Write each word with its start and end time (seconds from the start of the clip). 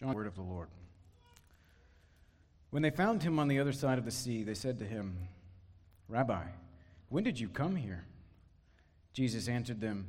John, 0.00 0.14
word 0.14 0.26
of 0.26 0.34
the 0.34 0.42
Lord. 0.42 0.68
When 2.70 2.82
they 2.82 2.90
found 2.90 3.22
him 3.22 3.38
on 3.38 3.48
the 3.48 3.58
other 3.58 3.72
side 3.72 3.98
of 3.98 4.06
the 4.06 4.10
sea, 4.10 4.42
they 4.42 4.54
said 4.54 4.78
to 4.78 4.86
him, 4.86 5.16
Rabbi, 6.08 6.44
when 7.10 7.22
did 7.22 7.38
you 7.38 7.48
come 7.48 7.76
here? 7.76 8.04
Jesus 9.12 9.46
answered 9.46 9.80
them, 9.80 10.08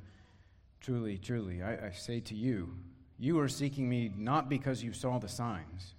Truly, 0.79 1.17
truly, 1.17 1.61
I, 1.61 1.87
I, 1.87 1.91
say 1.91 2.21
to 2.21 2.35
you, 2.35 2.73
you 3.19 3.39
are 3.39 3.49
seeking 3.49 3.89
me 3.89 4.11
not 4.15 4.49
because 4.49 4.81
you 4.81 4.93
saw 4.93 5.19
the 5.19 5.27
signs, 5.27 5.93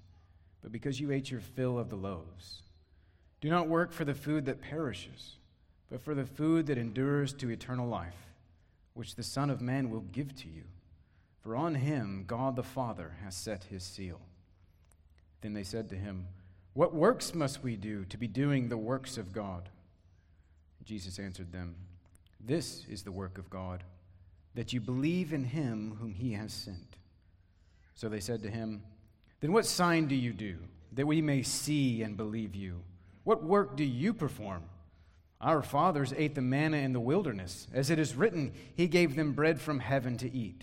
but 0.63 0.73
because 0.73 0.99
you 0.99 1.13
ate 1.13 1.31
your 1.31 1.41
fill 1.41 1.79
of 1.79 1.91
the 1.91 1.97
loaves. 1.97 2.63
Do 3.41 3.51
not 3.51 3.69
work 3.69 3.93
for 3.93 4.05
the 4.05 4.15
food 4.15 4.47
that 4.47 4.63
perishes, 4.63 5.37
but 5.91 6.01
for 6.01 6.15
the 6.15 6.25
food 6.25 6.67
that 6.67 6.79
endures 6.79 7.33
to 7.35 7.51
eternal 7.51 7.87
life, 7.87 8.17
which 8.95 9.15
the 9.15 9.23
Son 9.23 9.51
of 9.51 9.61
Man 9.61 9.91
will 9.91 10.01
give 10.01 10.35
to 10.37 10.49
you. 10.49 10.63
For 11.43 11.57
on 11.57 11.75
him 11.75 12.25
God 12.27 12.57
the 12.57 12.63
Father 12.63 13.17
has 13.25 13.35
set 13.35 13.65
his 13.65 13.83
seal. 13.83 14.21
Then 15.41 15.53
they 15.53 15.65
said 15.65 15.89
to 15.91 15.97
him, 15.97 16.29
What 16.73 16.95
works 16.95 17.35
must 17.35 17.63
we 17.63 17.77
do 17.77 18.05
to 18.07 18.17
be 18.17 18.29
doing 18.29 18.69
the 18.69 18.79
works 18.79 19.19
of 19.19 19.33
God? 19.33 19.69
Jesus 20.85 21.19
answered 21.19 21.53
them, 21.53 21.75
This 22.41 22.87
is 22.89 23.03
the 23.03 23.13
work 23.13 23.39
of 23.39 23.51
God, 23.51 23.83
that 24.55 24.73
you 24.73 24.81
believe 24.81 25.33
in 25.33 25.45
him 25.45 25.97
whom 26.01 26.15
he 26.15 26.33
has 26.33 26.53
sent. 26.53 26.97
So 27.95 28.09
they 28.09 28.21
said 28.21 28.43
to 28.43 28.51
him, 28.51 28.83
Then 29.41 29.53
what 29.53 29.67
sign 29.67 30.07
do 30.07 30.15
you 30.15 30.33
do, 30.33 30.59
that 30.93 31.07
we 31.07 31.21
may 31.21 31.43
see 31.43 32.03
and 32.03 32.17
believe 32.17 32.55
you? 32.55 32.83
What 33.25 33.43
work 33.43 33.77
do 33.77 33.85
you 33.85 34.15
perform? 34.15 34.63
Our 35.41 35.63
fathers 35.63 36.15
ate 36.17 36.37
the 36.37 36.41
manna 36.41 36.77
in 36.77 36.93
the 36.93 37.01
wilderness. 37.01 37.67
As 37.75 37.91
it 37.91 37.99
is 37.99 38.15
written, 38.15 38.53
He 38.77 38.87
gave 38.87 39.17
them 39.17 39.33
bread 39.33 39.61
from 39.61 39.81
heaven 39.81 40.17
to 40.19 40.33
eat. 40.33 40.63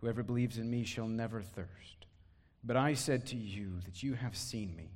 Whoever 0.00 0.22
believes 0.22 0.58
in 0.58 0.70
me 0.70 0.84
shall 0.84 1.08
never 1.08 1.42
thirst. 1.42 2.06
But 2.64 2.76
I 2.76 2.94
said 2.94 3.26
to 3.28 3.36
you 3.36 3.80
that 3.84 4.02
you 4.02 4.14
have 4.14 4.36
seen 4.36 4.74
me, 4.76 4.90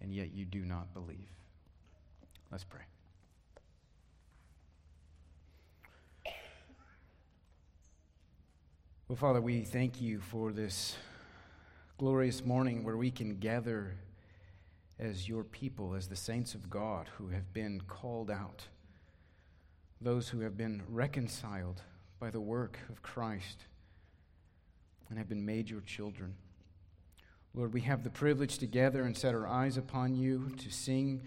and 0.00 0.12
yet 0.12 0.32
you 0.32 0.44
do 0.44 0.64
not 0.64 0.92
believe. 0.92 1.30
Let's 2.50 2.64
pray. 2.64 2.82
Well, 9.08 9.16
Father, 9.16 9.40
we 9.40 9.62
thank 9.62 10.00
you 10.00 10.20
for 10.20 10.52
this 10.52 10.96
glorious 11.96 12.44
morning 12.44 12.82
where 12.82 12.96
we 12.96 13.10
can 13.10 13.38
gather 13.38 13.94
as 14.98 15.28
your 15.28 15.44
people, 15.44 15.94
as 15.94 16.08
the 16.08 16.16
saints 16.16 16.54
of 16.54 16.68
God 16.68 17.08
who 17.16 17.28
have 17.28 17.52
been 17.52 17.82
called 17.82 18.30
out, 18.30 18.66
those 20.00 20.28
who 20.28 20.40
have 20.40 20.56
been 20.56 20.82
reconciled 20.88 21.82
by 22.18 22.30
the 22.30 22.40
work 22.40 22.78
of 22.90 23.02
Christ 23.02 23.66
and 25.08 25.18
have 25.18 25.28
been 25.28 25.44
made 25.44 25.70
your 25.70 25.80
children. 25.82 26.34
Lord, 27.54 27.72
we 27.72 27.80
have 27.82 28.04
the 28.04 28.10
privilege 28.10 28.58
to 28.58 28.66
gather 28.66 29.04
and 29.04 29.16
set 29.16 29.34
our 29.34 29.46
eyes 29.46 29.76
upon 29.76 30.14
you, 30.14 30.50
to 30.58 30.70
sing 30.70 31.22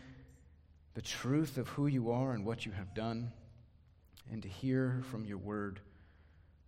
the 0.94 1.02
truth 1.02 1.58
of 1.58 1.68
who 1.70 1.88
you 1.88 2.12
are 2.12 2.34
and 2.34 2.46
what 2.46 2.66
you 2.66 2.72
have 2.72 2.94
done, 2.94 3.32
and 4.32 4.44
to 4.44 4.50
hear 4.50 5.02
from 5.10 5.26
your 5.26 5.38
word 5.38 5.80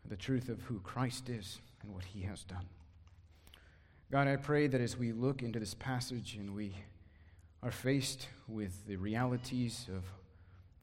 the 0.07 0.16
truth 0.16 0.49
of 0.49 0.61
who 0.61 0.79
Christ 0.79 1.29
is 1.29 1.59
and 1.83 1.94
what 1.94 2.05
he 2.05 2.22
has 2.22 2.44
done. 2.44 2.67
God, 4.11 4.28
I 4.28 4.35
pray 4.35 4.67
that 4.67 4.81
as 4.81 4.97
we 4.97 5.11
look 5.11 5.41
into 5.41 5.59
this 5.59 5.73
passage 5.73 6.35
and 6.35 6.55
we 6.55 6.75
are 7.63 7.72
faced 7.72 8.28
with 8.47 8.88
the 8.88 8.95
realities 8.95 9.85
of 9.95 10.03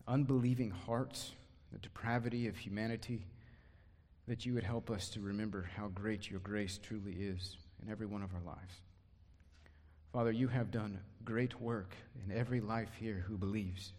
unbelieving 0.06 0.70
hearts, 0.70 1.32
the 1.72 1.78
depravity 1.78 2.46
of 2.46 2.56
humanity, 2.56 3.26
that 4.28 4.44
you 4.44 4.52
would 4.52 4.64
help 4.64 4.90
us 4.90 5.08
to 5.08 5.20
remember 5.20 5.68
how 5.74 5.88
great 5.88 6.30
your 6.30 6.40
grace 6.40 6.78
truly 6.82 7.12
is 7.12 7.56
in 7.82 7.90
every 7.90 8.06
one 8.06 8.22
of 8.22 8.34
our 8.34 8.42
lives. 8.42 8.74
Father, 10.12 10.30
you 10.30 10.48
have 10.48 10.70
done 10.70 11.00
great 11.24 11.58
work 11.60 11.94
in 12.24 12.36
every 12.36 12.60
life 12.60 12.90
here 13.00 13.24
who 13.26 13.38
believes. 13.38 13.92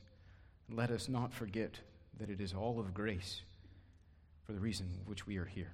Let 0.72 0.92
us 0.92 1.10
not 1.10 1.34
forget 1.34 1.80
that 2.20 2.30
it 2.30 2.40
is 2.40 2.54
all 2.54 2.80
of 2.80 2.94
grace 2.94 3.42
for 4.46 4.54
the 4.54 4.60
reason 4.60 4.88
which 5.06 5.26
we 5.26 5.38
are 5.38 5.46
here. 5.46 5.72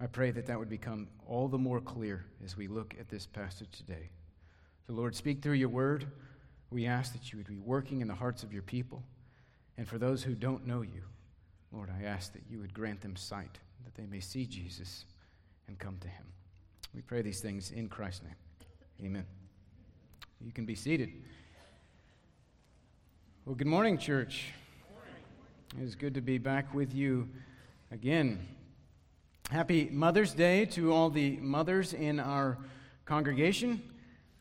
I 0.00 0.06
pray 0.06 0.32
that 0.32 0.46
that 0.46 0.58
would 0.58 0.68
become 0.68 1.06
all 1.28 1.46
the 1.46 1.58
more 1.58 1.80
clear 1.80 2.24
as 2.44 2.56
we 2.56 2.66
look 2.66 2.96
at 2.98 3.08
this 3.08 3.26
passage 3.26 3.70
today. 3.70 4.10
So, 4.86 4.94
Lord, 4.94 5.14
speak 5.14 5.42
through 5.42 5.54
your 5.54 5.68
word. 5.68 6.06
We 6.70 6.86
ask 6.86 7.12
that 7.12 7.32
you 7.32 7.38
would 7.38 7.46
be 7.46 7.58
working 7.58 8.00
in 8.00 8.08
the 8.08 8.14
hearts 8.14 8.42
of 8.42 8.52
your 8.52 8.62
people. 8.62 9.04
And 9.78 9.86
for 9.86 9.98
those 9.98 10.24
who 10.24 10.34
don't 10.34 10.66
know 10.66 10.82
you, 10.82 11.02
Lord, 11.74 11.90
I 11.90 12.04
ask 12.04 12.32
that 12.34 12.42
you 12.48 12.60
would 12.60 12.72
grant 12.72 13.00
them 13.00 13.16
sight, 13.16 13.58
that 13.84 13.94
they 13.96 14.06
may 14.06 14.20
see 14.20 14.46
Jesus 14.46 15.06
and 15.66 15.76
come 15.78 15.96
to 16.00 16.08
him. 16.08 16.24
We 16.94 17.00
pray 17.00 17.20
these 17.20 17.40
things 17.40 17.72
in 17.72 17.88
Christ's 17.88 18.22
name. 18.22 18.34
Amen. 19.04 19.26
You 20.40 20.52
can 20.52 20.66
be 20.66 20.76
seated. 20.76 21.10
Well, 23.44 23.56
good 23.56 23.66
morning, 23.66 23.98
church. 23.98 24.52
It 25.76 25.82
is 25.82 25.96
good 25.96 26.14
to 26.14 26.20
be 26.20 26.38
back 26.38 26.72
with 26.72 26.94
you 26.94 27.28
again. 27.90 28.46
Happy 29.50 29.88
Mother's 29.90 30.32
Day 30.32 30.66
to 30.66 30.92
all 30.92 31.10
the 31.10 31.38
mothers 31.38 31.92
in 31.92 32.20
our 32.20 32.56
congregation. 33.04 33.82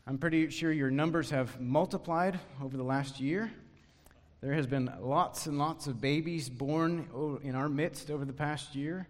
I'm 0.05 0.19
pretty 0.19 0.51
sure 0.51 0.71
your 0.71 0.91
numbers 0.91 1.31
have 1.31 1.59
multiplied 1.59 2.39
over 2.61 2.77
the 2.77 2.83
last 2.83 3.19
year. 3.19 3.51
There 4.43 4.55
has 4.55 4.67
been 4.67 4.91
lots 4.99 5.45
and 5.45 5.57
lots 5.57 5.87
of 5.87 6.01
babies 6.01 6.49
born 6.49 7.39
in 7.45 7.55
our 7.55 7.69
midst 7.69 8.11
over 8.11 8.25
the 8.25 8.33
past 8.33 8.75
year. 8.75 9.07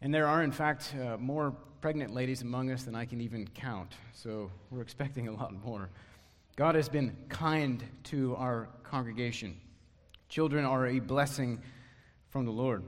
And 0.00 0.14
there 0.14 0.28
are, 0.28 0.44
in 0.44 0.52
fact, 0.52 0.94
uh, 0.94 1.16
more 1.16 1.50
pregnant 1.80 2.14
ladies 2.14 2.42
among 2.42 2.70
us 2.70 2.84
than 2.84 2.94
I 2.94 3.06
can 3.06 3.20
even 3.20 3.48
count. 3.48 3.94
So 4.12 4.52
we're 4.70 4.82
expecting 4.82 5.26
a 5.26 5.32
lot 5.32 5.52
more. 5.64 5.90
God 6.54 6.76
has 6.76 6.88
been 6.88 7.16
kind 7.28 7.82
to 8.04 8.36
our 8.36 8.68
congregation. 8.84 9.56
Children 10.28 10.64
are 10.64 10.86
a 10.86 11.00
blessing 11.00 11.60
from 12.28 12.44
the 12.44 12.52
Lord. 12.52 12.84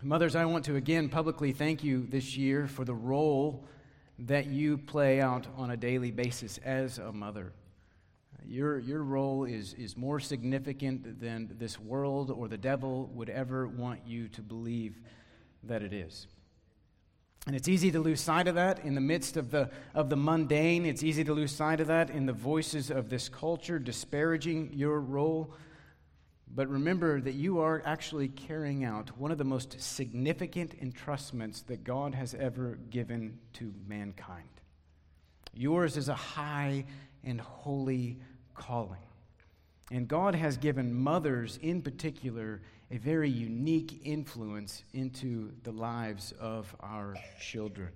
Mothers, 0.00 0.34
I 0.34 0.46
want 0.46 0.64
to 0.64 0.76
again 0.76 1.10
publicly 1.10 1.52
thank 1.52 1.84
you 1.84 2.06
this 2.08 2.38
year 2.38 2.66
for 2.66 2.86
the 2.86 2.94
role 2.94 3.66
that 4.20 4.46
you 4.46 4.78
play 4.78 5.20
out 5.20 5.46
on 5.58 5.72
a 5.72 5.76
daily 5.76 6.10
basis 6.10 6.56
as 6.64 6.96
a 6.96 7.12
mother. 7.12 7.52
Your, 8.48 8.78
your 8.78 9.02
role 9.02 9.44
is, 9.44 9.74
is 9.74 9.94
more 9.94 10.18
significant 10.18 11.20
than 11.20 11.54
this 11.58 11.78
world 11.78 12.30
or 12.30 12.48
the 12.48 12.56
devil 12.56 13.10
would 13.12 13.28
ever 13.28 13.68
want 13.68 14.00
you 14.06 14.28
to 14.28 14.40
believe 14.40 14.98
that 15.64 15.82
it 15.82 15.92
is. 15.92 16.26
And 17.46 17.54
it's 17.54 17.68
easy 17.68 17.90
to 17.92 18.00
lose 18.00 18.22
sight 18.22 18.48
of 18.48 18.54
that 18.54 18.84
in 18.84 18.94
the 18.94 19.02
midst 19.02 19.36
of 19.36 19.50
the, 19.50 19.68
of 19.94 20.08
the 20.08 20.16
mundane. 20.16 20.86
It's 20.86 21.02
easy 21.02 21.24
to 21.24 21.34
lose 21.34 21.52
sight 21.54 21.80
of 21.80 21.88
that 21.88 22.08
in 22.08 22.24
the 22.24 22.32
voices 22.32 22.90
of 22.90 23.10
this 23.10 23.28
culture 23.28 23.78
disparaging 23.78 24.72
your 24.72 24.98
role. 24.98 25.54
But 26.54 26.68
remember 26.68 27.20
that 27.20 27.34
you 27.34 27.58
are 27.60 27.82
actually 27.84 28.28
carrying 28.28 28.82
out 28.82 29.18
one 29.18 29.30
of 29.30 29.36
the 29.36 29.44
most 29.44 29.78
significant 29.78 30.80
entrustments 30.82 31.66
that 31.66 31.84
God 31.84 32.14
has 32.14 32.34
ever 32.34 32.78
given 32.88 33.38
to 33.54 33.74
mankind. 33.86 34.48
Yours 35.52 35.98
is 35.98 36.08
a 36.08 36.14
high 36.14 36.86
and 37.24 37.40
holy 37.40 38.18
calling. 38.58 39.00
And 39.90 40.06
God 40.06 40.34
has 40.34 40.56
given 40.56 40.92
mothers, 40.92 41.58
in 41.62 41.80
particular, 41.80 42.60
a 42.90 42.98
very 42.98 43.30
unique 43.30 44.00
influence 44.04 44.82
into 44.92 45.52
the 45.62 45.72
lives 45.72 46.32
of 46.38 46.74
our 46.80 47.16
children. 47.40 47.88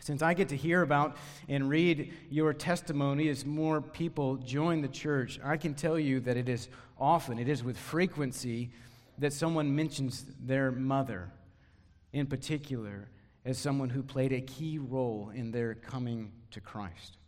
Since 0.00 0.22
I 0.22 0.34
get 0.34 0.48
to 0.48 0.56
hear 0.56 0.82
about 0.82 1.16
and 1.48 1.68
read 1.68 2.12
your 2.30 2.52
testimony 2.52 3.28
as 3.28 3.44
more 3.44 3.80
people 3.80 4.36
join 4.36 4.80
the 4.80 4.88
church, 4.88 5.38
I 5.44 5.56
can 5.56 5.74
tell 5.74 5.98
you 5.98 6.20
that 6.20 6.36
it 6.36 6.48
is 6.48 6.68
often, 6.98 7.38
it 7.38 7.48
is 7.48 7.62
with 7.62 7.78
frequency, 7.78 8.70
that 9.18 9.32
someone 9.32 9.74
mentions 9.74 10.24
their 10.40 10.72
mother 10.72 11.30
in 12.12 12.26
particular 12.26 13.08
as 13.44 13.58
someone 13.58 13.90
who 13.90 14.02
played 14.02 14.32
a 14.32 14.40
key 14.40 14.78
role 14.78 15.30
in 15.34 15.50
their 15.50 15.74
coming 15.74 16.32
to 16.50 16.60
Christ. 16.60 17.18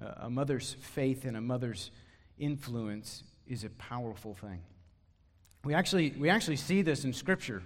A 0.00 0.28
mother's 0.30 0.74
faith 0.80 1.24
and 1.24 1.36
a 1.36 1.40
mother's 1.40 1.90
influence 2.38 3.22
is 3.46 3.64
a 3.64 3.70
powerful 3.70 4.34
thing. 4.34 4.60
We 5.64 5.74
actually, 5.74 6.10
we 6.18 6.28
actually 6.28 6.56
see 6.56 6.82
this 6.82 7.04
in 7.04 7.12
Scripture. 7.12 7.62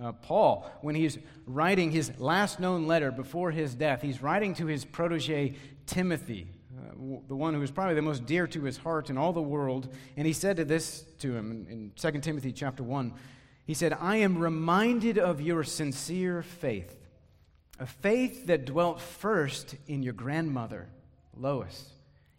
Uh, 0.00 0.12
Paul, 0.12 0.70
when 0.82 0.94
he's 0.94 1.18
writing 1.46 1.90
his 1.90 2.18
last 2.18 2.60
known 2.60 2.86
letter 2.86 3.10
before 3.10 3.50
his 3.50 3.74
death, 3.74 4.02
he's 4.02 4.22
writing 4.22 4.54
to 4.54 4.66
his 4.66 4.84
protege 4.84 5.54
Timothy, 5.86 6.46
uh, 6.78 7.18
the 7.28 7.36
one 7.36 7.54
who 7.54 7.62
is 7.62 7.70
probably 7.70 7.94
the 7.94 8.02
most 8.02 8.24
dear 8.26 8.46
to 8.46 8.62
his 8.62 8.76
heart 8.76 9.10
in 9.10 9.18
all 9.18 9.32
the 9.32 9.42
world. 9.42 9.92
And 10.16 10.26
he 10.26 10.32
said 10.32 10.56
to 10.56 10.64
this 10.64 11.04
to 11.18 11.34
him 11.34 11.50
in, 11.50 11.66
in 11.66 12.12
2 12.12 12.20
Timothy 12.20 12.52
chapter 12.52 12.82
1. 12.82 13.12
He 13.66 13.74
said, 13.74 13.92
I 13.98 14.16
am 14.16 14.38
reminded 14.38 15.18
of 15.18 15.40
your 15.40 15.64
sincere 15.64 16.42
faith, 16.42 16.96
a 17.78 17.86
faith 17.86 18.46
that 18.46 18.64
dwelt 18.64 19.00
first 19.00 19.76
in 19.86 20.02
your 20.02 20.12
grandmother, 20.12 20.88
Lois, 21.40 21.90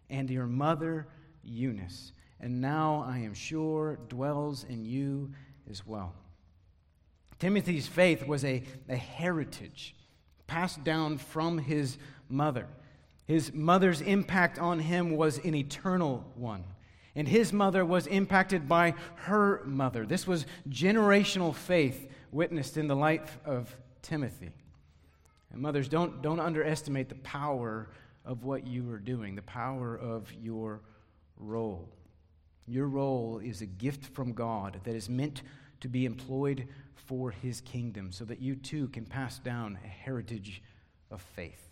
and 0.09 0.30
your 0.30 0.48
mother, 0.48 1.07
Eunice, 1.44 2.13
and 2.39 2.62
now 2.62 3.06
I 3.07 3.19
am 3.19 3.33
sure 3.33 4.00
dwells 4.09 4.63
in 4.63 4.86
you 4.86 5.31
as 5.69 5.86
well. 5.86 6.13
Timothy's 7.39 7.88
faith 7.88 8.25
was 8.27 8.45
a, 8.45 8.63
a 8.88 8.95
heritage 8.95 9.95
passed 10.48 10.83
down 10.83 11.18
from 11.18 11.57
his 11.57 11.98
mother. 12.30 12.68
His 13.25 13.53
mother's 13.53 14.01
impact 14.01 14.59
on 14.59 14.80
him 14.80 15.15
was 15.15 15.38
an 15.39 15.56
eternal 15.56 16.25
one. 16.36 16.65
And 17.15 17.27
his 17.27 17.53
mother 17.53 17.86
was 17.86 18.06
impacted 18.07 18.68
by 18.68 18.95
her 19.15 19.62
mother. 19.65 20.06
This 20.06 20.27
was 20.27 20.45
generational 20.69 21.56
faith 21.56 22.09
witnessed 22.31 22.77
in 22.77 22.88
the 22.88 22.95
life 22.95 23.39
of 23.45 23.75
Timothy. 24.01 24.50
And 25.51 25.62
mothers, 25.62 25.88
don't, 25.88 26.21
don't 26.21 26.39
underestimate 26.39 27.09
the 27.09 27.15
power 27.15 27.89
of 28.25 28.44
what 28.44 28.68
you 28.68 28.89
are 28.91 29.00
doing, 29.00 29.35
the 29.35 29.41
power 29.41 29.95
of 29.97 30.31
your 30.33 30.81
role. 31.38 31.89
Your 32.68 32.88
role 32.88 33.39
is 33.44 33.62
a 33.62 33.65
gift 33.65 34.06
from 34.13 34.33
God 34.33 34.79
that 34.83 34.95
is 34.95 35.09
meant 35.09 35.41
to 35.81 35.88
be 35.88 36.06
employed 36.06 36.68
for 36.95 37.31
his 37.31 37.62
kingdom 37.62 38.12
so 38.12 38.23
that 38.25 38.39
you 38.39 38.56
too 38.56 38.88
can 38.89 39.06
pass 39.06 39.39
down 39.39 39.77
a 39.83 39.88
heritage 39.88 40.62
of 41.09 41.21
faith. 41.21 41.68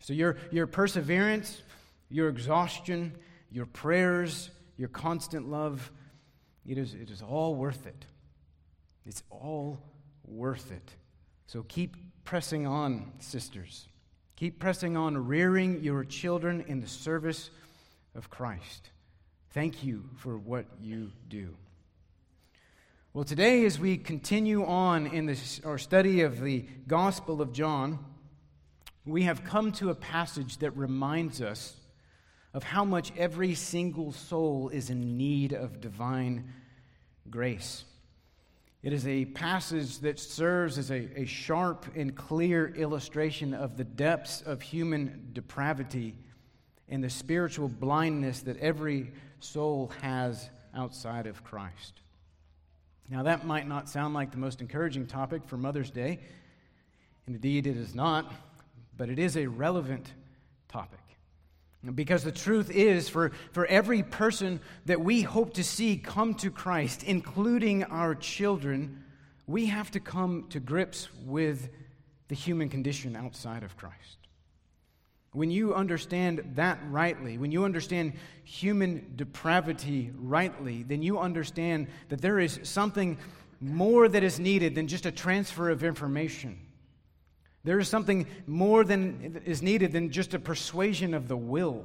So, 0.00 0.12
your, 0.12 0.36
your 0.50 0.66
perseverance, 0.66 1.62
your 2.10 2.28
exhaustion, 2.28 3.16
your 3.50 3.66
prayers, 3.66 4.50
your 4.76 4.88
constant 4.88 5.48
love, 5.48 5.90
it 6.66 6.78
is, 6.78 6.94
it 6.94 7.10
is 7.10 7.22
all 7.22 7.54
worth 7.54 7.86
it. 7.86 8.04
It's 9.06 9.22
all 9.30 9.78
worth 10.24 10.70
it. 10.70 10.94
So, 11.46 11.64
keep 11.68 11.96
pressing 12.24 12.66
on, 12.66 13.12
sisters. 13.20 13.88
Keep 14.38 14.60
pressing 14.60 14.96
on, 14.96 15.26
rearing 15.26 15.82
your 15.82 16.04
children 16.04 16.64
in 16.68 16.80
the 16.80 16.86
service 16.86 17.50
of 18.14 18.30
Christ. 18.30 18.90
Thank 19.50 19.82
you 19.82 20.04
for 20.18 20.38
what 20.38 20.64
you 20.80 21.10
do. 21.28 21.56
Well, 23.12 23.24
today, 23.24 23.64
as 23.64 23.80
we 23.80 23.96
continue 23.96 24.64
on 24.64 25.08
in 25.08 25.26
this, 25.26 25.60
our 25.64 25.76
study 25.76 26.20
of 26.20 26.40
the 26.40 26.64
Gospel 26.86 27.42
of 27.42 27.52
John, 27.52 27.98
we 29.04 29.24
have 29.24 29.42
come 29.42 29.72
to 29.72 29.90
a 29.90 29.94
passage 29.96 30.58
that 30.58 30.70
reminds 30.76 31.42
us 31.42 31.74
of 32.54 32.62
how 32.62 32.84
much 32.84 33.10
every 33.16 33.56
single 33.56 34.12
soul 34.12 34.68
is 34.68 34.88
in 34.88 35.16
need 35.16 35.52
of 35.52 35.80
divine 35.80 36.52
grace. 37.28 37.84
It 38.82 38.92
is 38.92 39.06
a 39.06 39.24
passage 39.24 39.98
that 40.00 40.20
serves 40.20 40.78
as 40.78 40.90
a, 40.90 41.08
a 41.20 41.24
sharp 41.24 41.86
and 41.96 42.14
clear 42.14 42.68
illustration 42.68 43.52
of 43.52 43.76
the 43.76 43.84
depths 43.84 44.40
of 44.42 44.62
human 44.62 45.30
depravity 45.32 46.14
and 46.88 47.02
the 47.02 47.10
spiritual 47.10 47.68
blindness 47.68 48.40
that 48.42 48.56
every 48.58 49.10
soul 49.40 49.92
has 50.00 50.48
outside 50.74 51.26
of 51.26 51.42
Christ. 51.42 52.00
Now, 53.10 53.24
that 53.24 53.46
might 53.46 53.66
not 53.66 53.88
sound 53.88 54.14
like 54.14 54.30
the 54.30 54.38
most 54.38 54.60
encouraging 54.60 55.06
topic 55.06 55.42
for 55.46 55.56
Mother's 55.56 55.90
Day. 55.90 56.20
and 57.26 57.34
Indeed, 57.34 57.66
it 57.66 57.76
is 57.76 57.94
not, 57.94 58.32
but 58.96 59.08
it 59.08 59.18
is 59.18 59.36
a 59.36 59.46
relevant 59.46 60.12
topic. 60.68 61.00
Because 61.94 62.24
the 62.24 62.32
truth 62.32 62.70
is, 62.70 63.08
for, 63.08 63.30
for 63.52 63.64
every 63.66 64.02
person 64.02 64.60
that 64.86 65.00
we 65.00 65.22
hope 65.22 65.54
to 65.54 65.64
see 65.64 65.96
come 65.96 66.34
to 66.34 66.50
Christ, 66.50 67.04
including 67.04 67.84
our 67.84 68.16
children, 68.16 69.04
we 69.46 69.66
have 69.66 69.90
to 69.92 70.00
come 70.00 70.46
to 70.50 70.58
grips 70.58 71.08
with 71.24 71.68
the 72.26 72.34
human 72.34 72.68
condition 72.68 73.14
outside 73.14 73.62
of 73.62 73.76
Christ. 73.76 74.18
When 75.32 75.50
you 75.50 75.74
understand 75.74 76.52
that 76.56 76.80
rightly, 76.90 77.38
when 77.38 77.52
you 77.52 77.64
understand 77.64 78.14
human 78.44 79.12
depravity 79.14 80.10
rightly, 80.16 80.82
then 80.82 81.02
you 81.02 81.18
understand 81.18 81.86
that 82.08 82.20
there 82.20 82.40
is 82.40 82.58
something 82.64 83.18
more 83.60 84.08
that 84.08 84.22
is 84.22 84.40
needed 84.40 84.74
than 84.74 84.88
just 84.88 85.06
a 85.06 85.12
transfer 85.12 85.70
of 85.70 85.84
information. 85.84 86.58
There 87.68 87.78
is 87.78 87.86
something 87.86 88.26
more 88.46 88.82
than 88.82 89.42
is 89.44 89.60
needed 89.60 89.92
than 89.92 90.08
just 90.10 90.32
a 90.32 90.38
persuasion 90.38 91.12
of 91.12 91.28
the 91.28 91.36
will. 91.36 91.84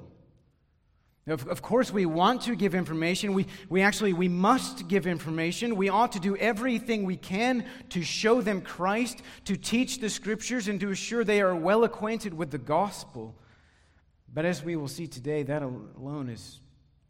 Of, 1.27 1.45
of 1.49 1.61
course, 1.61 1.91
we 1.91 2.05
want 2.05 2.43
to 2.43 2.55
give 2.55 2.73
information. 2.73 3.33
We, 3.33 3.47
we 3.67 3.81
actually, 3.81 4.13
we 4.13 4.29
must 4.29 4.87
give 4.87 5.05
information. 5.05 5.75
We 5.75 5.89
ought 5.89 6.13
to 6.13 6.21
do 6.21 6.37
everything 6.37 7.03
we 7.03 7.17
can 7.17 7.65
to 7.89 8.01
show 8.01 8.39
them 8.39 8.61
Christ, 8.61 9.23
to 9.43 9.57
teach 9.57 9.99
the 9.99 10.09
scriptures, 10.09 10.69
and 10.69 10.79
to 10.79 10.89
assure 10.89 11.25
they 11.25 11.41
are 11.41 11.53
well 11.53 11.83
acquainted 11.83 12.33
with 12.33 12.49
the 12.49 12.57
gospel. 12.57 13.35
But 14.33 14.45
as 14.45 14.63
we 14.63 14.77
will 14.77 14.87
see 14.87 15.07
today, 15.07 15.43
that 15.43 15.63
alone 15.63 16.29
is 16.29 16.61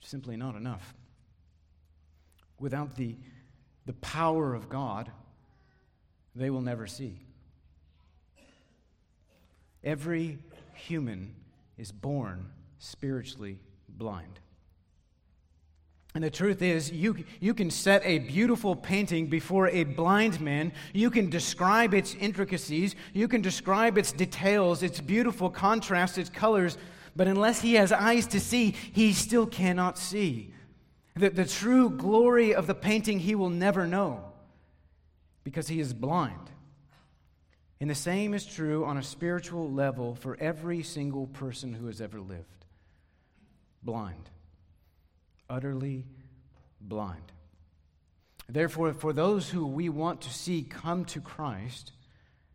simply 0.01 0.35
not 0.35 0.55
enough. 0.55 0.95
Without 2.59 2.95
the, 2.95 3.17
the 3.85 3.93
power 3.93 4.55
of 4.55 4.67
God, 4.67 5.11
they 6.35 6.49
will 6.49 6.61
never 6.61 6.87
see. 6.87 7.19
Every 9.83 10.39
human 10.74 11.35
is 11.77 11.91
born 11.91 12.50
spiritually 12.80 13.59
blind. 13.89 14.39
And 16.15 16.24
the 16.24 16.30
truth 16.30 16.62
is, 16.62 16.91
you, 16.91 17.25
you 17.39 17.56
can 17.56 17.71
set 17.71 18.06
a 18.06 18.19
beautiful 18.19 18.75
painting 18.75 19.27
before 19.27 19.69
a 19.69 19.83
blind 19.83 20.39
man. 20.39 20.71
You 20.94 21.09
can 21.09 21.30
describe 21.30 21.95
its 21.95 22.13
intricacies. 22.13 22.95
You 23.13 23.27
can 23.27 23.41
describe 23.41 23.97
its 23.97 24.12
details, 24.12 24.83
its 24.83 25.01
beautiful 25.01 25.50
contrast, 25.50 26.19
its 26.19 26.29
colors. 26.29 26.77
But 27.15 27.27
unless 27.27 27.62
he 27.62 27.75
has 27.75 27.91
eyes 27.91 28.27
to 28.27 28.39
see, 28.39 28.75
he 28.94 29.12
still 29.12 29.47
cannot 29.47 29.97
see. 29.97 30.53
The, 31.15 31.31
the 31.31 31.45
true 31.45 31.89
glory 31.89 32.53
of 32.53 32.68
the 32.68 32.75
painting 32.75 33.19
he 33.19 33.33
will 33.33 33.50
never 33.50 33.88
know 33.88 34.24
because 35.44 35.68
he 35.68 35.79
is 35.79 35.94
blind. 35.94 36.51
And 37.83 37.89
the 37.89 37.95
same 37.95 38.33
is 38.33 38.45
true 38.45 38.85
on 38.85 38.95
a 38.95 39.03
spiritual 39.03 39.69
level 39.69 40.15
for 40.15 40.38
every 40.39 40.83
single 40.83 41.27
person 41.27 41.74
who 41.74 41.88
has 41.88 42.00
ever 42.00 42.22
lived 42.22 42.65
blind, 43.84 44.29
utterly 45.50 46.05
blind. 46.79 47.34
Therefore, 48.48 48.93
for 48.93 49.12
those 49.12 49.50
who 49.50 49.67
we 49.67 49.89
want 49.89 50.22
to 50.22 50.29
see 50.29 50.63
come 50.63 51.03
to 51.03 51.19
Christ, 51.19 51.91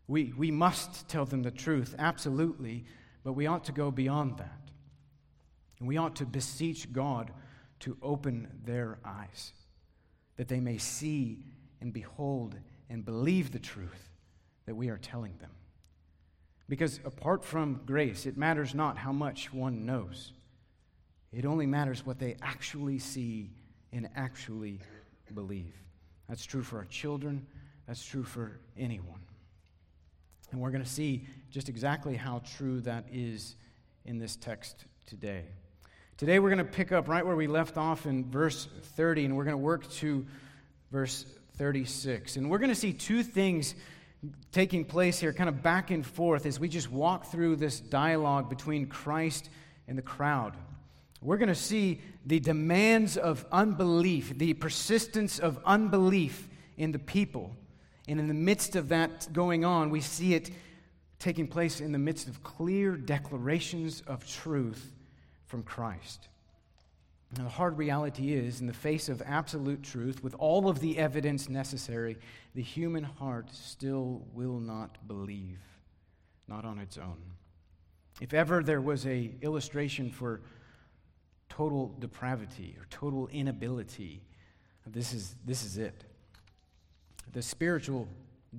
we, 0.07 0.33
we 0.35 0.49
must 0.49 1.07
tell 1.07 1.25
them 1.25 1.43
the 1.43 1.51
truth, 1.51 1.93
absolutely, 1.99 2.85
but 3.23 3.33
we 3.33 3.45
ought 3.45 3.65
to 3.65 3.71
go 3.71 3.91
beyond 3.91 4.39
that. 4.39 4.71
And 5.77 5.87
we 5.87 5.97
ought 5.97 6.15
to 6.15 6.25
beseech 6.25 6.91
God 6.91 7.29
to 7.81 7.99
open 8.01 8.47
their 8.65 8.97
eyes, 9.05 9.53
that 10.37 10.47
they 10.47 10.59
may 10.59 10.79
see 10.79 11.43
and 11.81 11.93
behold 11.93 12.55
and 12.89 13.05
believe 13.05 13.51
the 13.51 13.59
truth 13.59 14.08
that 14.69 14.75
we 14.75 14.89
are 14.89 14.99
telling 14.99 15.35
them. 15.39 15.49
Because 16.67 16.99
apart 17.03 17.43
from 17.43 17.81
grace, 17.87 18.27
it 18.27 18.37
matters 18.37 18.75
not 18.75 18.99
how 18.99 19.11
much 19.11 19.51
one 19.51 19.83
knows. 19.87 20.31
It 21.33 21.43
only 21.43 21.65
matters 21.65 22.05
what 22.05 22.19
they 22.19 22.35
actually 22.43 22.99
see 22.99 23.49
and 23.91 24.07
actually 24.15 24.79
believe. 25.33 25.73
That's 26.27 26.45
true 26.45 26.61
for 26.61 26.77
our 26.77 26.85
children, 26.85 27.47
that's 27.87 28.05
true 28.05 28.21
for 28.21 28.59
anyone. 28.77 29.21
And 30.51 30.61
we're 30.61 30.69
going 30.69 30.83
to 30.83 30.89
see 30.89 31.25
just 31.49 31.67
exactly 31.67 32.15
how 32.15 32.43
true 32.55 32.79
that 32.81 33.05
is 33.11 33.55
in 34.05 34.19
this 34.19 34.35
text 34.35 34.85
today. 35.07 35.45
Today 36.17 36.37
we're 36.37 36.53
going 36.53 36.63
to 36.63 36.71
pick 36.71 36.91
up 36.91 37.07
right 37.07 37.25
where 37.25 37.35
we 37.35 37.47
left 37.47 37.75
off 37.75 38.05
in 38.05 38.29
verse 38.29 38.67
30, 38.95 39.25
and 39.25 39.35
we're 39.35 39.45
going 39.45 39.53
to 39.55 39.57
work 39.57 39.89
to 39.93 40.27
verse 40.91 41.25
36. 41.57 42.37
And 42.37 42.51
we're 42.51 42.59
going 42.59 42.69
to 42.69 42.75
see 42.75 42.93
two 42.93 43.23
things 43.23 43.73
taking 44.51 44.85
place 44.85 45.19
here, 45.19 45.31
kind 45.33 45.49
of 45.49 45.63
back 45.63 45.91
and 45.91 46.05
forth, 46.05 46.45
as 46.45 46.59
we 46.59 46.67
just 46.67 46.91
walk 46.91 47.27
through 47.31 47.55
this 47.55 47.79
dialogue 47.79 48.49
between 48.49 48.87
Christ 48.87 49.49
and 49.87 49.97
the 49.97 50.01
crowd. 50.01 50.55
We're 51.21 51.37
going 51.37 51.49
to 51.49 51.55
see 51.55 52.01
the 52.25 52.39
demands 52.39 53.17
of 53.17 53.45
unbelief, 53.51 54.37
the 54.37 54.53
persistence 54.53 55.39
of 55.39 55.59
unbelief 55.65 56.47
in 56.77 56.91
the 56.91 56.99
people. 56.99 57.55
And 58.07 58.19
in 58.19 58.27
the 58.27 58.33
midst 58.33 58.75
of 58.75 58.89
that 58.89 59.27
going 59.33 59.65
on, 59.65 59.89
we 59.89 60.01
see 60.01 60.33
it 60.33 60.49
taking 61.19 61.47
place 61.47 61.81
in 61.81 61.91
the 61.91 61.99
midst 61.99 62.27
of 62.27 62.41
clear 62.43 62.95
declarations 62.95 64.01
of 64.07 64.25
truth 64.25 64.93
from 65.45 65.63
Christ. 65.63 66.29
The 67.31 67.43
hard 67.43 67.77
reality 67.77 68.33
is, 68.33 68.59
in 68.59 68.65
the 68.65 68.73
face 68.73 69.07
of 69.07 69.21
absolute 69.23 69.83
truth, 69.83 70.23
with 70.23 70.33
all 70.39 70.67
of 70.67 70.79
the 70.79 70.97
evidence 70.97 71.47
necessary, 71.47 72.17
the 72.55 72.61
human 72.61 73.03
heart 73.03 73.53
still 73.53 74.23
will 74.33 74.59
not 74.59 74.97
believe, 75.07 75.59
not 76.47 76.65
on 76.65 76.79
its 76.79 76.97
own. 76.97 77.21
If 78.19 78.33
ever 78.33 78.63
there 78.63 78.81
was 78.81 79.05
a 79.05 79.31
illustration 79.41 80.09
for 80.09 80.41
total 81.49 81.95
depravity 81.99 82.75
or 82.79 82.87
total 82.89 83.27
inability, 83.27 84.21
this 84.87 85.13
is, 85.13 85.35
this 85.45 85.63
is 85.63 85.77
it. 85.77 86.03
The 87.31 87.43
spiritual 87.43 88.07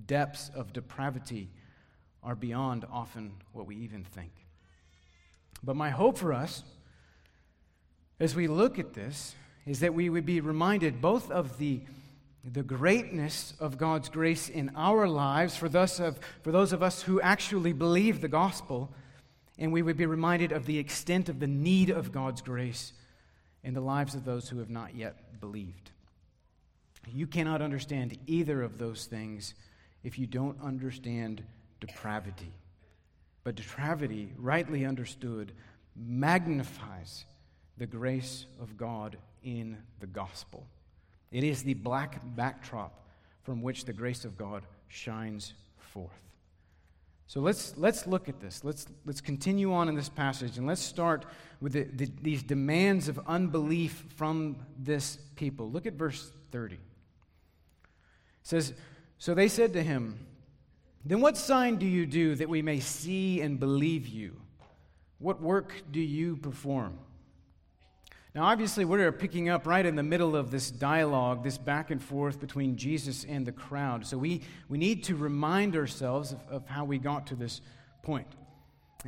depths 0.07 0.49
of 0.55 0.73
depravity 0.73 1.51
are 2.23 2.37
beyond 2.37 2.85
often 2.93 3.33
what 3.53 3.67
we 3.67 3.75
even 3.77 4.05
think. 4.05 4.31
But 5.63 5.75
my 5.75 5.91
hope 5.91 6.17
for 6.17 6.33
us 6.33 6.63
as 8.21 8.37
we 8.37 8.47
look 8.47 8.79
at 8.79 8.93
this 8.93 9.35
is 9.67 9.81
that 9.81 9.95
we 9.95 10.11
would 10.11 10.27
be 10.27 10.41
reminded 10.41 11.01
both 11.01 11.31
of 11.31 11.59
the, 11.59 11.81
the 12.45 12.63
greatness 12.63 13.55
of 13.59 13.79
God's 13.79 14.11
grace 14.11 14.49
in 14.49 14.71
our 14.77 15.09
lives 15.09 15.57
for 15.57 15.69
those, 15.69 15.99
of, 15.99 16.19
for 16.43 16.53
those 16.53 16.73
of 16.73 16.83
us 16.83 17.03
who 17.03 17.21
actually 17.21 17.73
believe 17.73 18.21
the 18.21 18.29
gospel, 18.29 18.93
and 19.59 19.73
we 19.73 19.83
would 19.83 19.97
be 19.97 20.07
reminded 20.07 20.53
of 20.53 20.67
the 20.67 20.79
extent 20.79 21.29
of 21.29 21.41
the 21.41 21.47
need 21.47 21.89
of 21.89 22.13
God's 22.13 22.43
grace 22.43 22.93
in 23.65 23.75
the 23.75 23.81
lives 23.81 24.15
of 24.15 24.25
those 24.25 24.49
who 24.49 24.59
have 24.59 24.71
not 24.71 24.95
yet 24.95 25.41
believed. 25.41 25.91
You 27.09 27.27
cannot 27.27 27.63
understand 27.63 28.19
either 28.27 28.63
of 28.63 28.79
those 28.79 29.07
things 29.07 29.55
if 30.05 30.19
you 30.19 30.27
don't 30.27 30.61
understand 30.63 31.43
depravity. 31.81 32.53
But 33.45 33.55
depravity, 33.55 34.33
rightly 34.37 34.85
understood, 34.85 35.53
magnifies 35.97 37.25
the 37.81 37.87
grace 37.87 38.45
of 38.61 38.77
God 38.77 39.17
in 39.43 39.79
the 40.01 40.07
gospel. 40.07 40.67
It 41.33 41.45
is 41.45 41.63
the 41.63 41.73
black 41.73 42.21
backdrop 42.37 43.09
from 43.43 43.63
which 43.63 43.87
the 43.87 43.93
grace 43.95 44.27
of 44.27 44.37
God 44.37 44.65
shines 44.89 45.55
forth. 45.79 46.11
So 47.27 47.41
let's, 47.41 47.73
let's 47.79 48.07
look 48.07 48.29
at 48.29 48.39
this. 48.39 48.65
Let's, 48.65 48.87
let's 49.07 49.23
continue 49.23 49.73
on 49.73 49.89
in 49.89 49.95
this 49.95 50.11
passage 50.11 50.59
and 50.59 50.67
let's 50.67 50.83
start 50.83 51.25
with 51.63 51.73
the, 51.73 51.85
the, 51.85 52.13
these 52.21 52.43
demands 52.43 53.09
of 53.09 53.19
unbelief 53.27 54.05
from 54.15 54.57
this 54.79 55.17
people. 55.37 55.71
Look 55.71 55.87
at 55.87 55.95
verse 55.95 56.33
30. 56.53 56.75
It 56.75 56.81
says, 58.43 58.75
So 59.17 59.33
they 59.33 59.49
said 59.49 59.73
to 59.73 59.83
him, 59.83 60.19
Then 61.03 61.23
what 61.23 61.39
sign 61.39 61.77
do 61.77 61.87
you 61.87 62.05
do 62.05 62.35
that 62.35 62.49
we 62.51 62.61
may 62.61 62.81
see 62.81 63.41
and 63.41 63.59
believe 63.59 64.07
you? 64.07 64.37
What 65.19 65.41
work 65.41 65.73
do 65.91 66.01
you 66.01 66.37
perform? 66.37 66.99
Now, 68.33 68.45
obviously, 68.45 68.85
we're 68.85 69.11
picking 69.11 69.49
up 69.49 69.67
right 69.67 69.85
in 69.85 69.97
the 69.97 70.05
middle 70.05 70.37
of 70.37 70.53
this 70.53 70.71
dialogue, 70.71 71.43
this 71.43 71.59
back 71.59 71.91
and 71.91 72.01
forth 72.01 72.39
between 72.39 72.77
Jesus 72.77 73.25
and 73.29 73.45
the 73.45 73.51
crowd. 73.51 74.07
So 74.07 74.17
we, 74.17 74.43
we 74.69 74.79
need 74.79 75.03
to 75.05 75.17
remind 75.17 75.75
ourselves 75.75 76.33
of, 76.33 76.39
of 76.49 76.67
how 76.69 76.85
we 76.85 76.99
got 76.99 77.27
to 77.29 77.35
this 77.35 77.61
point. 78.03 78.29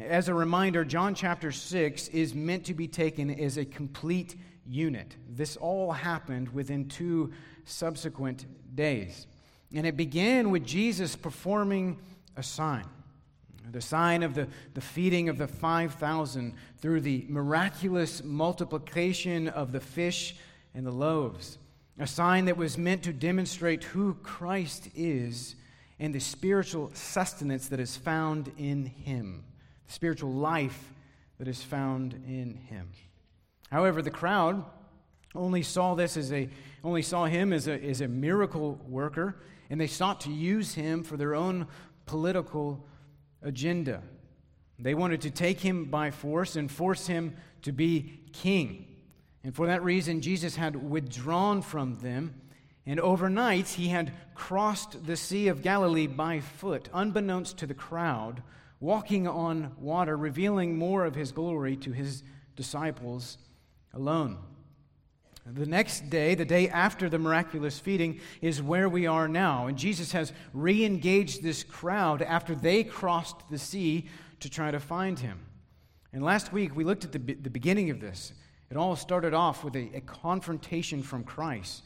As 0.00 0.28
a 0.28 0.34
reminder, 0.34 0.84
John 0.84 1.14
chapter 1.14 1.52
6 1.52 2.08
is 2.08 2.34
meant 2.34 2.64
to 2.66 2.74
be 2.74 2.88
taken 2.88 3.30
as 3.30 3.58
a 3.58 3.64
complete 3.64 4.34
unit. 4.66 5.16
This 5.28 5.56
all 5.56 5.92
happened 5.92 6.48
within 6.48 6.88
two 6.88 7.32
subsequent 7.64 8.46
days. 8.74 9.28
And 9.72 9.86
it 9.86 9.96
began 9.96 10.50
with 10.50 10.66
Jesus 10.66 11.14
performing 11.14 11.98
a 12.36 12.42
sign 12.42 12.86
the 13.70 13.80
sign 13.80 14.22
of 14.22 14.34
the, 14.34 14.48
the 14.74 14.80
feeding 14.80 15.28
of 15.28 15.38
the 15.38 15.46
5,000 15.46 16.54
through 16.78 17.00
the 17.00 17.24
miraculous 17.28 18.22
multiplication 18.24 19.48
of 19.48 19.72
the 19.72 19.80
fish 19.80 20.36
and 20.74 20.86
the 20.86 20.90
loaves, 20.90 21.58
a 21.98 22.06
sign 22.06 22.46
that 22.46 22.56
was 22.56 22.78
meant 22.78 23.02
to 23.04 23.12
demonstrate 23.12 23.84
who 23.84 24.14
Christ 24.22 24.88
is 24.94 25.54
and 25.98 26.14
the 26.14 26.20
spiritual 26.20 26.90
sustenance 26.94 27.68
that 27.68 27.78
is 27.78 27.96
found 27.96 28.50
in 28.58 28.86
him, 28.86 29.44
the 29.86 29.92
spiritual 29.92 30.32
life 30.32 30.92
that 31.38 31.46
is 31.46 31.62
found 31.62 32.14
in 32.26 32.56
him. 32.68 32.88
However, 33.70 34.02
the 34.02 34.10
crowd 34.10 34.64
only 35.34 35.62
saw 35.62 35.94
this 35.94 36.16
as 36.16 36.32
a 36.32 36.48
only 36.84 37.02
saw 37.02 37.26
him 37.26 37.52
as 37.52 37.68
a, 37.68 37.80
as 37.84 38.00
a 38.00 38.08
miracle 38.08 38.80
worker, 38.88 39.36
and 39.70 39.80
they 39.80 39.86
sought 39.86 40.20
to 40.22 40.32
use 40.32 40.74
him 40.74 41.04
for 41.04 41.16
their 41.16 41.34
own 41.34 41.66
political 42.06 42.84
agenda. 43.42 44.02
They 44.78 44.94
wanted 44.94 45.20
to 45.22 45.30
take 45.30 45.60
him 45.60 45.86
by 45.86 46.10
force 46.10 46.56
and 46.56 46.70
force 46.70 47.06
him 47.06 47.36
to 47.62 47.72
be 47.72 48.20
king. 48.32 48.86
And 49.44 49.54
for 49.54 49.66
that 49.66 49.82
reason, 49.82 50.20
Jesus 50.20 50.56
had 50.56 50.90
withdrawn 50.90 51.62
from 51.62 51.98
them. 51.98 52.34
And 52.84 52.98
overnight, 52.98 53.68
he 53.68 53.88
had 53.88 54.12
crossed 54.34 55.06
the 55.06 55.16
Sea 55.16 55.48
of 55.48 55.62
Galilee 55.62 56.08
by 56.08 56.40
foot, 56.40 56.88
unbeknownst 56.92 57.58
to 57.58 57.66
the 57.66 57.74
crowd, 57.74 58.42
walking 58.80 59.28
on 59.28 59.72
water, 59.78 60.16
revealing 60.16 60.76
more 60.76 61.04
of 61.04 61.14
his 61.14 61.30
glory 61.30 61.76
to 61.76 61.92
his 61.92 62.24
disciples 62.56 63.38
alone. 63.94 64.38
The 65.44 65.66
next 65.66 66.08
day, 66.08 66.36
the 66.36 66.44
day 66.44 66.68
after 66.68 67.08
the 67.08 67.18
miraculous 67.18 67.78
feeding, 67.78 68.20
is 68.40 68.62
where 68.62 68.88
we 68.88 69.06
are 69.06 69.26
now. 69.26 69.66
And 69.66 69.76
Jesus 69.76 70.12
has 70.12 70.32
re 70.52 70.84
engaged 70.84 71.42
this 71.42 71.64
crowd 71.64 72.22
after 72.22 72.54
they 72.54 72.84
crossed 72.84 73.36
the 73.50 73.58
sea 73.58 74.06
to 74.40 74.48
try 74.48 74.70
to 74.70 74.78
find 74.78 75.18
him. 75.18 75.40
And 76.12 76.22
last 76.22 76.52
week, 76.52 76.76
we 76.76 76.84
looked 76.84 77.04
at 77.04 77.12
the, 77.12 77.18
the 77.18 77.50
beginning 77.50 77.90
of 77.90 78.00
this. 78.00 78.32
It 78.70 78.76
all 78.76 78.94
started 78.94 79.34
off 79.34 79.64
with 79.64 79.74
a, 79.74 79.90
a 79.94 80.00
confrontation 80.00 81.02
from 81.02 81.24
Christ. 81.24 81.82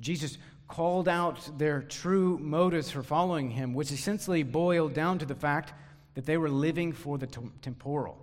Jesus 0.00 0.38
called 0.66 1.08
out 1.08 1.58
their 1.58 1.82
true 1.82 2.38
motives 2.38 2.90
for 2.90 3.02
following 3.02 3.50
him, 3.50 3.72
which 3.74 3.92
essentially 3.92 4.42
boiled 4.42 4.94
down 4.94 5.18
to 5.18 5.26
the 5.26 5.34
fact 5.34 5.74
that 6.14 6.26
they 6.26 6.36
were 6.36 6.48
living 6.48 6.92
for 6.92 7.18
the 7.18 7.26
temporal. 7.62 8.18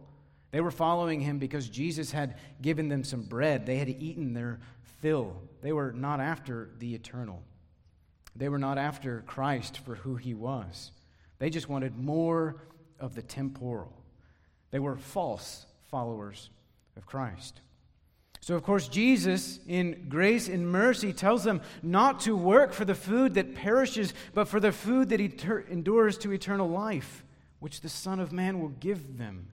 They 0.58 0.62
were 0.62 0.72
following 0.72 1.20
him 1.22 1.38
because 1.38 1.70
Jesus 1.70 2.10
had 2.10 2.34
given 2.64 2.90
them 2.90 3.04
some 3.04 3.22
bread. 3.22 3.68
They 3.68 3.78
had 3.78 3.90
eaten 3.90 4.34
their 4.34 4.60
fill. 5.02 5.40
They 5.62 5.72
were 5.72 5.92
not 5.92 6.20
after 6.20 6.72
the 6.80 6.96
eternal. 6.96 7.44
They 8.36 8.50
were 8.50 8.58
not 8.58 8.80
after 8.80 9.24
Christ 9.28 9.78
for 9.78 9.94
who 9.94 10.16
he 10.16 10.34
was. 10.34 10.94
They 11.38 11.52
just 11.52 11.70
wanted 11.70 11.96
more 11.96 12.56
of 13.00 13.14
the 13.14 13.22
temporal. 13.22 13.94
They 14.72 14.80
were 14.80 14.98
false 14.98 15.68
followers 15.92 16.50
of 16.96 17.06
Christ. 17.06 17.62
So, 18.42 18.56
of 18.56 18.64
course, 18.64 18.88
Jesus, 18.88 19.60
in 19.68 20.08
grace 20.10 20.48
and 20.48 20.72
mercy, 20.72 21.14
tells 21.14 21.44
them 21.44 21.62
not 21.84 22.22
to 22.22 22.36
work 22.36 22.74
for 22.74 22.84
the 22.84 22.96
food 22.96 23.36
that 23.36 23.54
perishes, 23.54 24.12
but 24.34 24.48
for 24.48 24.60
the 24.60 24.72
food 24.72 25.10
that 25.10 25.22
endures 25.22 26.18
to 26.18 26.32
eternal 26.32 26.68
life, 26.68 27.24
which 27.60 27.82
the 27.82 27.90
Son 27.90 28.20
of 28.20 28.32
Man 28.32 28.60
will 28.60 28.70
give 28.70 29.20
them. 29.20 29.50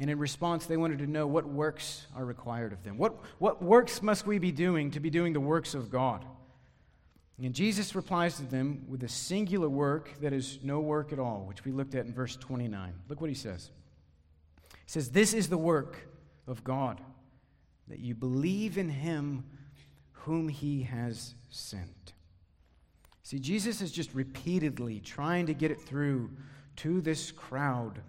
And 0.00 0.10
in 0.10 0.18
response, 0.18 0.66
they 0.66 0.76
wanted 0.76 0.98
to 0.98 1.06
know 1.06 1.26
what 1.26 1.46
works 1.46 2.06
are 2.16 2.24
required 2.24 2.72
of 2.72 2.82
them. 2.82 2.98
What, 2.98 3.14
what 3.38 3.62
works 3.62 4.02
must 4.02 4.26
we 4.26 4.38
be 4.38 4.50
doing 4.50 4.90
to 4.92 5.00
be 5.00 5.10
doing 5.10 5.32
the 5.32 5.40
works 5.40 5.74
of 5.74 5.90
God? 5.90 6.24
And 7.42 7.54
Jesus 7.54 7.94
replies 7.94 8.36
to 8.36 8.42
them 8.42 8.84
with 8.88 9.02
a 9.02 9.08
singular 9.08 9.68
work 9.68 10.20
that 10.20 10.32
is 10.32 10.58
no 10.62 10.80
work 10.80 11.12
at 11.12 11.18
all, 11.18 11.44
which 11.46 11.64
we 11.64 11.72
looked 11.72 11.94
at 11.94 12.06
in 12.06 12.12
verse 12.12 12.36
29. 12.36 12.92
Look 13.08 13.20
what 13.20 13.30
he 13.30 13.34
says. 13.34 13.70
He 14.70 14.90
says, 14.90 15.10
This 15.10 15.34
is 15.34 15.48
the 15.48 15.58
work 15.58 16.08
of 16.46 16.62
God, 16.62 17.00
that 17.88 17.98
you 17.98 18.14
believe 18.14 18.78
in 18.78 18.88
him 18.88 19.44
whom 20.12 20.48
he 20.48 20.82
has 20.82 21.34
sent. 21.50 22.12
See, 23.22 23.38
Jesus 23.38 23.80
is 23.80 23.90
just 23.90 24.14
repeatedly 24.14 25.00
trying 25.00 25.46
to 25.46 25.54
get 25.54 25.70
it 25.70 25.80
through 25.80 26.30
to 26.76 27.00
this 27.00 27.32
crowd, 27.32 28.00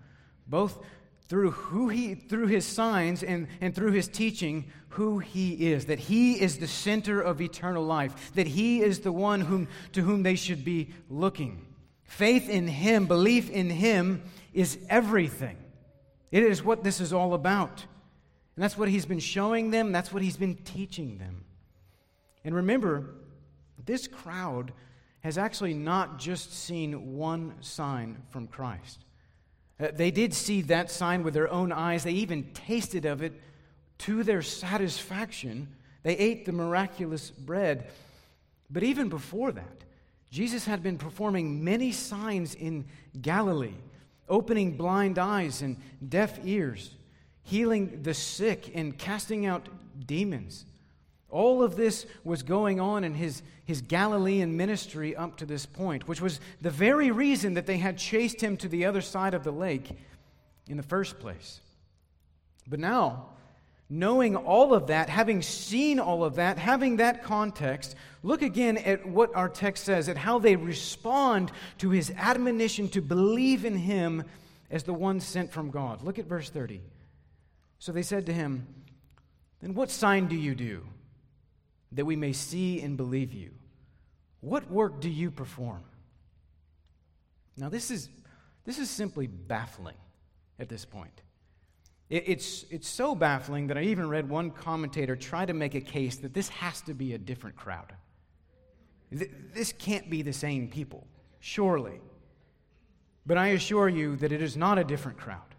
both 0.47 0.83
through 1.27 1.51
who 1.51 1.89
he 1.89 2.15
through 2.15 2.47
his 2.47 2.65
signs 2.65 3.23
and, 3.23 3.47
and 3.61 3.73
through 3.73 3.91
his 3.91 4.07
teaching 4.07 4.65
who 4.89 5.19
he 5.19 5.71
is 5.71 5.85
that 5.85 5.99
he 5.99 6.39
is 6.39 6.59
the 6.59 6.67
center 6.67 7.19
of 7.21 7.41
eternal 7.41 7.83
life 7.83 8.31
that 8.35 8.47
he 8.47 8.81
is 8.81 8.99
the 8.99 9.11
one 9.11 9.41
whom 9.41 9.67
to 9.91 10.01
whom 10.01 10.23
they 10.23 10.35
should 10.35 10.63
be 10.63 10.93
looking. 11.09 11.65
Faith 12.03 12.49
in 12.49 12.67
him 12.67 13.05
belief 13.07 13.49
in 13.49 13.69
him 13.69 14.23
is 14.53 14.77
everything. 14.89 15.57
It 16.31 16.43
is 16.43 16.63
what 16.63 16.83
this 16.83 17.01
is 17.01 17.11
all 17.11 17.33
about. 17.33 17.85
And 18.55 18.63
that's 18.63 18.77
what 18.77 18.87
he's 18.87 19.05
been 19.05 19.19
showing 19.19 19.71
them 19.71 19.91
that's 19.91 20.13
what 20.13 20.21
he's 20.21 20.37
been 20.37 20.55
teaching 20.55 21.17
them. 21.17 21.43
And 22.43 22.53
remember 22.53 23.15
this 23.83 24.07
crowd 24.07 24.73
has 25.21 25.39
actually 25.39 25.73
not 25.73 26.19
just 26.19 26.53
seen 26.53 27.15
one 27.15 27.55
sign 27.59 28.21
from 28.29 28.47
christ 28.47 29.04
Uh, 29.79 29.87
they 29.93 30.11
did 30.11 30.33
see 30.33 30.61
that 30.61 30.89
sign 30.89 31.23
with 31.23 31.33
their 31.33 31.51
own 31.51 31.71
eyes. 31.71 32.03
They 32.03 32.11
even 32.11 32.51
tasted 32.53 33.05
of 33.05 33.21
it 33.21 33.33
to 33.99 34.23
their 34.23 34.41
satisfaction. 34.41 35.67
They 36.03 36.17
ate 36.17 36.45
the 36.45 36.51
miraculous 36.51 37.29
bread. 37.29 37.87
But 38.69 38.83
even 38.83 39.09
before 39.09 39.51
that, 39.51 39.83
Jesus 40.31 40.65
had 40.65 40.81
been 40.81 40.97
performing 40.97 41.63
many 41.63 41.91
signs 41.91 42.55
in 42.55 42.85
Galilee, 43.21 43.75
opening 44.27 44.75
blind 44.75 45.17
eyes 45.17 45.61
and 45.61 45.77
deaf 46.07 46.39
ears, 46.43 46.91
healing 47.43 48.01
the 48.03 48.13
sick, 48.13 48.71
and 48.73 48.97
casting 48.97 49.45
out 49.45 49.67
demons. 50.05 50.65
All 51.35 51.61
of 51.61 51.75
this 51.75 52.05
was 52.23 52.43
going 52.43 52.79
on 52.79 53.03
in 53.03 53.13
his, 53.13 53.43
his 53.65 53.81
Galilean 53.81 54.55
ministry 54.55 55.17
up 55.17 55.35
to 55.35 55.45
this 55.45 55.65
point, 55.65 56.07
which 56.07 56.21
was 56.21 56.39
the 56.61 56.69
very 56.69 57.11
reason 57.11 57.55
that 57.55 57.65
they 57.65 57.75
had 57.75 57.97
chased 57.97 58.39
him 58.39 58.55
to 58.55 58.69
the 58.69 58.85
other 58.85 59.01
side 59.01 59.33
of 59.33 59.43
the 59.43 59.51
lake 59.51 59.89
in 60.69 60.77
the 60.77 60.83
first 60.83 61.19
place. 61.19 61.59
But 62.69 62.79
now, 62.79 63.31
knowing 63.89 64.37
all 64.37 64.73
of 64.73 64.87
that, 64.87 65.09
having 65.09 65.41
seen 65.41 65.99
all 65.99 66.23
of 66.23 66.35
that, 66.35 66.57
having 66.57 66.95
that 66.97 67.21
context, 67.21 67.95
look 68.23 68.41
again 68.41 68.77
at 68.77 69.05
what 69.05 69.35
our 69.35 69.49
text 69.49 69.83
says, 69.83 70.07
at 70.07 70.15
how 70.15 70.39
they 70.39 70.55
respond 70.55 71.51
to 71.79 71.89
his 71.89 72.11
admonition 72.11 72.87
to 72.87 73.01
believe 73.01 73.65
in 73.65 73.75
him 73.75 74.23
as 74.71 74.83
the 74.83 74.93
one 74.93 75.19
sent 75.19 75.51
from 75.51 75.69
God. 75.69 76.01
Look 76.01 76.17
at 76.17 76.27
verse 76.27 76.49
30. 76.49 76.79
So 77.77 77.91
they 77.91 78.03
said 78.03 78.25
to 78.27 78.33
him, 78.33 78.65
Then 79.61 79.73
what 79.73 79.91
sign 79.91 80.27
do 80.27 80.37
you 80.37 80.55
do 80.55 80.85
that 81.95 82.05
we 82.05 82.15
may 82.15 82.33
see 82.33 82.81
and 82.81 82.95
believe 82.95 83.33
you? 83.33 83.51
What 84.41 84.69
work 84.69 85.01
do 85.01 85.09
you 85.09 85.31
perform? 85.31 85.83
Now, 87.57 87.69
this 87.69 87.89
is, 87.89 88.09
this 88.65 88.77
is 88.77 88.89
simply 88.89 89.27
baffling 89.27 89.95
at 90.59 90.69
this 90.69 90.85
point. 90.85 91.21
It, 92.09 92.25
it's, 92.27 92.65
it's 92.69 92.87
so 92.87 93.15
baffling 93.15 93.67
that 93.67 93.77
I 93.77 93.83
even 93.83 94.09
read 94.09 94.29
one 94.29 94.51
commentator 94.51 95.15
try 95.15 95.45
to 95.45 95.53
make 95.53 95.73
a 95.73 95.81
case 95.81 96.17
that 96.17 96.33
this 96.33 96.49
has 96.49 96.81
to 96.81 96.93
be 96.93 97.13
a 97.13 97.17
different 97.17 97.55
crowd. 97.55 97.93
This 99.11 99.71
can't 99.73 100.09
be 100.09 100.21
the 100.21 100.33
same 100.33 100.67
people, 100.67 101.07
surely. 101.39 102.01
But 103.25 103.37
I 103.37 103.49
assure 103.49 103.89
you 103.89 104.15
that 104.17 104.31
it 104.31 104.41
is 104.41 104.57
not 104.57 104.77
a 104.77 104.83
different 104.83 105.17
crowd. 105.17 105.55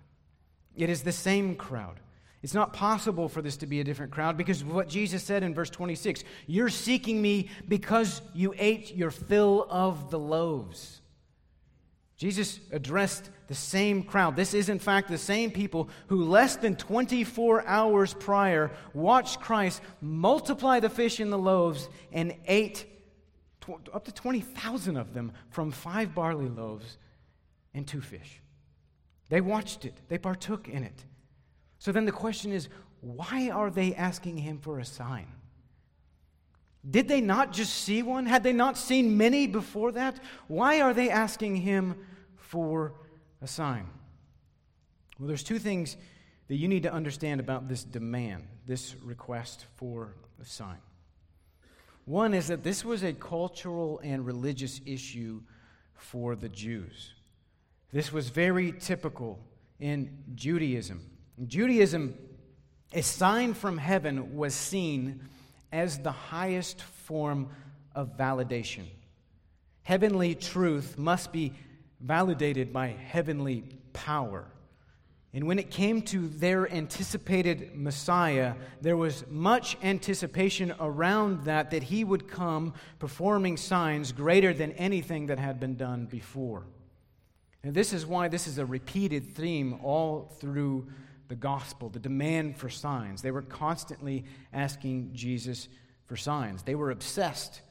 It 0.76 0.90
is 0.90 1.02
the 1.02 1.12
same 1.12 1.56
crowd. 1.56 1.98
It's 2.46 2.54
not 2.54 2.72
possible 2.72 3.28
for 3.28 3.42
this 3.42 3.56
to 3.56 3.66
be 3.66 3.80
a 3.80 3.84
different 3.84 4.12
crowd 4.12 4.36
because 4.36 4.60
of 4.60 4.72
what 4.72 4.88
Jesus 4.88 5.24
said 5.24 5.42
in 5.42 5.52
verse 5.52 5.68
26 5.68 6.22
You're 6.46 6.68
seeking 6.68 7.20
me 7.20 7.48
because 7.66 8.22
you 8.34 8.54
ate 8.56 8.94
your 8.94 9.10
fill 9.10 9.66
of 9.68 10.12
the 10.12 10.18
loaves. 10.20 11.00
Jesus 12.16 12.60
addressed 12.70 13.30
the 13.48 13.54
same 13.56 14.04
crowd. 14.04 14.36
This 14.36 14.54
is, 14.54 14.68
in 14.68 14.78
fact, 14.78 15.08
the 15.08 15.18
same 15.18 15.50
people 15.50 15.88
who, 16.06 16.22
less 16.22 16.54
than 16.54 16.76
24 16.76 17.66
hours 17.66 18.14
prior, 18.14 18.70
watched 18.94 19.40
Christ 19.40 19.82
multiply 20.00 20.78
the 20.78 20.88
fish 20.88 21.18
and 21.18 21.32
the 21.32 21.36
loaves 21.36 21.88
and 22.12 22.32
ate 22.46 22.86
up 23.92 24.04
to 24.04 24.14
20,000 24.14 24.96
of 24.96 25.14
them 25.14 25.32
from 25.50 25.72
five 25.72 26.14
barley 26.14 26.48
loaves 26.48 26.96
and 27.74 27.88
two 27.88 28.00
fish. 28.00 28.40
They 29.30 29.40
watched 29.40 29.84
it, 29.84 29.94
they 30.06 30.18
partook 30.18 30.68
in 30.68 30.84
it. 30.84 31.04
So 31.78 31.92
then 31.92 32.04
the 32.04 32.12
question 32.12 32.52
is 32.52 32.68
why 33.00 33.50
are 33.50 33.70
they 33.70 33.94
asking 33.94 34.38
him 34.38 34.58
for 34.58 34.78
a 34.78 34.84
sign? 34.84 35.26
Did 36.88 37.08
they 37.08 37.20
not 37.20 37.52
just 37.52 37.74
see 37.74 38.02
one? 38.02 38.26
Had 38.26 38.42
they 38.42 38.52
not 38.52 38.78
seen 38.78 39.16
many 39.16 39.46
before 39.46 39.92
that? 39.92 40.20
Why 40.46 40.80
are 40.80 40.94
they 40.94 41.10
asking 41.10 41.56
him 41.56 41.96
for 42.36 42.94
a 43.42 43.46
sign? 43.46 43.88
Well, 45.18 45.26
there's 45.28 45.42
two 45.42 45.58
things 45.58 45.96
that 46.48 46.56
you 46.56 46.68
need 46.68 46.84
to 46.84 46.92
understand 46.92 47.40
about 47.40 47.68
this 47.68 47.82
demand, 47.82 48.46
this 48.66 48.94
request 49.02 49.66
for 49.76 50.14
a 50.40 50.44
sign. 50.44 50.78
One 52.04 52.34
is 52.34 52.48
that 52.48 52.62
this 52.62 52.84
was 52.84 53.02
a 53.02 53.12
cultural 53.12 54.00
and 54.04 54.24
religious 54.24 54.80
issue 54.86 55.42
for 55.94 56.36
the 56.36 56.48
Jews. 56.48 57.14
This 57.92 58.12
was 58.12 58.28
very 58.28 58.72
typical 58.72 59.40
in 59.80 60.18
Judaism. 60.36 61.15
Judaism, 61.44 62.14
a 62.92 63.02
sign 63.02 63.52
from 63.54 63.76
heaven 63.78 64.36
was 64.36 64.54
seen 64.54 65.20
as 65.70 65.98
the 65.98 66.12
highest 66.12 66.80
form 66.80 67.48
of 67.94 68.16
validation. 68.16 68.84
Heavenly 69.82 70.34
truth 70.34 70.96
must 70.96 71.32
be 71.32 71.52
validated 72.00 72.72
by 72.72 72.88
heavenly 72.88 73.64
power. 73.92 74.46
And 75.34 75.46
when 75.46 75.58
it 75.58 75.70
came 75.70 76.00
to 76.02 76.28
their 76.28 76.70
anticipated 76.72 77.76
Messiah, 77.76 78.54
there 78.80 78.96
was 78.96 79.24
much 79.28 79.76
anticipation 79.82 80.74
around 80.80 81.44
that, 81.44 81.70
that 81.72 81.82
he 81.82 82.04
would 82.04 82.26
come 82.26 82.72
performing 82.98 83.58
signs 83.58 84.12
greater 84.12 84.54
than 84.54 84.72
anything 84.72 85.26
that 85.26 85.38
had 85.38 85.60
been 85.60 85.76
done 85.76 86.06
before. 86.06 86.64
And 87.62 87.74
this 87.74 87.92
is 87.92 88.06
why 88.06 88.28
this 88.28 88.46
is 88.46 88.56
a 88.58 88.64
repeated 88.64 89.34
theme 89.34 89.78
all 89.82 90.32
through 90.40 90.86
the 91.28 91.36
gospel 91.36 91.88
the 91.88 91.98
demand 91.98 92.56
for 92.56 92.68
signs. 92.68 93.22
They 93.22 93.30
were 93.30 93.42
constantly 93.42 94.24
asking 94.52 95.10
Jesus 95.14 95.68
for 96.04 96.16
signs, 96.16 96.62
they 96.62 96.74
were 96.74 96.90
obsessed 96.90 97.62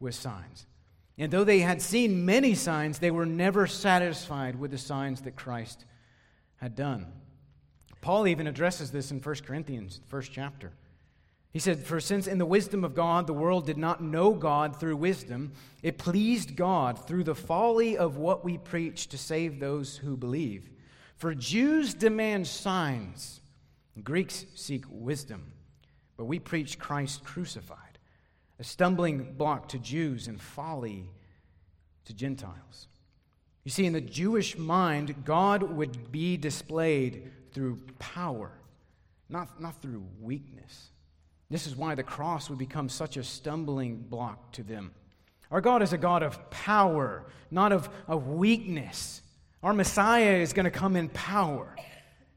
with 0.00 0.14
signs. 0.14 0.66
And 1.16 1.30
though 1.30 1.44
they 1.44 1.60
had 1.60 1.80
seen 1.80 2.24
many 2.24 2.54
signs, 2.54 2.98
they 2.98 3.12
were 3.12 3.26
never 3.26 3.66
satisfied 3.66 4.58
with 4.58 4.72
the 4.72 4.78
signs 4.78 5.20
that 5.22 5.36
Christ 5.36 5.84
had 6.56 6.74
done. 6.74 7.06
Paul 8.00 8.26
even 8.26 8.46
addresses 8.46 8.90
this 8.90 9.10
in 9.10 9.20
1 9.20 9.34
Corinthians, 9.46 10.00
first 10.08 10.32
chapter. 10.32 10.72
He 11.52 11.60
said, 11.60 11.86
For 11.86 12.00
since 12.00 12.26
in 12.26 12.38
the 12.38 12.44
wisdom 12.44 12.84
of 12.84 12.96
God 12.96 13.28
the 13.28 13.32
world 13.32 13.64
did 13.64 13.78
not 13.78 14.02
know 14.02 14.34
God 14.34 14.80
through 14.80 14.96
wisdom, 14.96 15.52
it 15.84 15.98
pleased 15.98 16.56
God 16.56 17.06
through 17.06 17.24
the 17.24 17.36
folly 17.36 17.96
of 17.96 18.16
what 18.16 18.44
we 18.44 18.58
preach 18.58 19.06
to 19.08 19.18
save 19.18 19.60
those 19.60 19.96
who 19.98 20.16
believe. 20.16 20.68
For 21.24 21.34
Jews 21.34 21.94
demand 21.94 22.46
signs, 22.46 23.40
Greeks 24.02 24.44
seek 24.56 24.84
wisdom, 24.90 25.54
but 26.18 26.26
we 26.26 26.38
preach 26.38 26.78
Christ 26.78 27.24
crucified, 27.24 27.98
a 28.58 28.64
stumbling 28.64 29.32
block 29.32 29.68
to 29.68 29.78
Jews 29.78 30.28
and 30.28 30.38
folly 30.38 31.08
to 32.04 32.12
Gentiles. 32.12 32.88
You 33.64 33.70
see, 33.70 33.86
in 33.86 33.94
the 33.94 34.02
Jewish 34.02 34.58
mind, 34.58 35.24
God 35.24 35.62
would 35.62 36.12
be 36.12 36.36
displayed 36.36 37.32
through 37.54 37.80
power, 37.98 38.52
not, 39.30 39.58
not 39.58 39.80
through 39.80 40.04
weakness. 40.20 40.90
This 41.48 41.66
is 41.66 41.74
why 41.74 41.94
the 41.94 42.02
cross 42.02 42.50
would 42.50 42.58
become 42.58 42.90
such 42.90 43.16
a 43.16 43.24
stumbling 43.24 43.96
block 43.96 44.52
to 44.52 44.62
them. 44.62 44.92
Our 45.50 45.62
God 45.62 45.80
is 45.80 45.94
a 45.94 45.96
God 45.96 46.22
of 46.22 46.50
power, 46.50 47.24
not 47.50 47.72
of, 47.72 47.88
of 48.06 48.28
weakness. 48.28 49.22
Our 49.64 49.72
Messiah 49.72 50.34
is 50.34 50.52
going 50.52 50.64
to 50.64 50.70
come 50.70 50.94
in 50.94 51.08
power, 51.08 51.74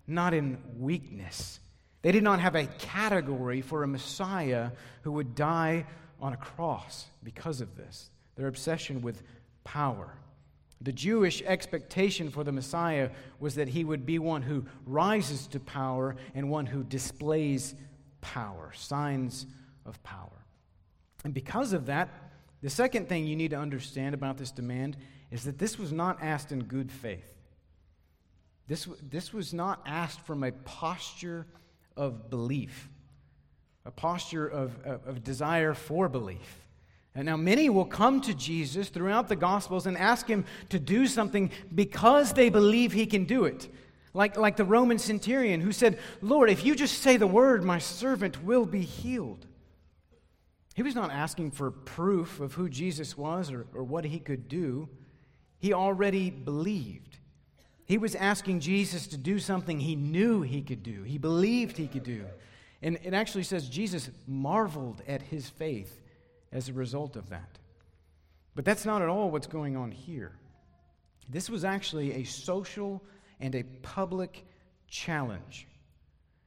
not 0.07 0.33
in 0.33 0.57
weakness. 0.77 1.59
They 2.01 2.13
did 2.13 2.23
not 2.23 2.39
have 2.39 2.55
a 2.55 2.67
category 2.67 3.59
for 3.59 3.83
a 3.83 3.87
Messiah 3.87 4.71
who 5.01 5.11
would 5.11 5.35
die 5.35 5.85
on 6.21 6.31
a 6.31 6.37
cross 6.37 7.05
because 7.23 7.59
of 7.59 7.75
this. 7.75 8.09
Their 8.37 8.47
obsession 8.47 9.01
with 9.01 9.23
power. 9.65 10.13
The 10.79 10.93
Jewish 10.93 11.41
expectation 11.41 12.29
for 12.29 12.45
the 12.45 12.53
Messiah 12.53 13.09
was 13.41 13.55
that 13.55 13.67
he 13.67 13.83
would 13.83 14.05
be 14.05 14.19
one 14.19 14.41
who 14.41 14.65
rises 14.85 15.47
to 15.47 15.59
power 15.59 16.15
and 16.33 16.49
one 16.49 16.65
who 16.65 16.81
displays 16.81 17.75
power, 18.21 18.71
signs 18.73 19.47
of 19.85 20.01
power. 20.01 20.45
And 21.25 21.33
because 21.33 21.73
of 21.73 21.87
that, 21.87 22.07
the 22.61 22.69
second 22.69 23.09
thing 23.09 23.27
you 23.27 23.35
need 23.35 23.51
to 23.51 23.59
understand 23.59 24.15
about 24.15 24.37
this 24.37 24.51
demand 24.51 24.95
is 25.31 25.43
that 25.43 25.57
this 25.57 25.77
was 25.77 25.91
not 25.91 26.19
asked 26.21 26.51
in 26.51 26.63
good 26.63 26.91
faith. 26.91 27.33
This, 28.67 28.87
this 29.09 29.33
was 29.33 29.53
not 29.53 29.81
asked 29.85 30.21
from 30.21 30.43
a 30.43 30.51
posture 30.51 31.45
of 31.95 32.29
belief, 32.29 32.89
a 33.85 33.91
posture 33.91 34.47
of, 34.47 34.77
of, 34.85 35.07
of 35.07 35.23
desire 35.23 35.73
for 35.73 36.09
belief. 36.09 36.65
And 37.15 37.25
now, 37.25 37.35
many 37.35 37.67
will 37.69 37.85
come 37.85 38.21
to 38.21 38.33
Jesus 38.35 38.89
throughout 38.89 39.27
the 39.27 39.35
Gospels 39.35 39.87
and 39.87 39.97
ask 39.97 40.27
him 40.27 40.45
to 40.69 40.77
do 40.77 41.07
something 41.07 41.49
because 41.73 42.33
they 42.33 42.49
believe 42.49 42.91
he 42.91 43.07
can 43.07 43.25
do 43.25 43.45
it. 43.45 43.67
Like, 44.13 44.37
like 44.37 44.55
the 44.55 44.65
Roman 44.65 44.99
centurion 44.99 45.61
who 45.61 45.71
said, 45.71 45.97
Lord, 46.21 46.49
if 46.49 46.63
you 46.63 46.75
just 46.75 47.01
say 47.01 47.17
the 47.17 47.25
word, 47.25 47.63
my 47.63 47.79
servant 47.79 48.43
will 48.43 48.67
be 48.67 48.81
healed. 48.81 49.47
He 50.75 50.83
was 50.83 50.93
not 50.93 51.09
asking 51.09 51.51
for 51.51 51.71
proof 51.71 52.39
of 52.39 52.53
who 52.53 52.69
Jesus 52.69 53.17
was 53.17 53.51
or, 53.51 53.65
or 53.73 53.83
what 53.83 54.05
he 54.05 54.19
could 54.19 54.47
do. 54.47 54.87
He 55.59 55.73
already 55.73 56.29
believed. 56.29 57.17
He 57.85 57.97
was 57.97 58.15
asking 58.15 58.59
Jesus 58.59 59.07
to 59.07 59.17
do 59.17 59.39
something 59.39 59.79
he 59.79 59.95
knew 59.95 60.41
he 60.41 60.61
could 60.61 60.83
do, 60.83 61.03
he 61.03 61.17
believed 61.17 61.77
he 61.77 61.87
could 61.87 62.03
do. 62.03 62.25
And 62.81 62.99
it 63.03 63.13
actually 63.13 63.43
says 63.43 63.69
Jesus 63.69 64.09
marveled 64.27 65.01
at 65.07 65.21
his 65.23 65.49
faith 65.49 65.99
as 66.51 66.69
a 66.69 66.73
result 66.73 67.15
of 67.15 67.29
that. 67.29 67.57
But 68.53 68.65
that's 68.65 68.85
not 68.85 69.01
at 69.01 69.09
all 69.09 69.31
what's 69.31 69.47
going 69.47 69.75
on 69.75 69.91
here. 69.91 70.33
This 71.29 71.49
was 71.49 71.65
actually 71.65 72.13
a 72.13 72.23
social 72.23 73.03
and 73.39 73.55
a 73.55 73.63
public 73.63 74.45
challenge. 74.87 75.67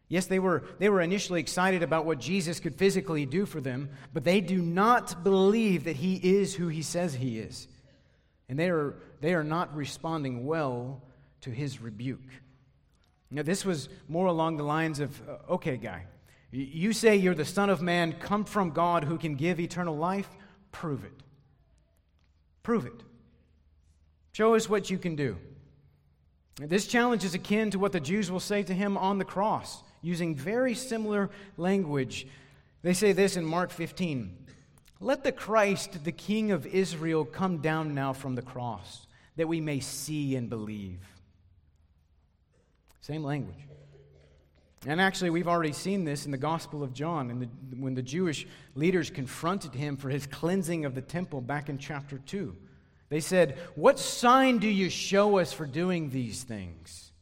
Yes, 0.09 0.27
they 0.27 0.41
were, 0.41 0.65
they 0.79 0.89
were 0.89 1.01
initially 1.01 1.41
excited 1.41 1.83
about 1.83 2.05
what 2.05 2.19
Jesus 2.19 2.59
could 2.59 2.75
physically 2.75 3.27
do 3.27 3.47
for 3.47 3.61
them, 3.61 3.91
but 4.13 4.25
they 4.25 4.41
do 4.41 4.61
not 4.61 5.23
believe 5.23 5.85
that 5.85 5.97
he 5.97 6.17
is 6.17 6.55
who 6.55 6.69
he 6.69 6.83
says 6.83 7.15
he 7.15 7.39
is. 7.39 7.69
And 8.51 8.59
they 8.59 8.69
are, 8.69 8.97
they 9.21 9.33
are 9.33 9.45
not 9.45 9.75
responding 9.77 10.45
well 10.45 11.01
to 11.43 11.51
his 11.51 11.81
rebuke. 11.81 12.29
Now, 13.31 13.43
this 13.43 13.65
was 13.65 13.89
more 14.09 14.27
along 14.27 14.57
the 14.57 14.65
lines 14.65 14.99
of 14.99 15.23
uh, 15.29 15.53
okay, 15.53 15.77
guy, 15.77 16.07
You 16.51 16.93
say 16.93 17.15
you're 17.15 17.37
the 17.37 17.45
Son 17.45 17.71
of 17.71 17.81
Man, 17.81 18.13
come 18.13 18.45
from 18.45 18.73
God 18.73 19.05
who 19.05 19.19
can 19.19 19.37
give 19.37 19.61
eternal 19.61 19.97
life? 19.97 20.29
Prove 20.73 21.05
it. 21.05 21.13
Prove 22.65 22.87
it. 22.87 23.05
Show 24.33 24.57
us 24.57 24.69
what 24.69 24.91
you 24.91 24.99
can 24.99 25.15
do. 25.15 25.39
This 26.57 26.89
challenge 26.89 27.25
is 27.25 27.35
akin 27.35 27.71
to 27.71 27.79
what 27.79 27.93
the 27.93 28.01
Jews 28.01 28.33
will 28.33 28.41
say 28.41 28.65
to 28.65 28.75
him 28.75 28.99
on 28.99 29.19
the 29.19 29.25
cross, 29.25 29.81
using 30.03 30.35
very 30.35 30.75
similar 30.75 31.31
language. 31.57 32.27
They 32.83 32.95
say 32.95 33.13
this 33.13 33.37
in 33.37 33.45
Mark 33.45 33.71
15 33.71 34.39
Let 35.01 35.25
the 35.25 35.33
Christ, 35.33 36.05
the 36.05 36.13
King 36.13 36.51
of 36.51 36.67
Israel, 36.67 37.25
come 37.25 37.59
down 37.59 37.95
now 37.95 38.13
from 38.13 38.35
the 38.35 38.43
cross, 38.43 39.07
that 39.37 39.49
we 39.49 39.61
may 39.61 39.81
see 39.81 40.37
and 40.37 40.51
believe. 40.51 41.01
Same 43.01 43.25
language. 43.25 43.67
And 44.87 45.01
actually, 45.01 45.31
we've 45.31 45.49
already 45.49 45.73
seen 45.73 46.05
this 46.05 46.27
in 46.27 46.31
the 46.31 46.39
Gospel 46.39 46.83
of 46.83 46.93
John, 46.93 47.39
the, 47.39 47.77
when 47.77 47.95
the 47.95 48.03
Jewish 48.03 48.47
leaders 48.75 49.11
confronted 49.11 49.75
him 49.75 49.97
for 49.97 50.11
his 50.11 50.27
cleansing 50.27 50.85
of 50.85 50.95
the 50.95 51.03
temple 51.03 51.41
back 51.41 51.69
in 51.69 51.79
chapter 51.79 52.19
2. 52.19 52.55
They 53.09 53.21
said, 53.21 53.59
What 53.75 53.99
sign 53.99 54.59
do 54.59 54.69
you 54.69 54.89
show 54.89 55.39
us 55.39 55.53
for 55.53 55.67
doing 55.67 56.11
these 56.11 56.43
things? 56.45 57.13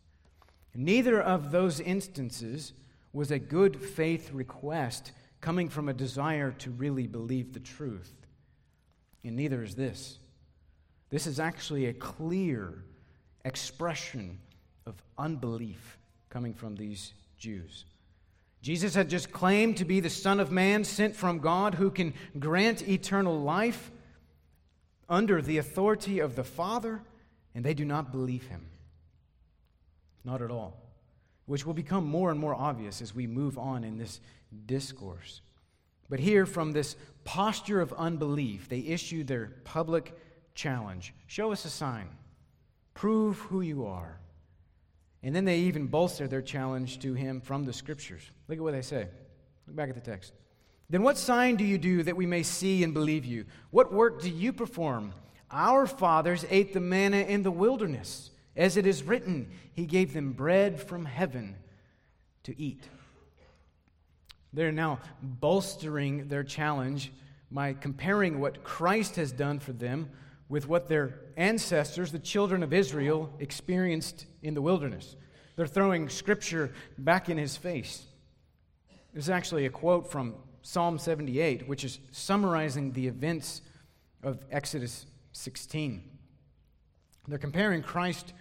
Neither 0.74 1.20
of 1.20 1.50
those 1.50 1.80
instances 1.80 2.72
was 3.12 3.30
a 3.30 3.38
good 3.38 3.80
faith 3.80 4.30
request 4.32 5.12
coming 5.40 5.68
from 5.68 5.88
a 5.88 5.94
desire 5.94 6.52
to 6.52 6.70
really 6.70 7.06
believe 7.06 7.52
the 7.52 7.60
truth. 7.60 8.12
And 9.24 9.36
neither 9.36 9.62
is 9.62 9.74
this. 9.74 10.18
This 11.10 11.26
is 11.26 11.40
actually 11.40 11.86
a 11.86 11.92
clear 11.92 12.84
expression 13.44 14.38
of 14.86 14.94
unbelief 15.16 15.98
coming 16.30 16.54
from 16.54 16.76
these 16.76 17.12
Jews. 17.38 17.84
Jesus 18.60 18.94
had 18.94 19.08
just 19.08 19.30
claimed 19.30 19.76
to 19.76 19.84
be 19.84 20.00
the 20.00 20.10
Son 20.10 20.40
of 20.40 20.50
Man 20.50 20.84
sent 20.84 21.14
from 21.14 21.38
God 21.38 21.74
who 21.74 21.90
can 21.90 22.12
grant 22.38 22.86
eternal 22.88 23.40
life 23.40 23.90
under 25.08 25.40
the 25.40 25.58
authority 25.58 26.18
of 26.18 26.34
the 26.36 26.44
Father, 26.44 27.00
and 27.54 27.64
they 27.64 27.74
do 27.74 27.84
not 27.84 28.12
believe 28.12 28.46
him. 28.48 28.66
Not 30.24 30.42
at 30.42 30.50
all. 30.50 30.76
Which 31.46 31.64
will 31.64 31.74
become 31.74 32.04
more 32.04 32.30
and 32.30 32.38
more 32.38 32.54
obvious 32.54 33.00
as 33.00 33.14
we 33.14 33.26
move 33.26 33.56
on 33.56 33.84
in 33.84 33.96
this 33.96 34.20
discourse. 34.66 35.40
But 36.08 36.20
here, 36.20 36.46
from 36.46 36.72
this 36.72 36.96
posture 37.24 37.80
of 37.80 37.92
unbelief, 37.92 38.68
they 38.68 38.80
issue 38.80 39.24
their 39.24 39.52
public 39.64 40.14
challenge 40.58 41.14
Show 41.28 41.52
us 41.52 41.64
a 41.64 41.70
sign, 41.70 42.08
prove 42.94 43.38
who 43.38 43.60
you 43.60 43.86
are. 43.86 44.18
And 45.22 45.34
then 45.34 45.44
they 45.44 45.58
even 45.60 45.86
bolster 45.86 46.26
their 46.26 46.42
challenge 46.42 47.00
to 47.00 47.14
him 47.14 47.40
from 47.40 47.64
the 47.64 47.72
scriptures. 47.72 48.22
Look 48.48 48.58
at 48.58 48.64
what 48.64 48.72
they 48.72 48.82
say. 48.82 49.08
Look 49.66 49.76
back 49.76 49.88
at 49.88 49.94
the 49.94 50.00
text. 50.00 50.32
Then 50.90 51.02
what 51.02 51.18
sign 51.18 51.56
do 51.56 51.64
you 51.64 51.76
do 51.76 52.02
that 52.04 52.16
we 52.16 52.26
may 52.26 52.42
see 52.42 52.82
and 52.82 52.94
believe 52.94 53.24
you? 53.24 53.44
What 53.70 53.92
work 53.92 54.22
do 54.22 54.30
you 54.30 54.52
perform? 54.52 55.12
Our 55.50 55.86
fathers 55.86 56.44
ate 56.50 56.72
the 56.72 56.80
manna 56.80 57.18
in 57.18 57.42
the 57.42 57.50
wilderness. 57.50 58.30
As 58.56 58.76
it 58.76 58.86
is 58.86 59.02
written, 59.02 59.50
He 59.74 59.86
gave 59.86 60.12
them 60.12 60.32
bread 60.32 60.80
from 60.80 61.04
heaven 61.04 61.56
to 62.44 62.58
eat. 62.60 62.88
They're 64.52 64.72
now 64.72 65.00
bolstering 65.22 66.28
their 66.28 66.44
challenge 66.44 67.12
by 67.50 67.72
comparing 67.74 68.40
what 68.40 68.64
Christ 68.64 69.16
has 69.16 69.32
done 69.32 69.58
for 69.58 69.72
them 69.72 70.10
with 70.48 70.66
what 70.66 70.88
their 70.88 71.20
ancestors, 71.36 72.10
the 72.10 72.18
children 72.18 72.62
of 72.62 72.72
Israel, 72.72 73.32
experienced 73.38 74.26
in 74.42 74.54
the 74.54 74.62
wilderness. 74.62 75.16
They're 75.56 75.66
throwing 75.66 76.08
scripture 76.08 76.72
back 76.96 77.28
in 77.28 77.36
his 77.36 77.56
face. 77.56 78.04
There's 79.12 79.28
actually 79.28 79.66
a 79.66 79.70
quote 79.70 80.10
from 80.10 80.34
Psalm 80.62 80.98
78, 80.98 81.68
which 81.68 81.84
is 81.84 81.98
summarizing 82.12 82.92
the 82.92 83.06
events 83.06 83.62
of 84.22 84.44
Exodus 84.50 85.06
16. 85.32 86.02
They're 87.26 87.38
comparing 87.38 87.82
Christ 87.82 88.32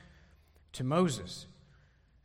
to 0.74 0.84
Moses. 0.84 1.48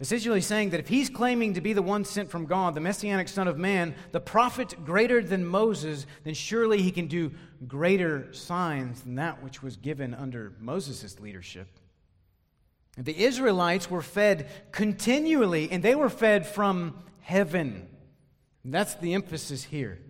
Essentially 0.03 0.41
saying 0.41 0.71
that 0.71 0.81
if 0.81 0.89
he's 0.89 1.09
claiming 1.09 1.55
to 1.55 1.61
be 1.61 1.75
the 1.75 1.81
one 1.81 2.05
sent 2.05 2.29
from 2.29 2.45
God, 2.45 2.75
the 2.75 2.81
messianic 2.81 3.29
Son 3.29 3.47
of 3.47 3.57
Man, 3.57 3.95
the 4.11 4.19
prophet 4.19 4.75
greater 4.85 5.23
than 5.23 5.47
Moses, 5.47 6.07
then 6.25 6.35
surely 6.35 6.83
he 6.83 6.91
can 6.91 7.07
do 7.07 7.31
greater 7.69 8.33
signs 8.33 9.03
than 9.03 9.15
that 9.15 9.45
which 9.45 9.63
was 9.63 9.77
given 9.77 10.13
under 10.13 10.55
Moses' 10.59 11.21
leadership. 11.21 11.69
The 12.99 13.17
Israelites 13.17 13.89
were 13.89 14.03
fed 14.03 14.51
continually, 14.73 15.71
and 15.71 15.85
they 15.85 15.95
were 15.95 16.11
fed 16.11 16.49
from 16.49 16.99
heaven. 17.21 17.89
And 18.65 18.75
that's 18.75 18.97
the 18.97 19.15
emphasis 19.15 19.63
here. 19.63 20.01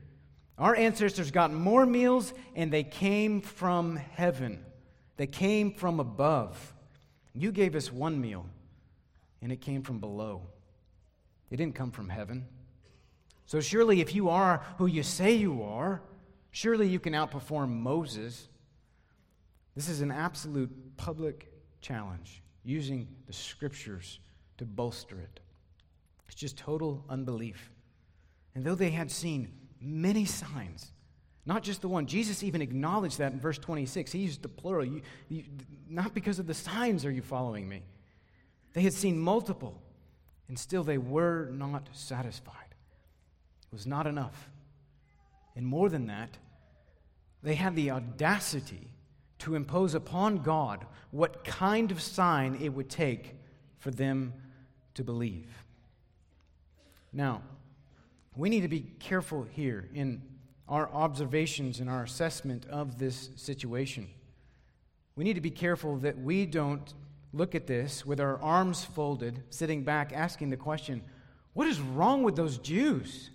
Our 0.56 0.74
ancestors 0.74 1.30
got 1.30 1.52
more 1.52 1.84
meals, 1.84 2.32
and 2.56 2.72
they 2.72 2.82
came 2.82 3.42
from 3.42 3.96
heaven. 3.96 4.64
They 5.18 5.26
came 5.26 5.74
from 5.74 6.00
above. 6.00 6.72
You 7.34 7.52
gave 7.52 7.74
us 7.74 7.92
one 7.92 8.18
meal 8.18 8.46
and 9.42 9.52
it 9.52 9.60
came 9.60 9.82
from 9.82 9.98
below. 9.98 10.42
It 11.50 11.56
didn't 11.56 11.74
come 11.74 11.90
from 11.90 12.08
heaven. 12.08 12.46
So, 13.44 13.60
surely, 13.60 14.00
if 14.00 14.14
you 14.14 14.30
are 14.30 14.64
who 14.78 14.86
you 14.86 15.02
say 15.02 15.34
you 15.34 15.62
are, 15.62 16.00
surely 16.52 16.88
you 16.88 16.98
can 16.98 17.12
outperform 17.12 17.68
Moses. 17.68 18.48
This 19.74 19.88
is 19.88 20.00
an 20.00 20.10
absolute 20.10 20.96
public 20.96 21.52
challenge 21.80 22.42
using 22.64 23.08
the 23.26 23.32
scriptures 23.32 24.20
to 24.58 24.64
bolster 24.64 25.18
it. 25.18 25.40
It's 26.28 26.36
just 26.36 26.56
total 26.56 27.04
unbelief. 27.10 27.70
And 28.54 28.64
though 28.64 28.74
they 28.74 28.90
had 28.90 29.10
seen 29.10 29.52
many 29.80 30.24
signs, 30.24 30.92
not 31.44 31.62
just 31.62 31.82
the 31.82 31.88
one, 31.88 32.06
Jesus 32.06 32.42
even 32.42 32.62
acknowledged 32.62 33.18
that 33.18 33.32
in 33.32 33.40
verse 33.40 33.58
26. 33.58 34.12
He 34.12 34.20
used 34.20 34.42
the 34.42 34.48
plural. 34.48 34.84
You, 34.84 35.02
you, 35.28 35.44
not 35.88 36.14
because 36.14 36.38
of 36.38 36.46
the 36.46 36.54
signs 36.54 37.04
are 37.04 37.10
you 37.10 37.22
following 37.22 37.68
me. 37.68 37.82
They 38.72 38.82
had 38.82 38.92
seen 38.92 39.18
multiple, 39.18 39.80
and 40.48 40.58
still 40.58 40.82
they 40.84 40.98
were 40.98 41.50
not 41.50 41.88
satisfied. 41.92 42.74
It 43.70 43.72
was 43.72 43.86
not 43.86 44.06
enough. 44.06 44.50
And 45.54 45.66
more 45.66 45.88
than 45.88 46.06
that, 46.06 46.38
they 47.42 47.54
had 47.54 47.76
the 47.76 47.90
audacity 47.90 48.88
to 49.40 49.54
impose 49.54 49.94
upon 49.94 50.38
God 50.38 50.86
what 51.10 51.44
kind 51.44 51.90
of 51.90 52.00
sign 52.00 52.58
it 52.62 52.70
would 52.70 52.88
take 52.88 53.36
for 53.78 53.90
them 53.90 54.32
to 54.94 55.04
believe. 55.04 55.64
Now, 57.12 57.42
we 58.36 58.48
need 58.48 58.62
to 58.62 58.68
be 58.68 58.92
careful 58.98 59.46
here 59.50 59.90
in 59.92 60.22
our 60.68 60.88
observations 60.90 61.80
and 61.80 61.90
our 61.90 62.04
assessment 62.04 62.64
of 62.66 62.98
this 62.98 63.30
situation. 63.36 64.08
We 65.16 65.24
need 65.24 65.34
to 65.34 65.40
be 65.42 65.50
careful 65.50 65.98
that 65.98 66.18
we 66.18 66.46
don't 66.46 66.94
look 67.32 67.54
at 67.54 67.66
this 67.66 68.04
with 68.04 68.20
our 68.20 68.40
arms 68.40 68.84
folded, 68.84 69.42
sitting 69.50 69.84
back, 69.84 70.12
asking 70.12 70.50
the 70.50 70.56
question 70.56 71.02
what 71.54 71.66
is 71.68 71.80
wrong 71.80 72.22
with 72.22 72.36
those 72.36 72.58
Jews? 72.58 73.30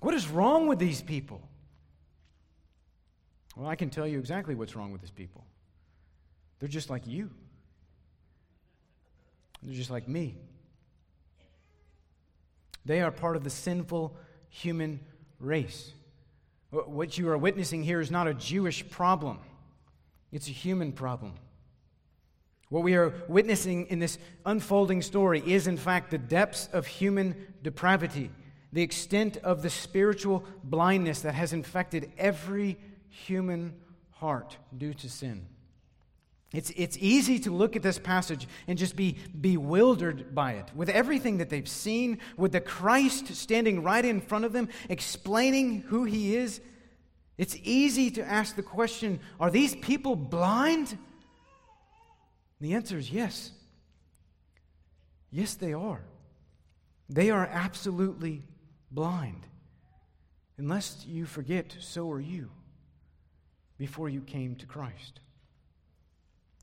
What 0.00 0.14
is 0.14 0.28
wrong 0.28 0.66
with 0.66 0.78
these 0.78 1.02
people? 1.02 1.46
Well, 3.56 3.68
I 3.68 3.76
can 3.76 3.90
tell 3.90 4.06
you 4.06 4.18
exactly 4.18 4.54
what's 4.54 4.74
wrong 4.74 4.92
with 4.92 5.02
these 5.02 5.10
people. 5.10 5.44
They're 6.58 6.68
just 6.68 6.88
like 6.88 7.06
you, 7.06 7.30
they're 9.62 9.74
just 9.74 9.90
like 9.90 10.08
me. 10.08 10.36
They 12.86 13.02
are 13.02 13.10
part 13.10 13.36
of 13.36 13.44
the 13.44 13.50
sinful 13.50 14.16
human 14.48 15.00
race. 15.38 15.92
What 16.70 17.18
you 17.18 17.28
are 17.28 17.36
witnessing 17.36 17.82
here 17.82 18.00
is 18.00 18.10
not 18.10 18.26
a 18.26 18.34
Jewish 18.34 18.88
problem. 18.88 19.40
It's 20.32 20.48
a 20.48 20.52
human 20.52 20.92
problem. 20.92 21.34
What 22.68 22.84
we 22.84 22.94
are 22.94 23.12
witnessing 23.26 23.86
in 23.86 23.98
this 23.98 24.18
unfolding 24.46 25.02
story 25.02 25.42
is, 25.44 25.66
in 25.66 25.76
fact, 25.76 26.10
the 26.10 26.18
depths 26.18 26.68
of 26.72 26.86
human 26.86 27.34
depravity, 27.62 28.30
the 28.72 28.82
extent 28.82 29.36
of 29.38 29.62
the 29.62 29.70
spiritual 29.70 30.44
blindness 30.62 31.22
that 31.22 31.34
has 31.34 31.52
infected 31.52 32.12
every 32.16 32.78
human 33.08 33.74
heart 34.10 34.56
due 34.76 34.94
to 34.94 35.08
sin. 35.08 35.46
It's, 36.52 36.70
it's 36.76 36.96
easy 37.00 37.38
to 37.40 37.52
look 37.52 37.76
at 37.76 37.82
this 37.82 37.98
passage 37.98 38.48
and 38.66 38.78
just 38.78 38.96
be 38.96 39.16
bewildered 39.40 40.34
by 40.34 40.52
it. 40.52 40.70
With 40.74 40.88
everything 40.88 41.38
that 41.38 41.48
they've 41.48 41.68
seen, 41.68 42.18
with 42.36 42.52
the 42.52 42.60
Christ 42.60 43.34
standing 43.34 43.82
right 43.82 44.04
in 44.04 44.20
front 44.20 44.44
of 44.44 44.52
them, 44.52 44.68
explaining 44.88 45.82
who 45.82 46.04
he 46.04 46.36
is, 46.36 46.60
it's 47.40 47.56
easy 47.62 48.10
to 48.10 48.22
ask 48.22 48.54
the 48.54 48.62
question 48.62 49.18
are 49.40 49.50
these 49.50 49.74
people 49.74 50.14
blind? 50.14 50.98
The 52.60 52.74
answer 52.74 52.98
is 52.98 53.10
yes. 53.10 53.52
Yes, 55.30 55.54
they 55.54 55.72
are. 55.72 56.02
They 57.08 57.30
are 57.30 57.46
absolutely 57.46 58.42
blind. 58.90 59.46
Unless 60.58 61.06
you 61.08 61.24
forget, 61.24 61.74
so 61.80 62.10
are 62.10 62.20
you 62.20 62.50
before 63.78 64.10
you 64.10 64.20
came 64.20 64.54
to 64.56 64.66
Christ. 64.66 65.20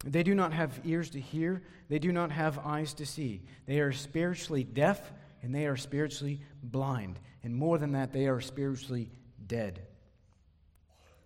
They 0.06 0.22
do 0.22 0.36
not 0.36 0.54
have 0.54 0.80
ears 0.86 1.10
to 1.10 1.20
hear, 1.20 1.63
they 1.90 1.98
do 1.98 2.12
not 2.12 2.32
have 2.32 2.60
eyes 2.60 2.94
to 2.94 3.06
see. 3.08 3.42
They 3.66 3.80
are 3.80 3.92
spiritually 3.92 4.63
deaf 4.63 5.12
and 5.42 5.56
they 5.56 5.66
are 5.66 5.76
spiritually 5.76 6.40
blind. 6.62 7.18
And 7.42 7.56
more 7.56 7.80
than 7.80 7.94
that, 7.94 8.13
they 8.13 8.28
are 8.28 8.42
spiritually 8.42 9.10
dead. 9.48 9.82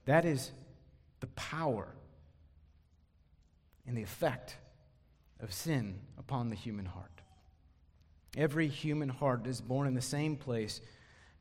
That 0.05 0.25
is 0.25 0.51
the 1.19 1.27
power 1.27 1.87
and 3.85 3.97
the 3.97 4.03
effect 4.03 4.55
of 5.39 5.53
sin 5.53 5.99
upon 6.17 6.49
the 6.49 6.55
human 6.55 6.85
heart. 6.85 7.11
Every 8.37 8.67
human 8.67 9.09
heart 9.09 9.45
is 9.47 9.59
born 9.59 9.87
in 9.87 9.93
the 9.93 10.01
same 10.01 10.35
place, 10.35 10.81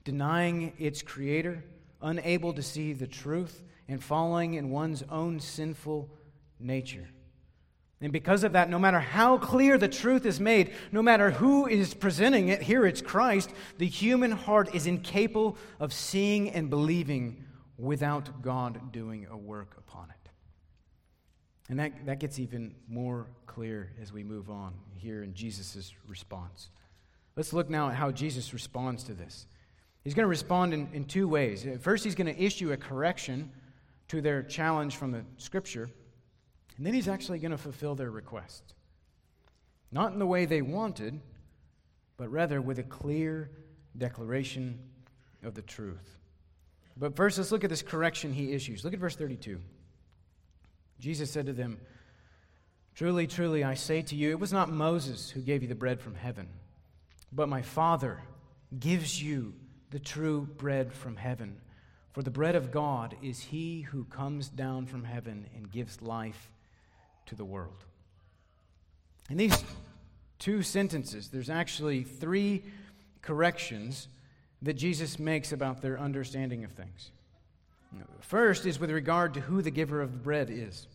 denying 0.04 0.72
its 0.78 1.02
creator, 1.02 1.64
unable 2.02 2.52
to 2.54 2.62
see 2.62 2.92
the 2.92 3.06
truth, 3.06 3.62
and 3.88 4.02
falling 4.02 4.54
in 4.54 4.70
one's 4.70 5.02
own 5.10 5.40
sinful 5.40 6.10
nature. 6.58 7.08
And 8.00 8.12
because 8.12 8.44
of 8.44 8.52
that, 8.52 8.70
no 8.70 8.78
matter 8.78 8.98
how 8.98 9.36
clear 9.36 9.76
the 9.76 9.88
truth 9.88 10.24
is 10.24 10.40
made, 10.40 10.72
no 10.90 11.02
matter 11.02 11.30
who 11.30 11.66
is 11.66 11.92
presenting 11.92 12.48
it, 12.48 12.62
here 12.62 12.86
it's 12.86 13.02
Christ, 13.02 13.50
the 13.76 13.86
human 13.86 14.30
heart 14.30 14.74
is 14.74 14.86
incapable 14.86 15.58
of 15.78 15.92
seeing 15.92 16.50
and 16.50 16.70
believing 16.70 17.44
without 17.80 18.42
God 18.42 18.92
doing 18.92 19.26
a 19.30 19.36
work 19.36 19.74
upon 19.78 20.10
it. 20.10 20.30
And 21.68 21.78
that, 21.78 22.04
that 22.06 22.18
gets 22.18 22.38
even 22.38 22.74
more 22.88 23.28
clear 23.46 23.92
as 24.02 24.12
we 24.12 24.22
move 24.22 24.50
on 24.50 24.74
here 24.96 25.22
in 25.22 25.34
Jesus' 25.34 25.92
response. 26.06 26.70
Let's 27.36 27.52
look 27.52 27.70
now 27.70 27.88
at 27.88 27.94
how 27.94 28.10
Jesus 28.10 28.52
responds 28.52 29.04
to 29.04 29.14
this. 29.14 29.46
He's 30.02 30.14
going 30.14 30.24
to 30.24 30.28
respond 30.28 30.74
in, 30.74 30.88
in 30.92 31.04
two 31.04 31.28
ways. 31.28 31.66
First, 31.80 32.04
he's 32.04 32.14
going 32.14 32.34
to 32.34 32.42
issue 32.42 32.72
a 32.72 32.76
correction 32.76 33.50
to 34.08 34.20
their 34.20 34.42
challenge 34.42 34.96
from 34.96 35.12
the 35.12 35.24
scripture. 35.36 35.88
And 36.76 36.84
then 36.84 36.92
he's 36.92 37.08
actually 37.08 37.38
going 37.38 37.52
to 37.52 37.58
fulfill 37.58 37.94
their 37.94 38.10
request. 38.10 38.74
Not 39.92 40.12
in 40.12 40.18
the 40.18 40.26
way 40.26 40.44
they 40.44 40.62
wanted, 40.62 41.20
but 42.16 42.30
rather 42.30 42.60
with 42.60 42.78
a 42.78 42.84
clear 42.84 43.50
declaration 43.96 44.78
of 45.42 45.54
the 45.54 45.62
truth. 45.62 46.19
But 47.00 47.16
first, 47.16 47.38
let's 47.38 47.50
look 47.50 47.64
at 47.64 47.70
this 47.70 47.80
correction 47.80 48.34
he 48.34 48.52
issues. 48.52 48.84
Look 48.84 48.92
at 48.92 49.00
verse 49.00 49.16
32. 49.16 49.58
Jesus 51.00 51.30
said 51.30 51.46
to 51.46 51.54
them, 51.54 51.80
Truly, 52.94 53.26
truly, 53.26 53.64
I 53.64 53.72
say 53.72 54.02
to 54.02 54.14
you, 54.14 54.30
it 54.30 54.38
was 54.38 54.52
not 54.52 54.70
Moses 54.70 55.30
who 55.30 55.40
gave 55.40 55.62
you 55.62 55.68
the 55.68 55.74
bread 55.74 56.02
from 56.02 56.14
heaven, 56.14 56.46
but 57.32 57.48
my 57.48 57.62
Father 57.62 58.20
gives 58.78 59.22
you 59.22 59.54
the 59.90 59.98
true 59.98 60.46
bread 60.58 60.92
from 60.92 61.16
heaven. 61.16 61.56
For 62.12 62.22
the 62.22 62.30
bread 62.30 62.54
of 62.54 62.70
God 62.70 63.16
is 63.22 63.40
he 63.40 63.80
who 63.80 64.04
comes 64.04 64.50
down 64.50 64.84
from 64.84 65.04
heaven 65.04 65.46
and 65.56 65.72
gives 65.72 66.02
life 66.02 66.52
to 67.26 67.34
the 67.34 67.46
world. 67.46 67.84
In 69.30 69.38
these 69.38 69.64
two 70.38 70.62
sentences, 70.62 71.28
there's 71.28 71.48
actually 71.48 72.02
three 72.02 72.64
corrections 73.22 74.08
that 74.62 74.74
Jesus 74.74 75.18
makes 75.18 75.52
about 75.52 75.80
their 75.80 75.98
understanding 75.98 76.64
of 76.64 76.72
things. 76.72 77.10
First 78.20 78.66
is 78.66 78.78
with 78.78 78.90
regard 78.90 79.34
to 79.34 79.40
who 79.40 79.62
the 79.62 79.70
giver 79.70 80.00
of 80.00 80.12
the 80.12 80.18
bread 80.18 80.50
is. 80.50 80.86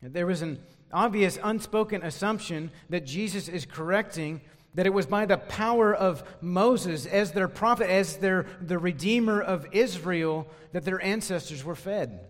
There 0.00 0.26
was 0.26 0.42
an 0.42 0.58
obvious, 0.92 1.38
unspoken 1.42 2.02
assumption 2.02 2.70
that 2.88 3.04
Jesus 3.04 3.48
is 3.48 3.66
correcting 3.66 4.40
that 4.74 4.86
it 4.86 4.92
was 4.92 5.06
by 5.06 5.26
the 5.26 5.38
power 5.38 5.94
of 5.94 6.22
Moses 6.40 7.04
as 7.06 7.32
their 7.32 7.48
prophet, 7.48 7.90
as 7.90 8.18
their, 8.18 8.46
the 8.60 8.78
redeemer 8.78 9.40
of 9.40 9.66
Israel, 9.72 10.46
that 10.72 10.84
their 10.84 11.02
ancestors 11.02 11.64
were 11.64 11.74
fed. 11.74 12.20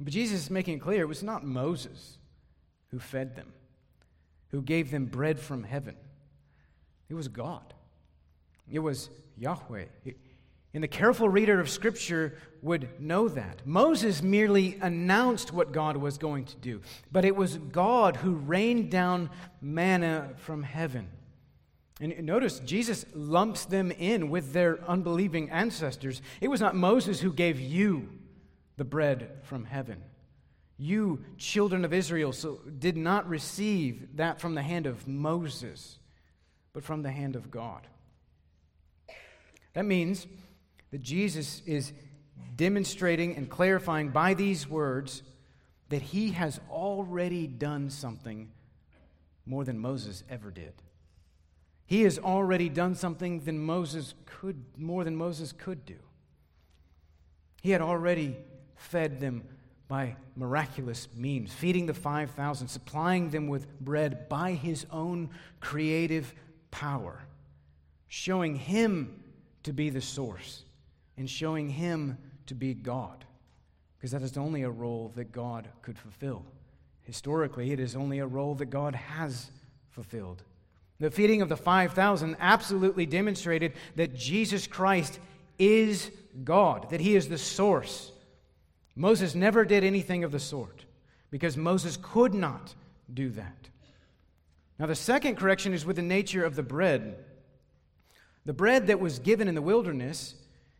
But 0.00 0.12
Jesus 0.12 0.44
is 0.44 0.50
making 0.50 0.76
it 0.76 0.80
clear 0.80 1.02
it 1.02 1.08
was 1.08 1.22
not 1.22 1.44
Moses 1.44 2.18
who 2.90 2.98
fed 2.98 3.36
them, 3.36 3.52
who 4.48 4.62
gave 4.62 4.90
them 4.90 5.06
bread 5.06 5.38
from 5.38 5.64
heaven. 5.64 5.96
It 7.08 7.14
was 7.14 7.28
God. 7.28 7.74
It 8.70 8.78
was 8.78 9.10
Yahweh. 9.36 9.84
and 10.74 10.82
the 10.82 10.88
careful 10.88 11.28
reader 11.28 11.60
of 11.60 11.70
Scripture 11.70 12.38
would 12.62 13.00
know 13.00 13.28
that. 13.28 13.66
Moses 13.66 14.22
merely 14.22 14.78
announced 14.80 15.52
what 15.52 15.72
God 15.72 15.96
was 15.96 16.18
going 16.18 16.44
to 16.46 16.56
do, 16.56 16.80
but 17.10 17.24
it 17.24 17.36
was 17.36 17.58
God 17.58 18.16
who 18.16 18.34
rained 18.34 18.90
down 18.90 19.30
manna 19.60 20.30
from 20.36 20.62
heaven. 20.62 21.08
And 22.00 22.26
notice, 22.26 22.58
Jesus 22.60 23.06
lumps 23.14 23.64
them 23.64 23.90
in 23.90 24.28
with 24.28 24.52
their 24.52 24.84
unbelieving 24.86 25.50
ancestors. 25.50 26.20
It 26.42 26.48
was 26.48 26.60
not 26.60 26.74
Moses 26.74 27.20
who 27.20 27.32
gave 27.32 27.58
you 27.58 28.10
the 28.76 28.84
bread 28.84 29.30
from 29.44 29.64
heaven. 29.64 30.02
You, 30.76 31.24
children 31.38 31.86
of 31.86 31.94
Israel, 31.94 32.32
so 32.32 32.60
did 32.78 32.98
not 32.98 33.26
receive 33.26 34.16
that 34.16 34.40
from 34.40 34.54
the 34.54 34.62
hand 34.62 34.86
of 34.86 35.08
Moses, 35.08 35.98
but 36.74 36.84
from 36.84 37.02
the 37.02 37.10
hand 37.10 37.34
of 37.34 37.50
God. 37.50 37.86
That 39.76 39.84
means 39.84 40.26
that 40.90 41.02
Jesus 41.02 41.60
is 41.66 41.92
demonstrating 42.56 43.36
and 43.36 43.50
clarifying 43.50 44.08
by 44.08 44.32
these 44.32 44.66
words 44.66 45.22
that 45.90 46.00
he 46.00 46.30
has 46.30 46.58
already 46.70 47.46
done 47.46 47.90
something 47.90 48.50
more 49.44 49.64
than 49.64 49.78
Moses 49.78 50.24
ever 50.30 50.50
did. 50.50 50.72
He 51.84 52.04
has 52.04 52.18
already 52.18 52.70
done 52.70 52.94
something 52.94 53.40
than 53.40 53.58
Moses 53.58 54.14
could 54.24 54.64
more 54.78 55.04
than 55.04 55.14
Moses 55.14 55.52
could 55.52 55.84
do. 55.84 55.98
He 57.60 57.72
had 57.72 57.82
already 57.82 58.34
fed 58.76 59.20
them 59.20 59.44
by 59.88 60.16
miraculous 60.36 61.06
means, 61.14 61.52
feeding 61.52 61.84
the 61.84 61.92
5,000, 61.92 62.68
supplying 62.68 63.28
them 63.28 63.46
with 63.46 63.78
bread 63.78 64.26
by 64.30 64.52
his 64.52 64.86
own 64.90 65.28
creative 65.60 66.32
power, 66.70 67.26
showing 68.08 68.56
him 68.56 69.22
to 69.66 69.72
be 69.72 69.90
the 69.90 70.00
source 70.00 70.64
and 71.16 71.28
showing 71.28 71.68
him 71.68 72.18
to 72.46 72.54
be 72.54 72.74
God, 72.74 73.24
because 73.96 74.10
that 74.10 74.22
is 74.22 74.36
only 74.36 74.62
a 74.62 74.70
role 74.70 75.12
that 75.16 75.30
God 75.30 75.68
could 75.82 75.98
fulfill. 75.98 76.44
Historically, 77.02 77.72
it 77.72 77.78
is 77.78 77.94
only 77.94 78.18
a 78.18 78.26
role 78.26 78.54
that 78.56 78.66
God 78.66 78.94
has 78.94 79.50
fulfilled. 79.90 80.42
The 80.98 81.10
feeding 81.10 81.42
of 81.42 81.48
the 81.48 81.56
5,000 81.56 82.36
absolutely 82.40 83.06
demonstrated 83.06 83.74
that 83.96 84.16
Jesus 84.16 84.66
Christ 84.66 85.20
is 85.58 86.10
God, 86.42 86.90
that 86.90 87.00
he 87.00 87.14
is 87.14 87.28
the 87.28 87.38
source 87.38 88.12
Moses 88.96 89.34
never 89.34 89.64
did 89.66 89.84
anything 89.84 90.24
of 90.24 90.32
the 90.32 90.40
sort 90.40 90.86
because 91.30 91.56
Moses 91.56 91.98
could 92.00 92.32
not 92.32 92.74
do 93.12 93.28
that. 93.30 93.68
Now, 94.78 94.86
the 94.86 94.94
second 94.94 95.36
correction 95.36 95.74
is 95.74 95.84
with 95.84 95.96
the 95.96 96.02
nature 96.02 96.44
of 96.44 96.56
the 96.56 96.62
bread. 96.62 97.22
The 98.46 98.54
bread 98.54 98.86
that 98.86 98.98
was 98.98 99.18
given 99.18 99.48
in 99.48 99.54
the 99.54 99.60
wilderness 99.60 100.34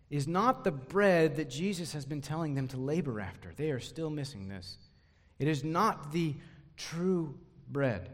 is 0.09 0.27
not 0.27 0.65
the 0.65 0.73
bread 0.73 1.37
that 1.37 1.51
Jesus 1.51 1.93
has 1.93 2.07
been 2.07 2.23
telling 2.23 2.55
them 2.55 2.69
to 2.69 2.79
labor 2.79 3.21
after. 3.21 3.53
They 3.55 3.71
are 3.71 3.81
still 3.81 4.09
missing 4.09 4.49
this. 4.49 4.79
It 5.39 5.49
is 5.49 5.63
not 5.63 6.13
the 6.13 6.35
true 6.79 7.39
bread 7.69 8.09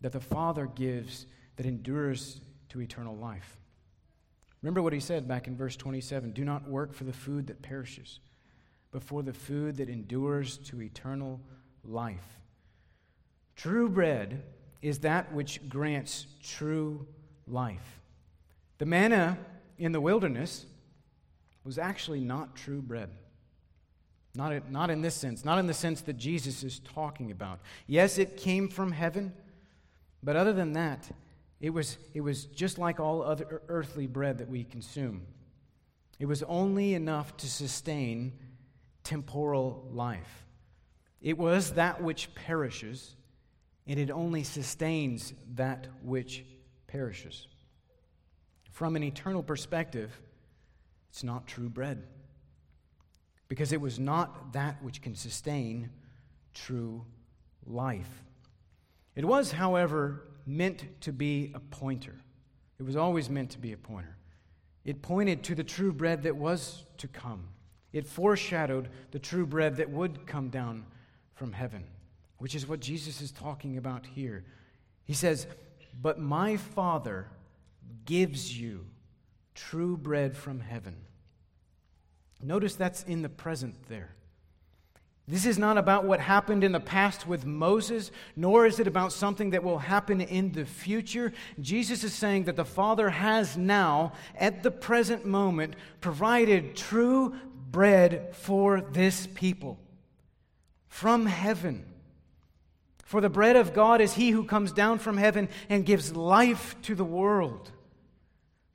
that 0.00 0.12
the 0.12 0.20
Father 0.20 0.66
gives 0.66 1.26
that 1.56 1.66
endures 1.66 2.40
to 2.70 2.80
eternal 2.80 3.16
life. 3.16 3.58
Remember 4.62 4.80
what 4.80 4.94
he 4.94 5.00
said 5.00 5.28
back 5.28 5.46
in 5.46 5.56
verse 5.56 5.76
27 5.76 6.30
Do 6.30 6.44
not 6.44 6.66
work 6.66 6.94
for 6.94 7.04
the 7.04 7.12
food 7.12 7.48
that 7.48 7.60
perishes 7.60 8.20
but 8.90 9.02
for 9.02 9.22
the 9.22 9.32
food 9.32 9.76
that 9.76 9.88
endures 9.88 10.58
to 10.58 10.82
eternal 10.82 11.40
life. 11.84 12.40
True 13.56 13.88
bread 13.88 14.42
is 14.80 15.00
that 15.00 15.32
which 15.32 15.68
grants 15.68 16.26
true 16.42 17.06
life. 17.46 17.97
The 18.78 18.86
manna 18.86 19.38
in 19.76 19.92
the 19.92 20.00
wilderness 20.00 20.66
was 21.64 21.78
actually 21.78 22.20
not 22.20 22.56
true 22.56 22.80
bread. 22.80 23.10
Not, 24.34 24.70
not 24.70 24.90
in 24.90 25.02
this 25.02 25.14
sense, 25.14 25.44
not 25.44 25.58
in 25.58 25.66
the 25.66 25.74
sense 25.74 26.00
that 26.02 26.16
Jesus 26.16 26.62
is 26.62 26.78
talking 26.80 27.30
about. 27.30 27.60
Yes, 27.86 28.18
it 28.18 28.36
came 28.36 28.68
from 28.68 28.92
heaven, 28.92 29.32
but 30.22 30.36
other 30.36 30.52
than 30.52 30.74
that, 30.74 31.10
it 31.60 31.70
was, 31.70 31.98
it 32.14 32.20
was 32.20 32.44
just 32.46 32.78
like 32.78 33.00
all 33.00 33.22
other 33.22 33.62
earthly 33.68 34.06
bread 34.06 34.38
that 34.38 34.48
we 34.48 34.62
consume. 34.62 35.26
It 36.20 36.26
was 36.26 36.42
only 36.44 36.94
enough 36.94 37.36
to 37.38 37.50
sustain 37.50 38.32
temporal 39.02 39.88
life. 39.92 40.46
It 41.20 41.36
was 41.36 41.72
that 41.72 42.02
which 42.02 42.32
perishes, 42.34 43.16
and 43.86 43.98
it 43.98 44.10
only 44.10 44.44
sustains 44.44 45.32
that 45.54 45.88
which 46.02 46.44
perishes. 46.86 47.48
From 48.78 48.94
an 48.94 49.02
eternal 49.02 49.42
perspective, 49.42 50.16
it's 51.10 51.24
not 51.24 51.48
true 51.48 51.68
bread. 51.68 52.04
Because 53.48 53.72
it 53.72 53.80
was 53.80 53.98
not 53.98 54.52
that 54.52 54.80
which 54.84 55.02
can 55.02 55.16
sustain 55.16 55.90
true 56.54 57.04
life. 57.66 58.22
It 59.16 59.24
was, 59.24 59.50
however, 59.50 60.28
meant 60.46 60.84
to 61.00 61.12
be 61.12 61.50
a 61.56 61.58
pointer. 61.58 62.14
It 62.78 62.84
was 62.84 62.94
always 62.94 63.28
meant 63.28 63.50
to 63.50 63.58
be 63.58 63.72
a 63.72 63.76
pointer. 63.76 64.16
It 64.84 65.02
pointed 65.02 65.42
to 65.42 65.56
the 65.56 65.64
true 65.64 65.92
bread 65.92 66.22
that 66.22 66.36
was 66.36 66.84
to 66.98 67.08
come. 67.08 67.48
It 67.92 68.06
foreshadowed 68.06 68.90
the 69.10 69.18
true 69.18 69.44
bread 69.44 69.74
that 69.78 69.90
would 69.90 70.24
come 70.24 70.50
down 70.50 70.86
from 71.34 71.50
heaven, 71.52 71.82
which 72.36 72.54
is 72.54 72.68
what 72.68 72.78
Jesus 72.78 73.22
is 73.22 73.32
talking 73.32 73.76
about 73.76 74.06
here. 74.06 74.44
He 75.02 75.14
says, 75.14 75.48
But 76.00 76.20
my 76.20 76.56
Father 76.56 77.26
gives 78.04 78.58
you 78.58 78.86
true 79.54 79.96
bread 79.96 80.36
from 80.36 80.60
heaven. 80.60 80.96
Notice 82.42 82.74
that's 82.74 83.02
in 83.04 83.22
the 83.22 83.28
present 83.28 83.74
there. 83.88 84.14
This 85.26 85.44
is 85.44 85.58
not 85.58 85.76
about 85.76 86.04
what 86.06 86.20
happened 86.20 86.64
in 86.64 86.72
the 86.72 86.80
past 86.80 87.26
with 87.26 87.44
Moses, 87.44 88.10
nor 88.34 88.64
is 88.64 88.80
it 88.80 88.86
about 88.86 89.12
something 89.12 89.50
that 89.50 89.62
will 89.62 89.78
happen 89.78 90.22
in 90.22 90.52
the 90.52 90.64
future. 90.64 91.34
Jesus 91.60 92.02
is 92.02 92.14
saying 92.14 92.44
that 92.44 92.56
the 92.56 92.64
Father 92.64 93.10
has 93.10 93.54
now, 93.54 94.12
at 94.36 94.62
the 94.62 94.70
present 94.70 95.26
moment, 95.26 95.74
provided 96.00 96.74
true 96.76 97.34
bread 97.70 98.34
for 98.34 98.80
this 98.80 99.26
people 99.34 99.78
from 100.88 101.26
heaven. 101.26 101.84
For 103.04 103.20
the 103.20 103.28
bread 103.28 103.56
of 103.56 103.74
God 103.74 104.00
is 104.00 104.14
he 104.14 104.30
who 104.30 104.44
comes 104.44 104.72
down 104.72 104.98
from 104.98 105.18
heaven 105.18 105.50
and 105.68 105.84
gives 105.84 106.16
life 106.16 106.74
to 106.82 106.94
the 106.94 107.04
world. 107.04 107.70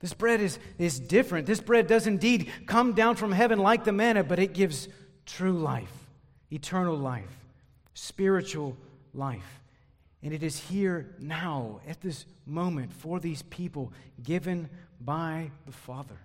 This 0.04 0.12
bread 0.12 0.42
is, 0.42 0.58
is 0.76 1.00
different. 1.00 1.46
This 1.46 1.60
bread 1.60 1.86
does 1.86 2.06
indeed 2.06 2.52
come 2.66 2.92
down 2.92 3.16
from 3.16 3.32
heaven 3.32 3.58
like 3.58 3.84
the 3.84 3.92
manna, 3.92 4.22
but 4.22 4.38
it 4.38 4.52
gives 4.52 4.86
true 5.24 5.54
life, 5.54 5.94
eternal 6.52 6.94
life, 6.94 7.34
spiritual 7.94 8.76
life. 9.14 9.62
And 10.22 10.34
it 10.34 10.42
is 10.42 10.58
here 10.58 11.14
now, 11.18 11.80
at 11.88 12.02
this 12.02 12.26
moment, 12.44 12.92
for 12.92 13.18
these 13.18 13.40
people, 13.44 13.94
given 14.22 14.68
by 15.00 15.50
the 15.64 15.72
Father. 15.72 16.18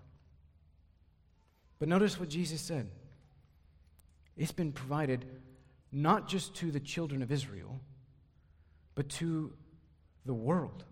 But 1.79 1.87
notice 1.87 2.19
what 2.19 2.27
Jesus 2.27 2.59
said 2.59 2.89
it's 4.35 4.51
been 4.51 4.73
provided 4.73 5.23
not 5.89 6.27
just 6.27 6.53
to 6.55 6.69
the 6.69 6.81
children 6.81 7.21
of 7.21 7.31
Israel, 7.31 7.79
but 8.93 9.07
to 9.07 9.53
the 10.25 10.33
world. 10.33 10.83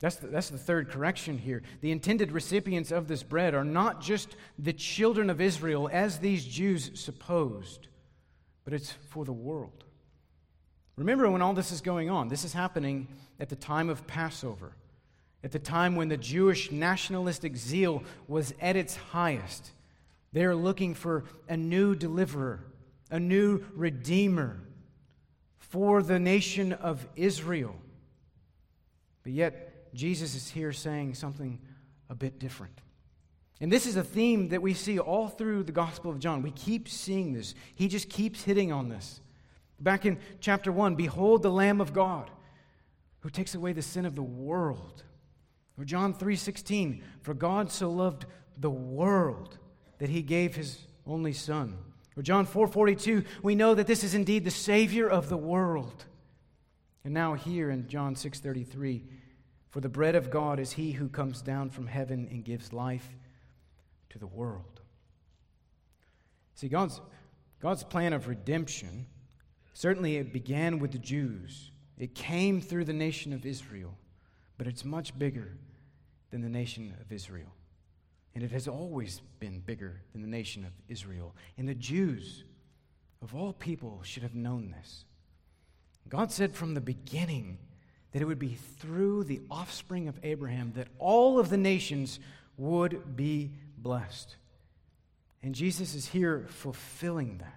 That's 0.00 0.16
the, 0.16 0.28
that's 0.28 0.48
the 0.48 0.58
third 0.58 0.88
correction 0.88 1.36
here. 1.36 1.62
The 1.82 1.92
intended 1.92 2.32
recipients 2.32 2.90
of 2.90 3.06
this 3.06 3.22
bread 3.22 3.54
are 3.54 3.64
not 3.64 4.00
just 4.00 4.34
the 4.58 4.72
children 4.72 5.28
of 5.28 5.40
Israel, 5.40 5.90
as 5.92 6.18
these 6.18 6.44
Jews 6.46 6.90
supposed, 6.94 7.88
but 8.64 8.72
it's 8.72 8.92
for 9.10 9.26
the 9.26 9.32
world. 9.32 9.84
Remember 10.96 11.30
when 11.30 11.42
all 11.42 11.52
this 11.52 11.70
is 11.70 11.82
going 11.82 12.08
on, 12.08 12.28
this 12.28 12.44
is 12.44 12.54
happening 12.54 13.08
at 13.38 13.50
the 13.50 13.56
time 13.56 13.90
of 13.90 14.06
Passover, 14.06 14.72
at 15.44 15.52
the 15.52 15.58
time 15.58 15.96
when 15.96 16.08
the 16.08 16.16
Jewish 16.16 16.72
nationalistic 16.72 17.56
zeal 17.56 18.02
was 18.26 18.54
at 18.60 18.76
its 18.76 18.96
highest. 18.96 19.70
They're 20.32 20.56
looking 20.56 20.94
for 20.94 21.24
a 21.48 21.56
new 21.56 21.94
deliverer, 21.94 22.64
a 23.10 23.20
new 23.20 23.64
redeemer 23.74 24.60
for 25.58 26.02
the 26.02 26.18
nation 26.18 26.72
of 26.72 27.06
Israel. 27.16 27.74
But 29.22 29.32
yet, 29.32 29.69
Jesus 29.94 30.34
is 30.34 30.48
here 30.48 30.72
saying 30.72 31.14
something 31.14 31.60
a 32.08 32.14
bit 32.14 32.38
different. 32.38 32.80
And 33.60 33.70
this 33.70 33.86
is 33.86 33.96
a 33.96 34.04
theme 34.04 34.48
that 34.48 34.62
we 34.62 34.72
see 34.72 34.98
all 34.98 35.28
through 35.28 35.64
the 35.64 35.72
Gospel 35.72 36.10
of 36.10 36.18
John. 36.18 36.42
We 36.42 36.50
keep 36.50 36.88
seeing 36.88 37.32
this. 37.32 37.54
He 37.74 37.88
just 37.88 38.08
keeps 38.08 38.42
hitting 38.42 38.72
on 38.72 38.88
this. 38.88 39.20
Back 39.78 40.06
in 40.06 40.18
chapter 40.40 40.72
1, 40.72 40.94
behold 40.94 41.42
the 41.42 41.50
Lamb 41.50 41.80
of 41.80 41.92
God 41.92 42.30
who 43.20 43.30
takes 43.30 43.54
away 43.54 43.72
the 43.72 43.82
sin 43.82 44.06
of 44.06 44.14
the 44.14 44.22
world. 44.22 45.04
Or 45.78 45.84
John 45.84 46.12
3:16, 46.12 47.02
for 47.20 47.34
God 47.34 47.70
so 47.70 47.90
loved 47.90 48.26
the 48.56 48.70
world 48.70 49.58
that 49.98 50.10
he 50.10 50.22
gave 50.22 50.56
his 50.56 50.86
only 51.06 51.32
son. 51.32 51.76
Or 52.16 52.22
John 52.22 52.46
4:42, 52.46 53.24
we 53.42 53.54
know 53.54 53.74
that 53.74 53.86
this 53.86 54.04
is 54.04 54.14
indeed 54.14 54.44
the 54.44 54.50
savior 54.50 55.08
of 55.08 55.28
the 55.28 55.36
world. 55.36 56.04
And 57.04 57.14
now 57.14 57.34
here 57.34 57.70
in 57.70 57.88
John 57.88 58.14
6:33, 58.14 59.04
for 59.70 59.80
the 59.80 59.88
bread 59.88 60.16
of 60.16 60.30
God 60.30 60.58
is 60.58 60.72
he 60.72 60.92
who 60.92 61.08
comes 61.08 61.42
down 61.42 61.70
from 61.70 61.86
heaven 61.86 62.28
and 62.30 62.44
gives 62.44 62.72
life 62.72 63.08
to 64.10 64.18
the 64.18 64.26
world. 64.26 64.80
See, 66.54 66.68
God's, 66.68 67.00
God's 67.60 67.84
plan 67.84 68.12
of 68.12 68.28
redemption, 68.28 69.06
certainly 69.72 70.16
it 70.16 70.32
began 70.32 70.80
with 70.80 70.92
the 70.92 70.98
Jews, 70.98 71.70
it 71.98 72.14
came 72.14 72.60
through 72.60 72.84
the 72.84 72.92
nation 72.92 73.32
of 73.32 73.46
Israel, 73.46 73.96
but 74.58 74.66
it's 74.66 74.84
much 74.84 75.16
bigger 75.18 75.56
than 76.30 76.42
the 76.42 76.48
nation 76.48 76.94
of 77.00 77.12
Israel. 77.12 77.54
And 78.34 78.42
it 78.42 78.50
has 78.52 78.68
always 78.68 79.20
been 79.38 79.60
bigger 79.60 80.02
than 80.12 80.22
the 80.22 80.28
nation 80.28 80.64
of 80.64 80.72
Israel. 80.88 81.34
And 81.58 81.68
the 81.68 81.74
Jews, 81.74 82.44
of 83.22 83.34
all 83.34 83.52
people, 83.52 84.00
should 84.02 84.22
have 84.22 84.34
known 84.34 84.70
this. 84.70 85.04
God 86.08 86.30
said 86.30 86.54
from 86.54 86.74
the 86.74 86.80
beginning, 86.80 87.58
that 88.12 88.22
it 88.22 88.24
would 88.24 88.38
be 88.38 88.56
through 88.78 89.24
the 89.24 89.40
offspring 89.50 90.08
of 90.08 90.18
Abraham 90.22 90.72
that 90.74 90.88
all 90.98 91.38
of 91.38 91.48
the 91.48 91.56
nations 91.56 92.18
would 92.56 93.16
be 93.16 93.50
blessed. 93.78 94.36
And 95.42 95.54
Jesus 95.54 95.94
is 95.94 96.06
here 96.06 96.46
fulfilling 96.48 97.38
that. 97.38 97.54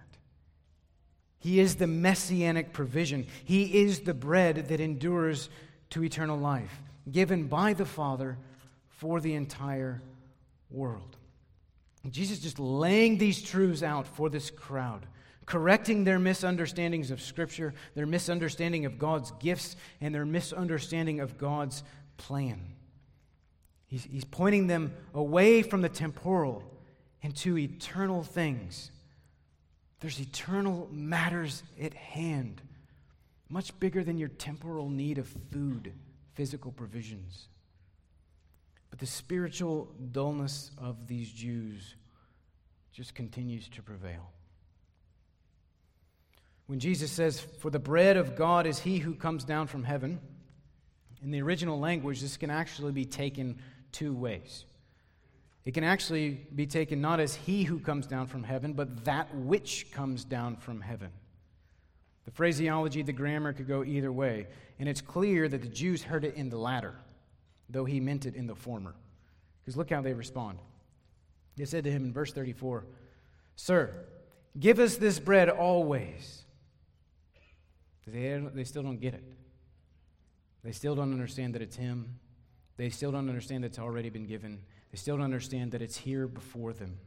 He 1.38 1.60
is 1.60 1.74
the 1.76 1.86
messianic 1.86 2.72
provision, 2.72 3.26
He 3.44 3.82
is 3.82 4.00
the 4.00 4.14
bread 4.14 4.68
that 4.68 4.80
endures 4.80 5.50
to 5.90 6.02
eternal 6.02 6.38
life, 6.38 6.80
given 7.10 7.48
by 7.48 7.74
the 7.74 7.84
Father 7.84 8.38
for 8.88 9.20
the 9.20 9.34
entire 9.34 10.00
world. 10.70 11.16
And 12.02 12.12
Jesus 12.12 12.38
just 12.38 12.58
laying 12.58 13.18
these 13.18 13.42
truths 13.42 13.82
out 13.82 14.06
for 14.06 14.30
this 14.30 14.50
crowd 14.50 15.06
correcting 15.46 16.04
their 16.04 16.18
misunderstandings 16.18 17.10
of 17.10 17.20
Scripture, 17.20 17.74
their 17.94 18.06
misunderstanding 18.06 18.86
of 18.86 18.98
God's 18.98 19.30
gifts, 19.32 19.76
and 20.00 20.14
their 20.14 20.26
misunderstanding 20.26 21.20
of 21.20 21.38
God's 21.38 21.82
plan. 22.16 22.60
He's, 23.86 24.04
he's 24.04 24.24
pointing 24.24 24.66
them 24.66 24.92
away 25.12 25.62
from 25.62 25.82
the 25.82 25.88
temporal 25.88 26.62
into 27.22 27.58
eternal 27.58 28.22
things. 28.22 28.90
There's 30.00 30.20
eternal 30.20 30.88
matters 30.90 31.62
at 31.80 31.94
hand, 31.94 32.60
much 33.48 33.78
bigger 33.80 34.04
than 34.04 34.18
your 34.18 34.28
temporal 34.28 34.88
need 34.88 35.18
of 35.18 35.28
food, 35.50 35.92
physical 36.34 36.72
provisions. 36.72 37.48
But 38.90 38.98
the 38.98 39.06
spiritual 39.06 39.88
dullness 40.12 40.70
of 40.78 41.06
these 41.06 41.30
Jews 41.30 41.96
just 42.92 43.14
continues 43.14 43.68
to 43.70 43.82
prevail. 43.82 44.30
When 46.66 46.78
Jesus 46.78 47.10
says, 47.10 47.40
For 47.40 47.70
the 47.70 47.78
bread 47.78 48.16
of 48.16 48.36
God 48.36 48.66
is 48.66 48.78
he 48.78 48.98
who 48.98 49.14
comes 49.14 49.44
down 49.44 49.66
from 49.66 49.84
heaven, 49.84 50.20
in 51.22 51.30
the 51.30 51.42
original 51.42 51.78
language, 51.78 52.20
this 52.20 52.36
can 52.36 52.50
actually 52.50 52.92
be 52.92 53.04
taken 53.04 53.58
two 53.92 54.14
ways. 54.14 54.64
It 55.64 55.72
can 55.72 55.84
actually 55.84 56.46
be 56.54 56.66
taken 56.66 57.00
not 57.00 57.20
as 57.20 57.34
he 57.34 57.64
who 57.64 57.78
comes 57.78 58.06
down 58.06 58.26
from 58.26 58.42
heaven, 58.42 58.74
but 58.74 59.04
that 59.04 59.34
which 59.34 59.90
comes 59.92 60.24
down 60.24 60.56
from 60.56 60.82
heaven. 60.82 61.10
The 62.26 62.30
phraseology, 62.30 63.02
the 63.02 63.12
grammar 63.12 63.52
could 63.52 63.68
go 63.68 63.84
either 63.84 64.12
way, 64.12 64.46
and 64.78 64.88
it's 64.88 65.00
clear 65.00 65.48
that 65.48 65.62
the 65.62 65.68
Jews 65.68 66.02
heard 66.02 66.24
it 66.24 66.34
in 66.34 66.50
the 66.50 66.58
latter, 66.58 66.94
though 67.70 67.84
he 67.86 68.00
meant 68.00 68.26
it 68.26 68.34
in 68.34 68.46
the 68.46 68.54
former. 68.54 68.94
Because 69.60 69.76
look 69.76 69.90
how 69.90 70.02
they 70.02 70.12
respond. 70.12 70.58
They 71.56 71.64
said 71.64 71.84
to 71.84 71.90
him 71.90 72.04
in 72.04 72.12
verse 72.12 72.32
34 72.32 72.84
Sir, 73.56 73.94
give 74.58 74.78
us 74.78 74.96
this 74.96 75.18
bread 75.18 75.48
always. 75.48 76.43
They, 78.06 78.42
they 78.54 78.64
still 78.64 78.82
don't 78.82 79.00
get 79.00 79.14
it. 79.14 79.24
They 80.62 80.72
still 80.72 80.94
don't 80.94 81.12
understand 81.12 81.54
that 81.54 81.62
it's 81.62 81.76
Him. 81.76 82.18
They 82.76 82.90
still 82.90 83.12
don't 83.12 83.28
understand 83.28 83.64
that 83.64 83.68
it's 83.68 83.78
already 83.78 84.10
been 84.10 84.26
given. 84.26 84.62
They 84.90 84.96
still 84.96 85.16
don't 85.16 85.24
understand 85.24 85.72
that 85.72 85.82
it's 85.82 85.96
here 85.96 86.26
before 86.26 86.72
them. 86.72 86.98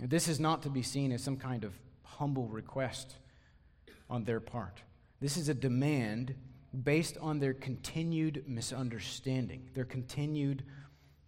And 0.00 0.10
this 0.10 0.28
is 0.28 0.40
not 0.40 0.62
to 0.62 0.70
be 0.70 0.82
seen 0.82 1.12
as 1.12 1.22
some 1.22 1.36
kind 1.36 1.64
of 1.64 1.74
humble 2.02 2.48
request 2.48 3.14
on 4.08 4.24
their 4.24 4.40
part. 4.40 4.82
This 5.20 5.36
is 5.36 5.48
a 5.48 5.54
demand 5.54 6.34
based 6.82 7.16
on 7.20 7.38
their 7.38 7.54
continued 7.54 8.44
misunderstanding, 8.46 9.68
their 9.74 9.84
continued 9.84 10.64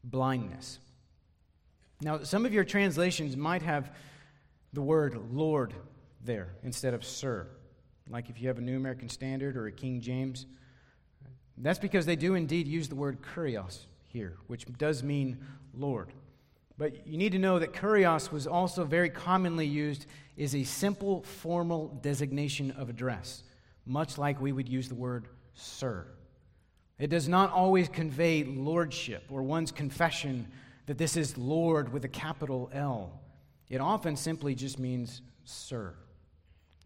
blindness. 0.02 0.78
Now, 2.00 2.22
some 2.22 2.44
of 2.44 2.52
your 2.52 2.64
translations 2.64 3.36
might 3.36 3.62
have 3.62 3.94
the 4.72 4.82
word 4.82 5.18
Lord 5.30 5.74
there 6.22 6.54
instead 6.62 6.92
of 6.92 7.04
Sir 7.04 7.48
like 8.08 8.30
if 8.30 8.40
you 8.40 8.48
have 8.48 8.58
a 8.58 8.62
New 8.62 8.76
American 8.76 9.08
Standard 9.08 9.56
or 9.56 9.66
a 9.66 9.72
King 9.72 10.00
James. 10.00 10.46
That's 11.58 11.78
because 11.78 12.06
they 12.06 12.16
do 12.16 12.34
indeed 12.34 12.68
use 12.68 12.88
the 12.88 12.94
word 12.94 13.18
kurios 13.22 13.86
here, 14.04 14.36
which 14.46 14.66
does 14.78 15.02
mean 15.02 15.38
Lord. 15.74 16.12
But 16.78 17.06
you 17.06 17.16
need 17.16 17.32
to 17.32 17.38
know 17.38 17.58
that 17.58 17.72
kurios 17.72 18.30
was 18.30 18.46
also 18.46 18.84
very 18.84 19.08
commonly 19.08 19.66
used 19.66 20.06
as 20.38 20.54
a 20.54 20.64
simple 20.64 21.22
formal 21.22 21.98
designation 22.02 22.70
of 22.72 22.90
address, 22.90 23.42
much 23.86 24.18
like 24.18 24.40
we 24.40 24.52
would 24.52 24.68
use 24.68 24.88
the 24.88 24.94
word 24.94 25.28
sir. 25.54 26.06
It 26.98 27.08
does 27.08 27.28
not 27.28 27.50
always 27.52 27.88
convey 27.88 28.44
lordship 28.44 29.24
or 29.30 29.42
one's 29.42 29.72
confession 29.72 30.48
that 30.86 30.98
this 30.98 31.16
is 31.16 31.36
Lord 31.36 31.92
with 31.92 32.04
a 32.04 32.08
capital 32.08 32.70
L. 32.72 33.20
It 33.68 33.80
often 33.80 34.16
simply 34.16 34.54
just 34.54 34.78
means 34.78 35.22
sir. 35.44 35.94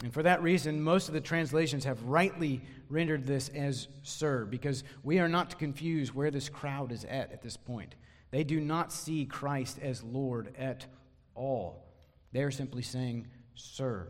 And 0.03 0.13
for 0.13 0.23
that 0.23 0.43
reason, 0.43 0.83
most 0.83 1.09
of 1.09 1.15
the 1.15 1.21
translations 1.21 1.85
have 1.85 2.03
rightly 2.05 2.63
rendered 2.89 3.27
this 3.27 3.51
as 3.51 3.89
Sir, 4.03 4.47
because 4.47 4.83
we 5.03 5.19
are 5.19 5.29
not 5.29 5.51
to 5.51 5.57
confuse 5.57 6.15
where 6.15 6.31
this 6.31 6.49
crowd 6.49 6.91
is 6.91 7.05
at 7.05 7.33
at 7.33 7.43
this 7.43 7.57
point. 7.57 7.95
They 8.31 8.45
do 8.45 8.61
not 8.61 8.93
see 8.93 9.27
Christ 9.27 9.79
as 9.83 10.03
Lord 10.03 10.55
at 10.57 10.87
all. 11.35 11.85
They 12.33 12.43
are 12.43 12.51
simply 12.51 12.83
saying, 12.83 13.27
Sir. 13.55 14.09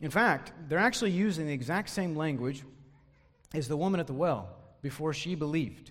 In 0.00 0.10
fact, 0.10 0.52
they're 0.68 0.78
actually 0.78 1.10
using 1.10 1.46
the 1.46 1.52
exact 1.52 1.90
same 1.90 2.16
language 2.16 2.64
as 3.52 3.68
the 3.68 3.76
woman 3.76 4.00
at 4.00 4.06
the 4.06 4.14
well 4.14 4.48
before 4.80 5.12
she 5.12 5.34
believed. 5.34 5.90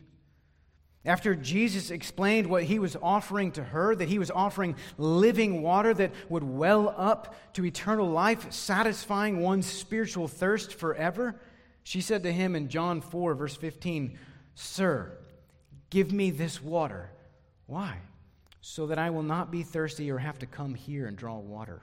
After 1.05 1.33
Jesus 1.33 1.91
explained 1.91 2.47
what 2.47 2.63
he 2.63 2.77
was 2.77 2.97
offering 3.01 3.53
to 3.53 3.63
her, 3.63 3.95
that 3.95 4.09
he 4.09 4.19
was 4.19 4.31
offering 4.31 4.75
living 4.97 5.61
water 5.61 5.93
that 5.93 6.11
would 6.27 6.43
well 6.43 6.93
up 6.97 7.35
to 7.53 7.65
eternal 7.65 8.09
life, 8.09 8.51
satisfying 8.51 9.39
one's 9.39 9.65
spiritual 9.65 10.27
thirst 10.27 10.73
forever, 10.73 11.39
she 11.83 12.01
said 12.01 12.23
to 12.23 12.31
him 12.31 12.55
in 12.55 12.67
John 12.67 12.99
4, 12.99 13.33
verse 13.33 13.55
15, 13.55 14.17
Sir, 14.55 15.17
give 15.89 16.11
me 16.11 16.31
this 16.31 16.61
water. 16.61 17.09
Why? 17.65 17.97
So 18.59 18.87
that 18.87 18.99
I 18.99 19.09
will 19.09 19.23
not 19.23 19.51
be 19.51 19.63
thirsty 19.63 20.11
or 20.11 20.17
have 20.17 20.39
to 20.39 20.45
come 20.45 20.75
here 20.75 21.07
and 21.07 21.15
draw 21.15 21.37
water. 21.37 21.81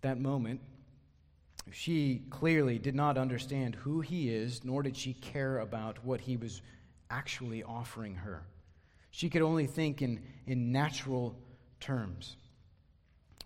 That 0.00 0.18
moment, 0.18 0.60
she 1.70 2.22
clearly 2.30 2.78
did 2.78 2.94
not 2.94 3.18
understand 3.18 3.74
who 3.74 4.00
he 4.00 4.30
is, 4.30 4.64
nor 4.64 4.82
did 4.82 4.96
she 4.96 5.12
care 5.12 5.58
about 5.58 6.02
what 6.04 6.22
he 6.22 6.36
was 6.36 6.62
actually 7.12 7.62
offering 7.62 8.14
her. 8.14 8.42
She 9.10 9.28
could 9.28 9.42
only 9.42 9.66
think 9.66 10.00
in, 10.00 10.22
in 10.46 10.72
natural 10.72 11.36
terms. 11.78 12.36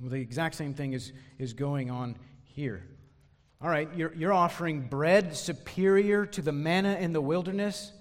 Well, 0.00 0.10
the 0.10 0.20
exact 0.20 0.54
same 0.54 0.72
thing 0.72 0.92
is, 0.92 1.12
is 1.38 1.52
going 1.52 1.90
on 1.90 2.16
here. 2.44 2.86
All 3.60 3.68
right, 3.68 3.88
you're, 3.96 4.14
you're 4.14 4.32
offering 4.32 4.82
bread 4.82 5.34
superior 5.36 6.24
to 6.26 6.42
the 6.42 6.52
manna 6.52 6.94
in 6.94 7.12
the 7.12 7.20
wilderness. 7.20 7.92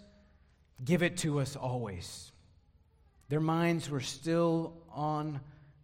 Give 0.83 1.01
it 1.01 1.17
to 1.17 1.39
us 1.39 1.55
always. 1.55 2.31
Their 3.29 3.39
minds 3.39 3.89
were 3.89 4.01
still 4.01 4.73
on 4.93 5.39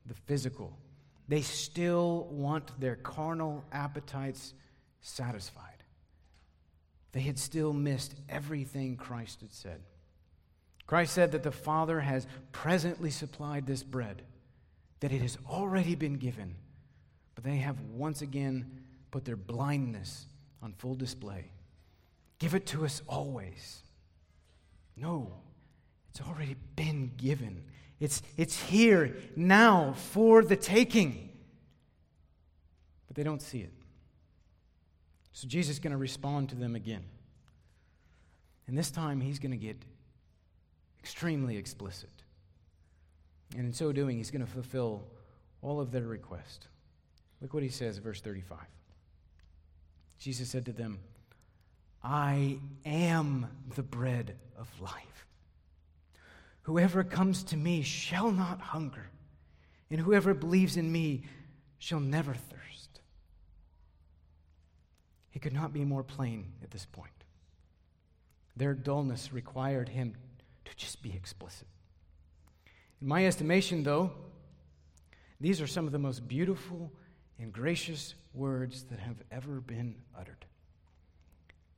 the 0.06 0.14
physical. 0.14 0.78
They 1.28 1.42
still 1.42 2.28
want 2.30 2.80
their 2.80 2.98
carnal 2.98 3.64
appetites 3.72 4.54
satisfied. 5.00 5.71
They 7.12 7.22
had 7.22 7.38
still 7.38 7.74
missed 7.74 8.16
everything 8.30 8.96
Christ 8.96 9.42
had 9.42 9.52
said. 9.52 9.82
Christ 10.88 11.14
said 11.14 11.32
that 11.32 11.44
the 11.44 11.52
Father 11.52 12.00
has 12.02 12.28
presently 12.52 13.12
supplied 13.12 13.66
this 13.66 13.84
bread, 13.84 14.24
that 15.00 15.12
it 15.12 15.22
has 15.22 15.38
already 15.50 15.96
been 15.96 16.16
given, 16.16 16.56
but 17.36 17.44
they 17.44 17.58
have 17.58 17.80
once 17.94 18.22
again 18.22 18.82
put 19.10 19.26
their 19.26 19.36
blindness 19.36 20.26
on 20.62 20.74
full 20.74 20.96
display. 20.96 21.52
Give 22.40 22.56
it 22.56 22.66
to 22.68 22.86
us 22.86 23.02
always. 23.08 23.84
No, 24.96 25.32
it's 26.10 26.22
already 26.22 26.56
been 26.76 27.12
given. 27.18 27.64
It's, 28.00 28.22
it's 28.36 28.60
here 28.60 29.16
now 29.36 29.94
for 29.94 30.44
the 30.44 30.56
taking. 30.56 31.30
But 33.08 33.16
they 33.16 33.24
don't 33.24 33.42
see 33.42 33.60
it. 33.60 33.72
So 35.34 35.48
Jesus 35.48 35.76
is 35.76 35.80
going 35.80 35.92
to 35.92 35.98
respond 35.98 36.50
to 36.50 36.56
them 36.56 36.76
again. 36.76 37.04
And 38.68 38.78
this 38.78 38.92
time 38.92 39.22
he's 39.22 39.40
going 39.40 39.52
to 39.52 39.58
get 39.58 39.78
extremely 41.00 41.58
explicit. 41.58 42.10
And 43.56 43.66
in 43.66 43.74
so 43.74 43.92
doing, 43.92 44.18
he's 44.18 44.32
going 44.32 44.46
to 44.46 44.52
fulfill 44.52 45.04
all 45.62 45.80
of 45.80 45.92
their 45.92 46.04
request. 46.04 46.68
Look 47.42 47.54
what 47.54 47.64
he 47.64 47.70
says, 47.70 47.98
verse 47.98 48.22
35. 48.22 48.58
Jesus 50.20 50.50
said 50.50 50.66
to 50.66 50.72
them, 50.72 51.00
I 52.04 52.60
am 52.86 53.48
the 53.76 53.84
bread 53.84 54.36
of 54.58 54.68
life. 54.80 55.28
Whoever 56.64 57.04
comes 57.04 57.44
to 57.46 57.58
me 57.58 57.82
shall 57.82 58.32
not 58.32 58.62
hunger, 58.62 59.10
and 59.90 60.00
whoever 60.00 60.34
believes 60.34 60.78
in 60.78 60.92
me 60.92 61.24
shall 61.80 62.00
never 62.00 62.34
thirst. 62.34 62.71
He 65.32 65.40
could 65.40 65.54
not 65.54 65.74
be 65.74 65.84
more 65.84 66.04
plain 66.04 66.52
at 66.62 66.72
this 66.72 66.86
point. 66.86 67.12
Their 68.56 68.74
dullness 68.74 69.34
required 69.34 69.90
him 69.90 70.16
to 70.66 70.76
just 70.76 71.02
be 71.02 71.14
explicit. 71.14 71.68
In 73.02 73.08
my 73.08 73.26
estimation, 73.26 73.84
though, 73.84 74.12
these 75.40 75.60
are 75.62 75.68
some 75.68 75.88
of 75.88 75.92
the 75.92 76.00
most 76.00 76.28
beautiful 76.28 76.92
and 77.40 77.52
gracious 77.52 78.14
words 78.34 78.84
that 78.84 79.00
have 79.00 79.18
ever 79.32 79.60
been 79.60 79.96
uttered. 80.18 80.46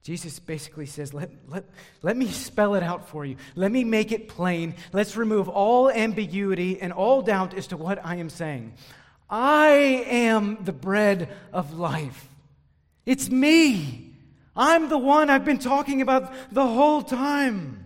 Jesus 0.02 0.38
basically 0.40 0.86
says, 0.86 1.14
let, 1.14 1.30
let, 1.48 1.64
let 2.02 2.18
me 2.18 2.28
spell 2.28 2.76
it 2.76 2.84
out 2.84 3.08
for 3.08 3.24
you. 3.24 3.38
Let 3.56 3.72
me 3.72 3.86
make 3.86 4.12
it 4.12 4.28
plain. 4.28 4.76
Let's 4.92 5.16
remove 5.16 5.48
all 5.48 5.90
ambiguity 5.90 6.82
and 6.82 6.92
all 6.92 7.22
doubt 7.22 7.54
as 7.54 7.68
to 7.68 7.78
what 7.78 8.06
I 8.06 8.18
am 8.18 8.30
saying. 8.30 8.74
I 9.30 9.70
am 10.08 10.58
the 10.66 10.74
bread 10.74 11.30
of 11.54 11.80
life. 11.80 12.28
It's 13.06 13.30
me. 13.30 14.16
I'm 14.56 14.90
the 14.90 14.98
one 14.98 15.30
I've 15.30 15.46
been 15.46 15.60
talking 15.60 16.02
about 16.02 16.34
the 16.52 16.66
whole 16.66 17.02
time. 17.02 17.86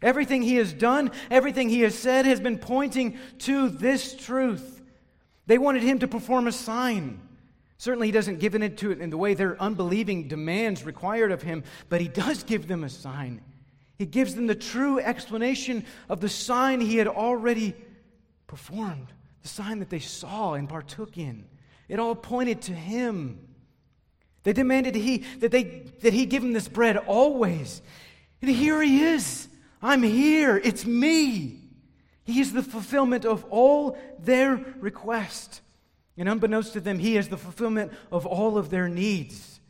Everything 0.00 0.42
he 0.42 0.56
has 0.56 0.72
done, 0.72 1.10
everything 1.30 1.68
he 1.68 1.80
has 1.80 1.98
said 1.98 2.26
has 2.26 2.38
been 2.38 2.58
pointing 2.58 3.18
to 3.40 3.68
this 3.68 4.14
truth. 4.14 4.82
They 5.46 5.58
wanted 5.58 5.82
him 5.82 5.98
to 6.00 6.08
perform 6.08 6.46
a 6.46 6.52
sign. 6.52 7.20
Certainly, 7.78 8.08
he 8.08 8.12
doesn't 8.12 8.38
give 8.38 8.54
it 8.54 8.78
to 8.78 8.92
it 8.92 9.00
in 9.00 9.10
the 9.10 9.18
way 9.18 9.34
their 9.34 9.60
unbelieving 9.60 10.28
demands 10.28 10.84
required 10.84 11.32
of 11.32 11.42
him, 11.42 11.64
but 11.88 12.00
he 12.00 12.08
does 12.08 12.42
give 12.42 12.68
them 12.68 12.84
a 12.84 12.88
sign. 12.88 13.40
He 13.98 14.06
gives 14.06 14.34
them 14.34 14.46
the 14.46 14.54
true 14.54 14.98
explanation 15.00 15.84
of 16.08 16.20
the 16.20 16.28
sign 16.28 16.80
he 16.80 16.96
had 16.96 17.08
already 17.08 17.74
performed, 18.46 19.08
the 19.42 19.48
sign 19.48 19.80
that 19.80 19.90
they 19.90 19.98
saw 19.98 20.54
and 20.54 20.68
partook 20.68 21.18
in. 21.18 21.46
It 21.88 21.98
all 21.98 22.14
pointed 22.14 22.62
to 22.62 22.72
him. 22.72 23.48
They 24.44 24.52
demanded 24.52 24.94
he, 24.94 25.18
that, 25.40 25.50
they, 25.50 25.64
that 26.02 26.12
he 26.12 26.26
give 26.26 26.42
them 26.42 26.52
this 26.52 26.68
bread 26.68 26.96
always. 26.96 27.82
And 28.40 28.50
here 28.50 28.80
he 28.80 29.02
is. 29.02 29.48
I'm 29.82 30.02
here. 30.02 30.56
It's 30.56 30.86
me. 30.86 31.60
He 32.24 32.40
is 32.40 32.52
the 32.52 32.62
fulfillment 32.62 33.24
of 33.24 33.44
all 33.50 33.98
their 34.18 34.56
requests. 34.78 35.60
And 36.16 36.28
unbeknownst 36.28 36.74
to 36.74 36.80
them, 36.80 36.98
He 36.98 37.16
is 37.16 37.28
the 37.28 37.36
fulfillment 37.36 37.92
of 38.10 38.24
all 38.24 38.56
of 38.56 38.70
their 38.70 38.88
needs. 38.88 39.60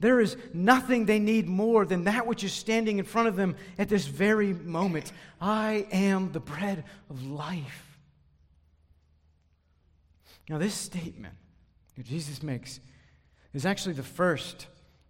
There 0.00 0.20
is 0.20 0.36
nothing 0.54 1.04
they 1.04 1.18
need 1.18 1.46
more 1.46 1.84
than 1.84 2.04
that 2.04 2.26
which 2.26 2.42
is 2.42 2.52
standing 2.52 2.98
in 2.98 3.04
front 3.04 3.28
of 3.28 3.36
them 3.36 3.54
at 3.78 3.88
this 3.88 4.06
very 4.06 4.54
moment. 4.54 5.12
I 5.40 5.86
am 5.92 6.32
the 6.32 6.40
bread 6.40 6.84
of 7.10 7.26
life. 7.26 7.98
Now, 10.48 10.58
this 10.58 10.74
statement 10.74 11.34
that 11.96 12.06
Jesus 12.06 12.42
makes 12.42 12.80
is 13.52 13.66
actually 13.66 13.94
the 13.94 14.02
first 14.02 14.66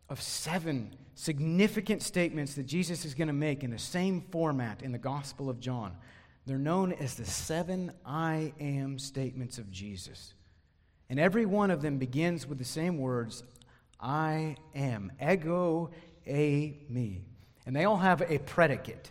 of 0.09 0.21
seven 0.21 0.95
significant 1.15 2.03
statements 2.03 2.55
that 2.55 2.67
Jesus 2.67 3.05
is 3.05 3.15
going 3.15 3.29
to 3.29 3.35
make 3.35 3.63
in 3.63 3.71
the 3.71 3.79
same 3.79 4.23
format 4.31 4.83
in 4.83 4.93
the 4.93 4.99
Gospel 4.99 5.51
of 5.51 5.61
John. 5.61 5.95
They're 6.47 6.59
known 6.59 6.93
as 6.93 7.15
the 7.15 7.27
seven 7.27 7.93
I 8.05 8.53
am 8.59 8.99
statements 8.99 9.59
of 9.59 9.71
Jesus. 9.71 10.35
And 11.11 11.21
every 11.21 11.45
one 11.45 11.71
of 11.71 11.83
them 11.83 11.99
begins 11.99 12.47
with 12.47 12.59
the 12.59 12.65
same 12.65 12.99
words 12.99 13.43
I 14.01 14.57
am. 14.75 15.13
Ego, 15.21 15.91
a 16.27 16.79
me. 16.89 17.23
And 17.67 17.77
they 17.77 17.85
all 17.85 17.99
have 17.99 18.23
a 18.23 18.39
predicate, 18.39 19.11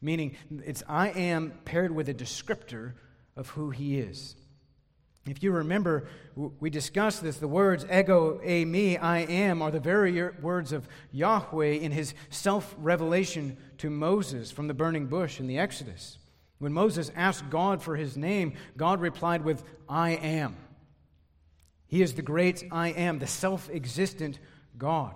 meaning 0.00 0.36
it's 0.64 0.82
I 0.88 1.10
am 1.10 1.52
paired 1.64 1.92
with 1.92 2.08
a 2.08 2.14
descriptor 2.14 2.94
of 3.36 3.48
who 3.50 3.70
he 3.70 3.98
is. 3.98 4.34
If 5.28 5.42
you 5.42 5.50
remember, 5.50 6.06
we 6.36 6.70
discussed 6.70 7.22
this. 7.22 7.38
The 7.38 7.48
words 7.48 7.84
ego, 7.84 8.40
eimi, 8.44 9.02
I 9.02 9.20
am 9.20 9.60
are 9.60 9.72
the 9.72 9.80
very 9.80 10.30
words 10.40 10.72
of 10.72 10.88
Yahweh 11.10 11.72
in 11.72 11.90
his 11.90 12.14
self 12.30 12.74
revelation 12.78 13.56
to 13.78 13.90
Moses 13.90 14.52
from 14.52 14.68
the 14.68 14.74
burning 14.74 15.06
bush 15.06 15.40
in 15.40 15.48
the 15.48 15.58
Exodus. 15.58 16.18
When 16.58 16.72
Moses 16.72 17.10
asked 17.16 17.50
God 17.50 17.82
for 17.82 17.96
his 17.96 18.16
name, 18.16 18.54
God 18.76 19.00
replied 19.00 19.44
with, 19.44 19.64
I 19.88 20.12
am. 20.12 20.56
He 21.88 22.02
is 22.02 22.14
the 22.14 22.22
great 22.22 22.64
I 22.70 22.88
am, 22.88 23.18
the 23.18 23.26
self 23.26 23.68
existent 23.70 24.38
God. 24.78 25.14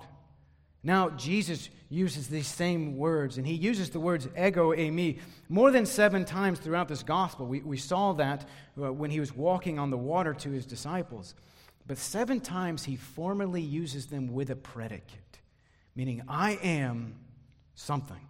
Now, 0.83 1.11
Jesus 1.11 1.69
uses 1.91 2.29
these 2.29 2.47
same 2.47 2.97
words, 2.97 3.37
and 3.37 3.47
he 3.47 3.55
uses 3.55 3.91
the 3.91 4.01
words 4.01 4.29
ego, 4.39 4.73
eimi, 4.73 5.19
more 5.49 5.71
than 5.71 5.85
seven 5.85 6.25
times 6.25 6.59
throughout 6.59 6.89
this 6.89 7.03
gospel. 7.03 7.47
We, 7.47 7.61
we 7.61 7.77
saw 7.77 8.13
that 8.15 8.49
uh, 8.81 8.93
when 8.93 9.11
he 9.11 9.21
was 9.21 9.35
walking 9.35 9.79
on 9.79 9.91
the 9.91 9.99
water 9.99 10.33
to 10.33 10.51
his 10.51 10.65
disciples. 10.65 11.35
But 11.87 11.99
seven 11.99 12.41
times 12.41 12.85
he 12.85 12.97
formally 12.97 13.61
uses 13.61 14.07
them 14.07 14.33
with 14.33 14.51
a 14.51 14.57
predicate, 14.57 15.41
meaning, 15.95 16.23
I 16.29 16.53
am 16.63 17.17
something. 17.75 18.29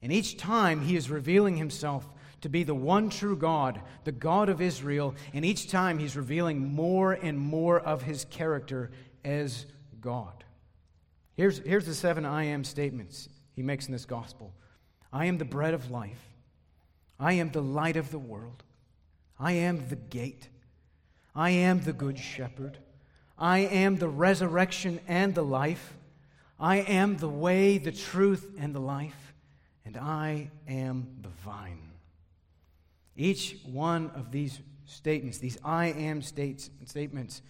And 0.00 0.10
each 0.10 0.36
time 0.36 0.80
he 0.80 0.96
is 0.96 1.10
revealing 1.10 1.56
himself 1.56 2.08
to 2.40 2.48
be 2.48 2.64
the 2.64 2.74
one 2.74 3.08
true 3.08 3.36
God, 3.36 3.80
the 4.04 4.12
God 4.12 4.48
of 4.48 4.60
Israel, 4.60 5.14
and 5.32 5.44
each 5.44 5.70
time 5.70 5.98
he's 5.98 6.16
revealing 6.16 6.74
more 6.74 7.12
and 7.12 7.38
more 7.38 7.78
of 7.78 8.02
his 8.02 8.24
character 8.24 8.90
as 9.24 9.66
God. 10.00 10.42
Here's, 11.34 11.58
here's 11.58 11.86
the 11.86 11.94
seven 11.94 12.24
I 12.24 12.44
am 12.44 12.64
statements 12.64 13.28
he 13.54 13.62
makes 13.62 13.86
in 13.86 13.92
this 13.92 14.04
gospel. 14.04 14.52
I 15.12 15.26
am 15.26 15.38
the 15.38 15.44
bread 15.44 15.74
of 15.74 15.90
life, 15.90 16.22
I 17.18 17.34
am 17.34 17.50
the 17.50 17.62
light 17.62 17.96
of 17.96 18.10
the 18.10 18.18
world, 18.18 18.62
I 19.38 19.52
am 19.52 19.88
the 19.88 19.96
gate, 19.96 20.48
I 21.34 21.50
am 21.50 21.80
the 21.80 21.92
good 21.92 22.18
shepherd, 22.18 22.78
I 23.38 23.60
am 23.60 23.96
the 23.96 24.08
resurrection 24.08 25.00
and 25.06 25.34
the 25.34 25.44
life, 25.44 25.94
I 26.58 26.76
am 26.76 27.16
the 27.16 27.28
way, 27.28 27.78
the 27.78 27.92
truth, 27.92 28.54
and 28.58 28.74
the 28.74 28.80
life, 28.80 29.34
and 29.84 29.96
I 29.96 30.50
am 30.68 31.08
the 31.22 31.28
vine. 31.44 31.90
Each 33.16 33.56
one 33.64 34.10
of 34.14 34.30
these 34.30 34.60
statements, 34.86 35.38
these 35.38 35.58
I 35.64 35.86
am 35.86 36.22
states, 36.22 36.70
statements, 36.86 37.42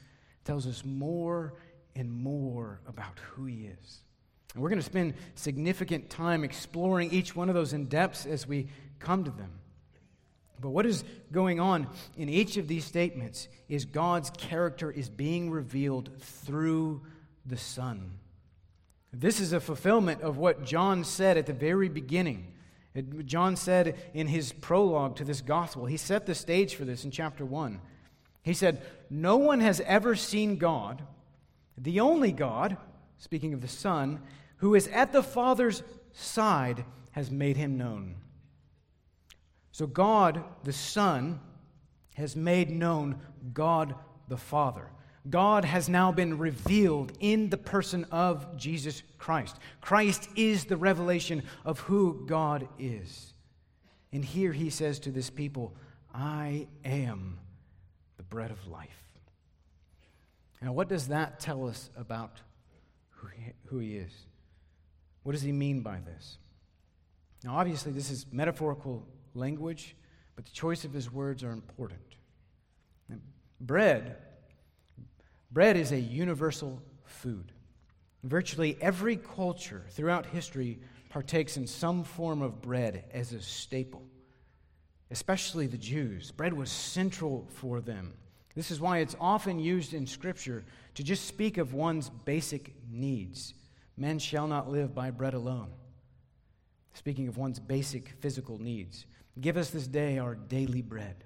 tells 0.44 0.66
us 0.66 0.84
more 0.84 1.54
and 1.94 2.10
more 2.10 2.80
about 2.86 3.18
who 3.18 3.44
He 3.46 3.66
is. 3.66 4.02
And 4.54 4.62
we're 4.62 4.68
going 4.68 4.78
to 4.78 4.84
spend 4.84 5.14
significant 5.34 6.10
time 6.10 6.44
exploring 6.44 7.10
each 7.10 7.34
one 7.34 7.48
of 7.48 7.54
those 7.54 7.72
in 7.72 7.86
depth 7.86 8.26
as 8.26 8.46
we 8.46 8.68
come 8.98 9.24
to 9.24 9.30
them. 9.30 9.52
But 10.60 10.70
what 10.70 10.86
is 10.86 11.04
going 11.32 11.58
on 11.58 11.88
in 12.16 12.28
each 12.28 12.56
of 12.56 12.68
these 12.68 12.84
statements 12.84 13.48
is 13.68 13.84
God's 13.84 14.30
character 14.30 14.90
is 14.90 15.08
being 15.08 15.50
revealed 15.50 16.10
through 16.18 17.02
the 17.44 17.56
Son. 17.56 18.12
This 19.12 19.40
is 19.40 19.52
a 19.52 19.60
fulfillment 19.60 20.22
of 20.22 20.38
what 20.38 20.64
John 20.64 21.04
said 21.04 21.36
at 21.36 21.46
the 21.46 21.52
very 21.52 21.88
beginning. 21.88 22.52
John 23.24 23.56
said 23.56 23.96
in 24.14 24.26
his 24.26 24.52
prologue 24.52 25.16
to 25.16 25.24
this 25.24 25.40
gospel, 25.40 25.86
he 25.86 25.96
set 25.96 26.26
the 26.26 26.34
stage 26.34 26.74
for 26.74 26.84
this 26.84 27.04
in 27.04 27.10
chapter 27.10 27.44
1. 27.44 27.80
He 28.42 28.54
said, 28.54 28.82
No 29.10 29.36
one 29.36 29.60
has 29.60 29.80
ever 29.80 30.14
seen 30.14 30.56
God, 30.56 31.02
the 31.78 32.00
only 32.00 32.32
God, 32.32 32.76
speaking 33.18 33.54
of 33.54 33.60
the 33.60 33.68
Son, 33.68 34.20
who 34.56 34.74
is 34.74 34.88
at 34.88 35.12
the 35.12 35.22
Father's 35.22 35.82
side, 36.12 36.84
has 37.12 37.30
made 37.30 37.56
him 37.56 37.76
known. 37.76 38.16
So 39.70 39.86
God, 39.86 40.44
the 40.64 40.72
Son, 40.72 41.40
has 42.14 42.36
made 42.36 42.70
known 42.70 43.20
God 43.52 43.94
the 44.28 44.36
Father. 44.36 44.90
God 45.28 45.64
has 45.64 45.88
now 45.88 46.10
been 46.10 46.36
revealed 46.38 47.12
in 47.20 47.48
the 47.48 47.56
person 47.56 48.04
of 48.10 48.56
Jesus 48.56 49.02
Christ. 49.18 49.56
Christ 49.80 50.28
is 50.36 50.64
the 50.64 50.76
revelation 50.76 51.44
of 51.64 51.80
who 51.80 52.24
God 52.26 52.68
is. 52.78 53.32
And 54.12 54.24
here 54.24 54.52
he 54.52 54.68
says 54.68 54.98
to 55.00 55.10
this 55.10 55.30
people, 55.30 55.74
I 56.12 56.66
am 56.84 57.38
the 58.16 58.24
bread 58.24 58.50
of 58.50 58.66
life. 58.66 59.01
Now, 60.62 60.72
what 60.72 60.88
does 60.88 61.08
that 61.08 61.40
tell 61.40 61.66
us 61.66 61.90
about 61.96 62.40
who 63.10 63.26
he, 63.28 63.52
who 63.66 63.78
he 63.78 63.96
is? 63.96 64.12
What 65.22 65.32
does 65.32 65.42
he 65.42 65.52
mean 65.52 65.80
by 65.80 65.98
this? 66.00 66.38
Now, 67.44 67.56
obviously, 67.56 67.92
this 67.92 68.10
is 68.10 68.26
metaphorical 68.30 69.06
language, 69.34 69.96
but 70.36 70.44
the 70.44 70.52
choice 70.52 70.84
of 70.84 70.92
his 70.92 71.10
words 71.12 71.42
are 71.42 71.52
important. 71.52 72.00
Bread 73.60 74.16
Bread 75.52 75.76
is 75.76 75.92
a 75.92 76.00
universal 76.00 76.82
food. 77.04 77.52
Virtually 78.24 78.78
every 78.80 79.16
culture 79.16 79.84
throughout 79.90 80.24
history 80.24 80.80
partakes 81.10 81.58
in 81.58 81.66
some 81.66 82.04
form 82.04 82.40
of 82.40 82.62
bread 82.62 83.04
as 83.12 83.34
a 83.34 83.42
staple, 83.42 84.02
especially 85.10 85.66
the 85.66 85.76
Jews. 85.76 86.30
Bread 86.30 86.54
was 86.54 86.70
central 86.70 87.46
for 87.50 87.82
them. 87.82 88.14
This 88.54 88.70
is 88.70 88.80
why 88.80 88.98
it's 88.98 89.16
often 89.20 89.58
used 89.58 89.94
in 89.94 90.06
Scripture 90.06 90.64
to 90.94 91.02
just 91.02 91.26
speak 91.26 91.58
of 91.58 91.72
one's 91.72 92.10
basic 92.10 92.74
needs. 92.90 93.54
Men 93.96 94.18
shall 94.18 94.46
not 94.46 94.70
live 94.70 94.94
by 94.94 95.10
bread 95.10 95.34
alone. 95.34 95.70
Speaking 96.94 97.28
of 97.28 97.38
one's 97.38 97.58
basic 97.58 98.10
physical 98.20 98.58
needs. 98.58 99.06
Give 99.40 99.56
us 99.56 99.70
this 99.70 99.86
day 99.86 100.18
our 100.18 100.34
daily 100.34 100.82
bread. 100.82 101.24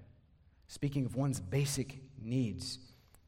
Speaking 0.68 1.04
of 1.04 1.16
one's 1.16 1.40
basic 1.40 2.00
needs. 2.22 2.78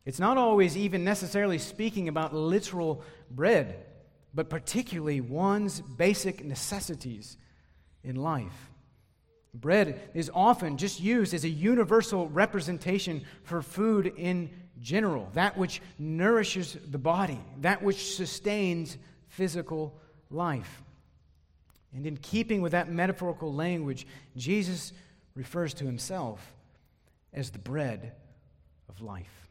It's 0.05 0.21
not 0.21 0.39
always 0.39 0.77
even 0.77 1.05
necessarily 1.05 1.59
speaking 1.59 2.09
about 2.09 2.35
literal 2.35 3.03
bread, 3.31 3.85
but 4.33 4.49
particularly 4.49 5.21
one's 5.21 5.81
basic 5.81 6.45
necessities 6.45 7.37
in 8.05 8.17
life. 8.17 8.71
Bread 9.61 10.11
is 10.15 10.31
often 10.33 10.77
just 10.77 11.01
used 11.01 11.35
as 11.35 11.45
a 11.45 11.49
universal 11.49 12.29
representation 12.29 13.25
for 13.43 13.63
food 13.63 14.13
in 14.17 14.51
general, 14.81 15.29
that 15.35 15.59
which 15.59 15.83
nourishes 15.99 16.77
the 16.89 16.99
body, 16.99 17.41
that 17.61 17.83
which 17.83 18.15
sustains 18.15 18.97
physical 19.29 19.99
life. 20.31 20.83
And 21.93 22.07
in 22.07 22.17
keeping 22.19 22.63
with 22.63 22.73
that 22.73 22.91
metaphorical 22.91 23.53
language, 23.53 24.07
Jesus 24.37 24.93
refers 25.35 25.75
to 25.75 25.85
himself 25.85 26.55
as 27.33 27.51
the 27.51 27.59
bread 27.59 28.13
of 28.89 29.01
life. 29.01 29.49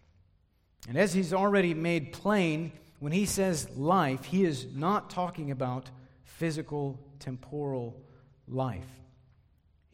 And 0.88 0.98
as 0.98 1.14
he's 1.14 1.34
already 1.34 1.74
made 1.74 2.14
plain, 2.14 2.72
when 3.00 3.12
he 3.12 3.26
says 3.26 3.70
life, 3.72 4.26
he 4.26 4.46
is 4.46 4.68
not 4.74 5.10
talking 5.10 5.52
about 5.52 5.90
physical, 6.24 7.00
temporal 7.20 8.00
life. 8.48 8.88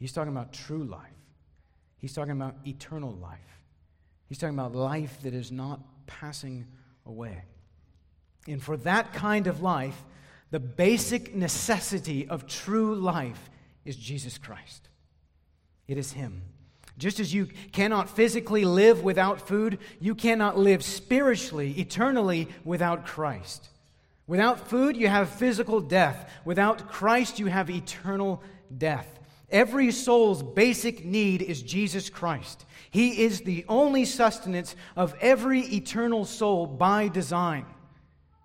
He's 0.04 0.12
talking 0.12 0.34
about 0.34 0.52
true 0.52 0.84
life. 0.84 1.00
He's 1.98 2.12
talking 2.12 2.34
about 2.34 2.58
eternal 2.68 3.14
life. 3.14 3.40
He's 4.28 4.38
talking 4.38 4.54
about 4.54 4.76
life 4.76 5.22
that 5.22 5.34
is 5.34 5.50
not 5.50 5.80
passing 6.08 6.68
away. 7.06 7.46
And 8.46 8.62
for 8.62 8.76
that 8.76 9.14
kind 9.14 9.48
of 9.48 9.62
life, 9.62 10.04
the 10.52 10.60
basic 10.60 11.34
necessity 11.34 12.28
of 12.28 12.48
true 12.48 12.96
life 12.96 13.50
is 13.86 13.96
Jesus 13.96 14.38
Christ. 14.38 14.90
It 15.88 15.98
is 15.98 16.12
Him. 16.12 16.42
Just 16.98 17.22
as 17.22 17.34
you 17.34 17.48
cannot 17.72 18.10
physically 18.10 18.66
live 18.66 19.06
without 19.06 19.48
food, 19.48 19.80
you 20.02 20.16
cannot 20.16 20.58
live 20.58 20.84
spiritually, 20.84 21.80
eternally, 21.80 22.50
without 22.66 23.06
Christ. 23.06 23.70
Without 24.28 24.68
food, 24.68 24.98
you 24.98 25.08
have 25.08 25.30
physical 25.30 25.80
death. 25.80 26.30
Without 26.44 26.90
Christ, 26.90 27.40
you 27.40 27.46
have 27.46 27.70
eternal 27.70 28.44
death. 28.78 29.22
Every 29.54 29.92
soul's 29.92 30.42
basic 30.42 31.06
need 31.06 31.44
is 31.44 31.62
Jesus 31.62 32.10
Christ. 32.10 32.66
He 32.90 33.22
is 33.24 33.42
the 33.42 33.64
only 33.70 34.04
sustenance 34.04 34.76
of 34.96 35.14
every 35.22 35.62
eternal 35.62 36.26
soul 36.26 36.66
by 36.66 37.08
design, 37.08 37.68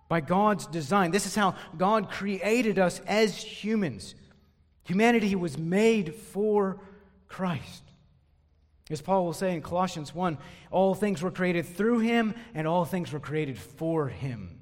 by 0.07 0.21
God's 0.21 0.67
design. 0.67 1.09
This 1.09 1.25
is 1.25 1.33
how 1.33 1.55
God 1.75 2.11
created 2.11 2.77
us 2.77 2.99
as 3.07 3.35
humans. 3.35 4.13
Humanity 4.83 5.35
was 5.35 5.57
made 5.57 6.13
for 6.13 6.79
Christ. 7.27 7.83
As 8.91 9.01
Paul 9.01 9.25
will 9.25 9.33
say 9.33 9.55
in 9.55 9.63
Colossians 9.63 10.13
1, 10.13 10.37
all 10.69 10.93
things 10.93 11.23
were 11.23 11.31
created 11.31 11.65
through 11.65 11.99
him, 11.99 12.35
and 12.53 12.67
all 12.67 12.85
things 12.85 13.11
were 13.11 13.19
created 13.19 13.57
for 13.57 14.09
him. 14.09 14.59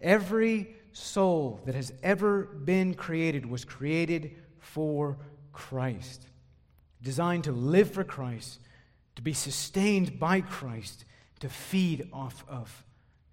Every 0.00 0.74
soul 0.90 1.60
that 1.66 1.76
has 1.76 1.92
ever 2.02 2.42
been 2.42 2.94
created 2.94 3.46
was 3.46 3.64
created 3.64 4.36
for 4.58 5.18
Christ, 5.52 6.26
designed 7.02 7.44
to 7.44 7.52
live 7.52 7.90
for 7.90 8.04
Christ, 8.04 8.60
to 9.16 9.22
be 9.22 9.32
sustained 9.32 10.18
by 10.18 10.40
Christ, 10.40 11.04
to 11.40 11.48
feed 11.48 12.08
off 12.12 12.44
of 12.48 12.84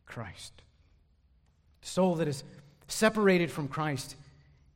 Christ. 0.06 0.62
The 1.82 1.88
soul 1.88 2.16
that 2.16 2.28
is 2.28 2.44
separated 2.88 3.52
from 3.52 3.68
Christ 3.68 4.16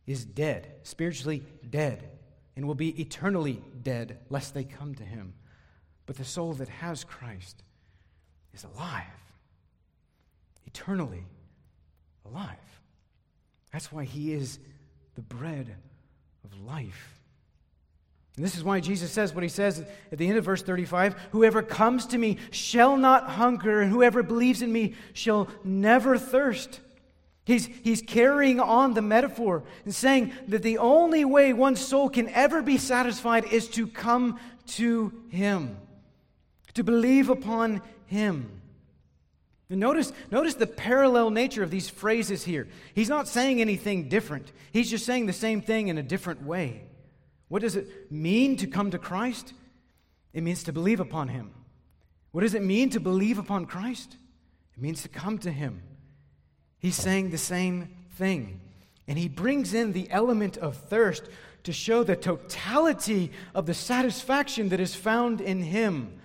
is 0.05 0.25
dead, 0.25 0.71
spiritually 0.83 1.43
dead 1.69 2.09
and 2.55 2.67
will 2.67 2.75
be 2.75 2.99
eternally 3.01 3.61
dead 3.81 4.19
lest 4.29 4.53
they 4.53 4.63
come 4.63 4.93
to 4.95 5.03
him. 5.03 5.33
But 6.05 6.17
the 6.17 6.25
soul 6.25 6.53
that 6.53 6.69
has 6.69 7.03
Christ 7.03 7.63
is 8.53 8.63
alive, 8.63 9.03
eternally 10.65 11.25
alive. 12.25 12.57
That's 13.71 13.91
why 13.91 14.03
he 14.03 14.33
is 14.33 14.59
the 15.15 15.21
bread 15.21 15.75
of 16.43 16.61
life. 16.61 17.21
And 18.35 18.43
this 18.43 18.57
is 18.57 18.63
why 18.63 18.79
Jesus 18.79 19.11
says 19.11 19.33
what 19.33 19.43
he 19.43 19.49
says 19.49 19.85
at 20.11 20.17
the 20.17 20.27
end 20.27 20.37
of 20.37 20.45
verse 20.45 20.63
35 20.63 21.15
Whoever 21.31 21.61
comes 21.61 22.07
to 22.07 22.17
me 22.17 22.37
shall 22.51 22.97
not 22.97 23.29
hunger, 23.29 23.81
and 23.81 23.91
whoever 23.91 24.23
believes 24.23 24.61
in 24.61 24.71
me 24.71 24.95
shall 25.13 25.47
never 25.63 26.17
thirst. 26.17 26.79
He's, 27.45 27.65
he's 27.65 28.01
carrying 28.01 28.59
on 28.59 28.93
the 28.93 29.01
metaphor 29.01 29.63
and 29.83 29.93
saying 29.93 30.31
that 30.47 30.63
the 30.63 30.77
only 30.77 31.25
way 31.25 31.51
one's 31.51 31.81
soul 31.81 32.09
can 32.09 32.29
ever 32.29 32.61
be 32.61 32.77
satisfied 32.77 33.45
is 33.45 33.67
to 33.69 33.85
come 33.85 34.39
to 34.67 35.11
Him, 35.29 35.77
to 36.73 36.83
believe 36.83 37.29
upon 37.29 37.81
Him. 38.05 38.61
And 39.69 39.79
notice, 39.79 40.13
notice 40.31 40.53
the 40.53 40.67
parallel 40.67 41.31
nature 41.31 41.63
of 41.63 41.71
these 41.71 41.89
phrases 41.89 42.45
here. 42.45 42.67
He's 42.95 43.09
not 43.09 43.27
saying 43.27 43.59
anything 43.59 44.07
different, 44.07 44.51
he's 44.71 44.89
just 44.89 45.05
saying 45.05 45.25
the 45.25 45.33
same 45.33 45.61
thing 45.61 45.89
in 45.89 45.97
a 45.97 46.03
different 46.03 46.43
way. 46.43 46.83
What 47.53 47.61
does 47.61 47.75
it 47.75 48.11
mean 48.11 48.57
to 48.57 48.65
come 48.65 48.89
to 48.89 48.97
Christ? 48.97 49.53
It 50.33 50.41
means 50.41 50.63
to 50.63 50.73
believe 50.73 50.99
upon 50.99 51.27
him. 51.27 51.51
What 52.31 52.41
does 52.41 52.55
it 52.55 52.63
mean 52.63 52.89
to 52.89 52.99
believe 52.99 53.37
upon 53.37 53.67
Christ? 53.67 54.17
It 54.75 54.81
means 54.81 55.03
to 55.03 55.07
come 55.07 55.37
to 55.37 55.51
him. 55.51 55.83
He's 56.79 56.95
saying 56.95 57.29
the 57.29 57.37
same 57.37 57.89
thing. 58.15 58.59
And 59.07 59.19
he 59.19 59.29
brings 59.29 59.75
in 59.75 59.93
the 59.93 60.09
element 60.09 60.57
of 60.57 60.75
thirst 60.75 61.29
to 61.61 61.71
show 61.71 62.03
the 62.03 62.15
totality 62.15 63.31
of 63.53 63.67
the 63.67 63.75
satisfaction 63.75 64.69
that 64.69 64.79
is 64.79 64.95
found 64.95 65.39
in 65.39 65.61
him. 65.61 66.19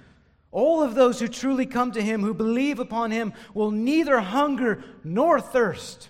All 0.51 0.83
of 0.83 0.95
those 0.95 1.20
who 1.20 1.29
truly 1.29 1.66
come 1.66 1.93
to 1.93 2.01
him, 2.01 2.22
who 2.22 2.33
believe 2.33 2.79
upon 2.79 3.11
him, 3.11 3.35
will 3.53 3.70
neither 3.70 4.18
hunger 4.20 4.83
nor 5.05 5.43
thirst, 5.43 6.09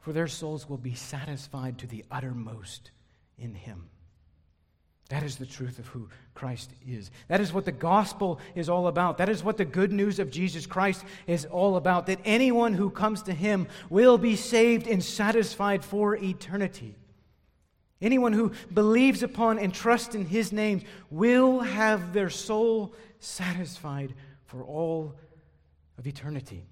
for 0.00 0.12
their 0.12 0.28
souls 0.28 0.68
will 0.68 0.78
be 0.78 0.94
satisfied 0.94 1.78
to 1.78 1.88
the 1.88 2.04
uttermost 2.12 2.92
in 3.42 3.54
him. 3.54 3.88
That 5.08 5.24
is 5.24 5.36
the 5.36 5.44
truth 5.44 5.78
of 5.78 5.86
who 5.88 6.08
Christ 6.32 6.70
is. 6.88 7.10
That 7.28 7.42
is 7.42 7.52
what 7.52 7.66
the 7.66 7.72
gospel 7.72 8.40
is 8.54 8.70
all 8.70 8.86
about. 8.86 9.18
That 9.18 9.28
is 9.28 9.44
what 9.44 9.58
the 9.58 9.64
good 9.66 9.92
news 9.92 10.18
of 10.18 10.30
Jesus 10.30 10.64
Christ 10.64 11.04
is 11.26 11.44
all 11.44 11.76
about. 11.76 12.06
That 12.06 12.20
anyone 12.24 12.72
who 12.72 12.88
comes 12.88 13.22
to 13.24 13.34
him 13.34 13.68
will 13.90 14.16
be 14.16 14.36
saved 14.36 14.86
and 14.86 15.04
satisfied 15.04 15.84
for 15.84 16.16
eternity. 16.16 16.94
Anyone 18.00 18.32
who 18.32 18.52
believes 18.72 19.22
upon 19.22 19.58
and 19.58 19.74
trusts 19.74 20.14
in 20.14 20.24
his 20.24 20.50
name 20.50 20.80
will 21.10 21.60
have 21.60 22.14
their 22.14 22.30
soul 22.30 22.94
satisfied 23.20 24.14
for 24.46 24.64
all 24.64 25.14
of 25.98 26.06
eternity. 26.06 26.64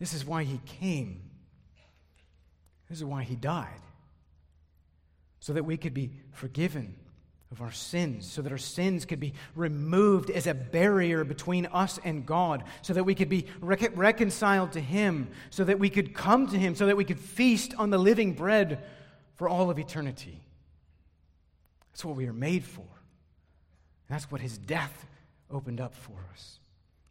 This 0.00 0.12
is 0.12 0.26
why 0.26 0.42
he 0.42 0.60
came. 0.66 1.22
This 2.90 2.98
is 2.98 3.04
why 3.04 3.22
he 3.22 3.36
died. 3.36 3.83
So 5.44 5.52
that 5.52 5.64
we 5.64 5.76
could 5.76 5.92
be 5.92 6.10
forgiven 6.30 6.94
of 7.52 7.60
our 7.60 7.70
sins, 7.70 8.24
so 8.24 8.40
that 8.40 8.50
our 8.50 8.56
sins 8.56 9.04
could 9.04 9.20
be 9.20 9.34
removed 9.54 10.30
as 10.30 10.46
a 10.46 10.54
barrier 10.54 11.22
between 11.22 11.66
us 11.66 12.00
and 12.02 12.24
God, 12.24 12.64
so 12.80 12.94
that 12.94 13.04
we 13.04 13.14
could 13.14 13.28
be 13.28 13.44
rec- 13.60 13.94
reconciled 13.94 14.72
to 14.72 14.80
Him, 14.80 15.28
so 15.50 15.64
that 15.64 15.78
we 15.78 15.90
could 15.90 16.14
come 16.14 16.46
to 16.46 16.56
Him, 16.56 16.74
so 16.74 16.86
that 16.86 16.96
we 16.96 17.04
could 17.04 17.20
feast 17.20 17.74
on 17.76 17.90
the 17.90 17.98
living 17.98 18.32
bread 18.32 18.82
for 19.34 19.46
all 19.46 19.68
of 19.68 19.78
eternity. 19.78 20.40
That's 21.92 22.06
what 22.06 22.16
we 22.16 22.26
are 22.26 22.32
made 22.32 22.64
for. 22.64 22.86
That's 24.08 24.30
what 24.30 24.40
his 24.40 24.56
death 24.56 25.06
opened 25.50 25.78
up 25.78 25.94
for 25.94 26.16
us. 26.32 26.58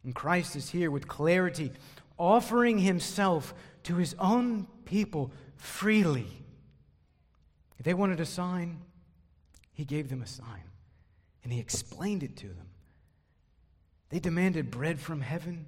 And 0.02 0.12
Christ 0.12 0.56
is 0.56 0.70
here 0.70 0.90
with 0.90 1.06
clarity, 1.06 1.70
offering 2.18 2.78
himself 2.78 3.54
to 3.84 3.94
his 3.94 4.16
own 4.18 4.66
people 4.86 5.30
freely. 5.56 6.26
If 7.84 7.86
they 7.86 7.92
wanted 7.92 8.18
a 8.18 8.24
sign, 8.24 8.80
he 9.74 9.84
gave 9.84 10.08
them 10.08 10.22
a 10.22 10.26
sign, 10.26 10.64
and 11.42 11.52
he 11.52 11.60
explained 11.60 12.22
it 12.22 12.34
to 12.38 12.46
them. 12.46 12.70
They 14.08 14.20
demanded 14.20 14.70
bread 14.70 14.98
from 14.98 15.20
heaven, 15.20 15.66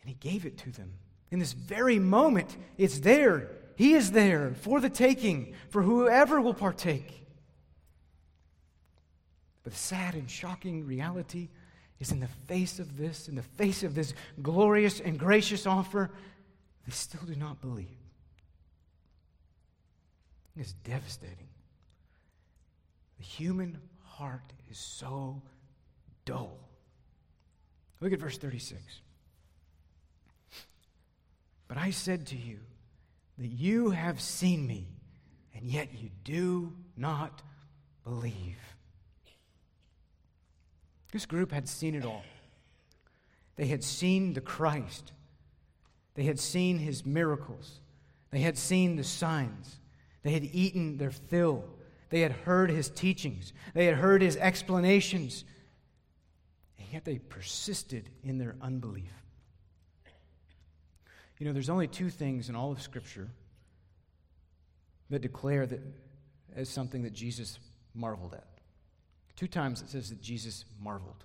and 0.00 0.08
he 0.08 0.14
gave 0.14 0.46
it 0.46 0.56
to 0.60 0.70
them. 0.70 0.94
In 1.30 1.40
this 1.40 1.52
very 1.52 1.98
moment, 1.98 2.56
it's 2.78 3.00
there 3.00 3.50
he 3.76 3.92
is 3.92 4.12
there 4.12 4.54
for 4.54 4.80
the 4.80 4.88
taking, 4.88 5.52
for 5.68 5.82
whoever 5.82 6.40
will 6.40 6.54
partake. 6.54 7.26
But 9.62 9.74
the 9.74 9.78
sad 9.78 10.14
and 10.14 10.30
shocking 10.30 10.86
reality 10.86 11.50
is 12.00 12.12
in 12.12 12.20
the 12.20 12.28
face 12.48 12.78
of 12.78 12.96
this, 12.96 13.28
in 13.28 13.34
the 13.34 13.42
face 13.42 13.82
of 13.82 13.94
this 13.94 14.14
glorious 14.40 15.00
and 15.00 15.18
gracious 15.18 15.66
offer, 15.66 16.10
they 16.86 16.92
still 16.92 17.26
do 17.26 17.36
not 17.36 17.60
believe. 17.60 18.03
It's 20.56 20.72
devastating. 20.72 21.48
The 23.18 23.24
human 23.24 23.78
heart 24.02 24.52
is 24.70 24.78
so 24.78 25.42
dull. 26.24 26.58
Look 28.00 28.12
at 28.12 28.20
verse 28.20 28.38
36. 28.38 28.80
But 31.66 31.78
I 31.78 31.90
said 31.90 32.26
to 32.28 32.36
you, 32.36 32.58
that 33.38 33.48
you 33.48 33.90
have 33.90 34.20
seen 34.20 34.66
me, 34.66 34.86
and 35.54 35.64
yet 35.64 35.88
you 35.94 36.10
do 36.22 36.72
not 36.96 37.42
believe. 38.04 38.58
This 41.12 41.26
group 41.26 41.52
had 41.52 41.68
seen 41.68 41.94
it 41.94 42.04
all. 42.04 42.24
They 43.56 43.66
had 43.66 43.84
seen 43.84 44.32
the 44.32 44.40
Christ, 44.40 45.12
they 46.14 46.24
had 46.24 46.40
seen 46.40 46.78
his 46.78 47.04
miracles, 47.04 47.80
they 48.30 48.40
had 48.40 48.58
seen 48.58 48.96
the 48.96 49.04
signs, 49.04 49.76
they 50.24 50.32
had 50.32 50.44
eaten 50.52 50.96
their 50.96 51.12
fill, 51.12 51.64
they 52.10 52.20
had 52.20 52.32
heard 52.32 52.70
his 52.70 52.88
teachings, 52.88 53.52
they 53.74 53.86
had 53.86 53.94
heard 53.94 54.20
his 54.20 54.36
explanations, 54.36 55.44
and 56.78 56.88
yet 56.92 57.04
they 57.04 57.18
persisted 57.18 58.10
in 58.24 58.38
their 58.38 58.56
unbelief. 58.60 59.12
You 61.38 61.46
know, 61.46 61.52
there's 61.52 61.70
only 61.70 61.86
two 61.86 62.10
things 62.10 62.48
in 62.48 62.56
all 62.56 62.72
of 62.72 62.80
Scripture 62.80 63.28
that 65.10 65.20
declare 65.20 65.66
that 65.66 65.80
as 66.56 66.68
something 66.68 67.02
that 67.02 67.12
Jesus 67.12 67.58
marveled 67.92 68.34
at. 68.34 68.46
Two 69.36 69.48
times 69.48 69.82
it 69.82 69.90
says 69.90 70.08
that 70.10 70.22
Jesus 70.22 70.64
marveled. 70.80 71.24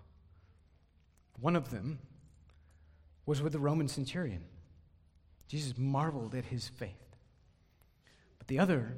One 1.40 1.56
of 1.56 1.72
them 1.72 2.00
was 3.26 3.42
with 3.42 3.54
the 3.54 3.60
Roman 3.60 3.88
centurion. 3.88 4.44
Jesus 5.48 5.78
marveled 5.78 6.36
at 6.36 6.46
his 6.46 6.68
faith. 6.68 7.09
The 8.50 8.60
other 8.60 8.98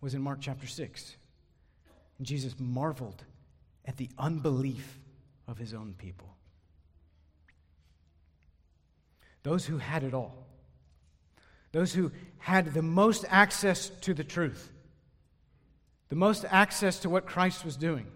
was 0.00 0.14
in 0.14 0.22
Mark 0.22 0.38
chapter 0.40 0.66
6. 0.66 1.16
And 2.18 2.26
Jesus 2.26 2.54
marveled 2.58 3.24
at 3.84 3.96
the 3.96 4.08
unbelief 4.16 5.00
of 5.46 5.58
his 5.58 5.74
own 5.74 5.94
people 5.98 6.28
those 9.42 9.64
who 9.64 9.78
had 9.78 10.02
it 10.02 10.12
all, 10.12 10.44
those 11.70 11.94
who 11.94 12.10
had 12.38 12.74
the 12.74 12.82
most 12.82 13.24
access 13.28 13.90
to 14.00 14.12
the 14.12 14.24
truth, 14.24 14.72
the 16.08 16.16
most 16.16 16.44
access 16.50 16.98
to 16.98 17.08
what 17.08 17.26
Christ 17.26 17.64
was 17.64 17.76
doing. 17.76 18.08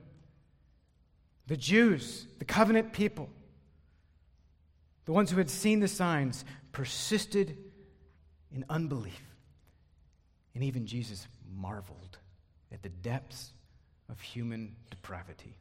The 1.47 1.57
Jews, 1.57 2.27
the 2.41 2.45
covenant 2.45 2.93
people, 2.93 3.31
the 5.05 5.13
ones 5.13 5.31
who 5.31 5.39
had 5.39 5.51
seen 5.51 5.79
the 5.79 5.87
signs, 5.87 6.45
persisted 6.73 7.57
in 8.53 8.65
unbelief. 8.69 9.30
And 10.55 10.65
even 10.65 10.87
Jesus 10.87 11.27
marveled 11.57 12.19
at 12.73 12.83
the 12.83 12.89
depths 12.89 13.53
of 14.09 14.21
human 14.21 14.75
depravity. 14.91 15.57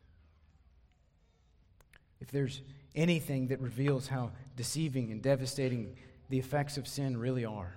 If 2.20 2.32
there's 2.32 2.62
anything 2.96 3.48
that 3.48 3.62
reveals 3.62 4.08
how 4.08 4.32
deceiving 4.56 5.12
and 5.12 5.22
devastating 5.22 5.96
the 6.30 6.40
effects 6.40 6.78
of 6.78 6.88
sin 6.88 7.18
really 7.18 7.46
are. 7.46 7.76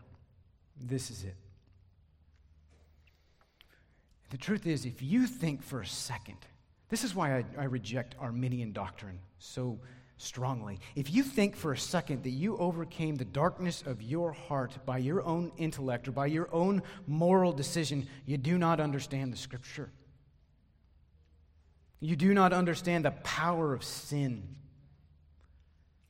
This 0.81 1.11
is 1.11 1.25
it. 1.25 1.35
The 4.31 4.39
truth 4.39 4.67
is, 4.67 4.87
if 4.87 5.03
you 5.03 5.27
think 5.27 5.63
for 5.63 5.81
a 5.81 5.87
second, 5.87 6.39
this 6.89 7.05
is 7.05 7.15
why 7.15 7.39
I, 7.39 7.45
I, 7.59 7.65
reject 7.65 8.15
Arminian 8.19 8.73
doctrine 8.73 9.19
so 9.39 9.79
strongly. 10.23 10.79
If 10.95 11.13
you 11.13 11.23
think 11.23 11.57
for 11.57 11.73
a 11.73 11.79
second 11.79 12.23
that 12.23 12.31
you 12.31 12.57
overcame 12.57 13.17
the 13.17 13.25
darkness 13.25 13.83
of 13.85 14.01
your 14.01 14.33
heart 14.33 14.79
by 14.87 14.99
your 14.99 15.23
own 15.23 15.53
intellect 15.57 16.07
or 16.09 16.13
by 16.13 16.27
your 16.27 16.49
own 16.53 16.83
moral 17.07 17.53
decision, 17.53 18.07
you 18.25 18.39
do 18.39 18.57
not 18.57 18.81
understand 18.81 19.33
the 19.33 19.37
Scripture. 19.37 19.91
You 22.01 22.17
do 22.17 22.35
not 22.35 22.53
understand 22.53 23.05
the 23.05 23.11
power 23.11 23.73
of 23.75 23.85
sin. 23.85 24.57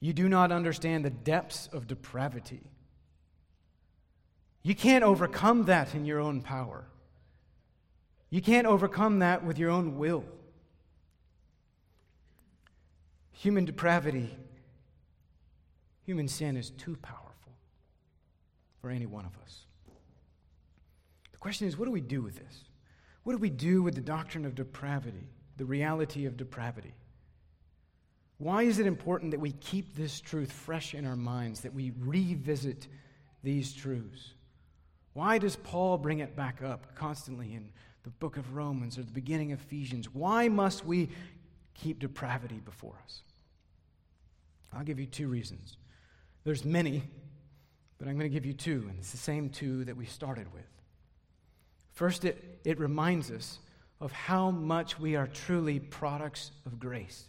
You 0.00 0.12
do 0.12 0.28
not 0.28 0.52
understand 0.52 1.04
the 1.04 1.10
depths 1.10 1.68
of 1.72 1.86
depravity. 1.86 2.62
You 4.62 4.74
can't 4.74 5.04
overcome 5.04 5.64
that 5.64 5.94
in 5.94 6.04
your 6.04 6.20
own 6.20 6.40
power. 6.40 6.84
You 8.30 8.40
can't 8.40 8.66
overcome 8.66 9.18
that 9.20 9.44
with 9.44 9.58
your 9.58 9.70
own 9.70 9.98
will. 9.98 10.24
Human 13.32 13.64
depravity, 13.64 14.36
human 16.04 16.28
sin 16.28 16.56
is 16.56 16.70
too 16.70 16.96
powerful 17.02 17.52
for 18.80 18.90
any 18.90 19.06
one 19.06 19.24
of 19.24 19.36
us. 19.42 19.66
The 21.32 21.38
question 21.38 21.66
is 21.66 21.76
what 21.76 21.86
do 21.86 21.90
we 21.90 22.00
do 22.00 22.22
with 22.22 22.36
this? 22.36 22.64
What 23.24 23.32
do 23.32 23.38
we 23.38 23.50
do 23.50 23.82
with 23.82 23.94
the 23.94 24.00
doctrine 24.00 24.44
of 24.44 24.54
depravity, 24.54 25.28
the 25.56 25.64
reality 25.64 26.26
of 26.26 26.36
depravity? 26.36 26.94
Why 28.38 28.64
is 28.64 28.80
it 28.80 28.86
important 28.86 29.30
that 29.30 29.40
we 29.40 29.52
keep 29.52 29.94
this 29.94 30.20
truth 30.20 30.50
fresh 30.50 30.94
in 30.94 31.06
our 31.06 31.14
minds, 31.14 31.60
that 31.60 31.72
we 31.72 31.92
revisit 32.00 32.88
these 33.44 33.72
truths? 33.72 34.34
Why 35.12 35.38
does 35.38 35.54
Paul 35.54 35.98
bring 35.98 36.18
it 36.18 36.34
back 36.34 36.62
up 36.62 36.96
constantly 36.96 37.54
in 37.54 37.70
the 38.02 38.10
book 38.10 38.36
of 38.36 38.54
Romans 38.56 38.98
or 38.98 39.02
the 39.02 39.12
beginning 39.12 39.52
of 39.52 39.60
Ephesians? 39.60 40.12
Why 40.12 40.48
must 40.48 40.84
we 40.84 41.10
keep 41.74 41.98
depravity 41.98 42.60
before 42.64 42.94
us? 43.04 43.22
I'll 44.72 44.84
give 44.84 44.98
you 44.98 45.06
two 45.06 45.28
reasons. 45.28 45.76
There's 46.44 46.64
many, 46.64 47.02
but 47.98 48.08
I'm 48.08 48.18
going 48.18 48.30
to 48.30 48.34
give 48.34 48.46
you 48.46 48.54
two, 48.54 48.86
and 48.88 48.98
it's 48.98 49.12
the 49.12 49.18
same 49.18 49.50
two 49.50 49.84
that 49.84 49.96
we 49.96 50.06
started 50.06 50.52
with. 50.52 50.64
First, 51.92 52.24
it, 52.24 52.60
it 52.64 52.80
reminds 52.80 53.30
us 53.30 53.58
of 54.00 54.12
how 54.12 54.50
much 54.50 54.98
we 54.98 55.14
are 55.14 55.26
truly 55.26 55.78
products 55.78 56.50
of 56.66 56.80
grace. 56.80 57.26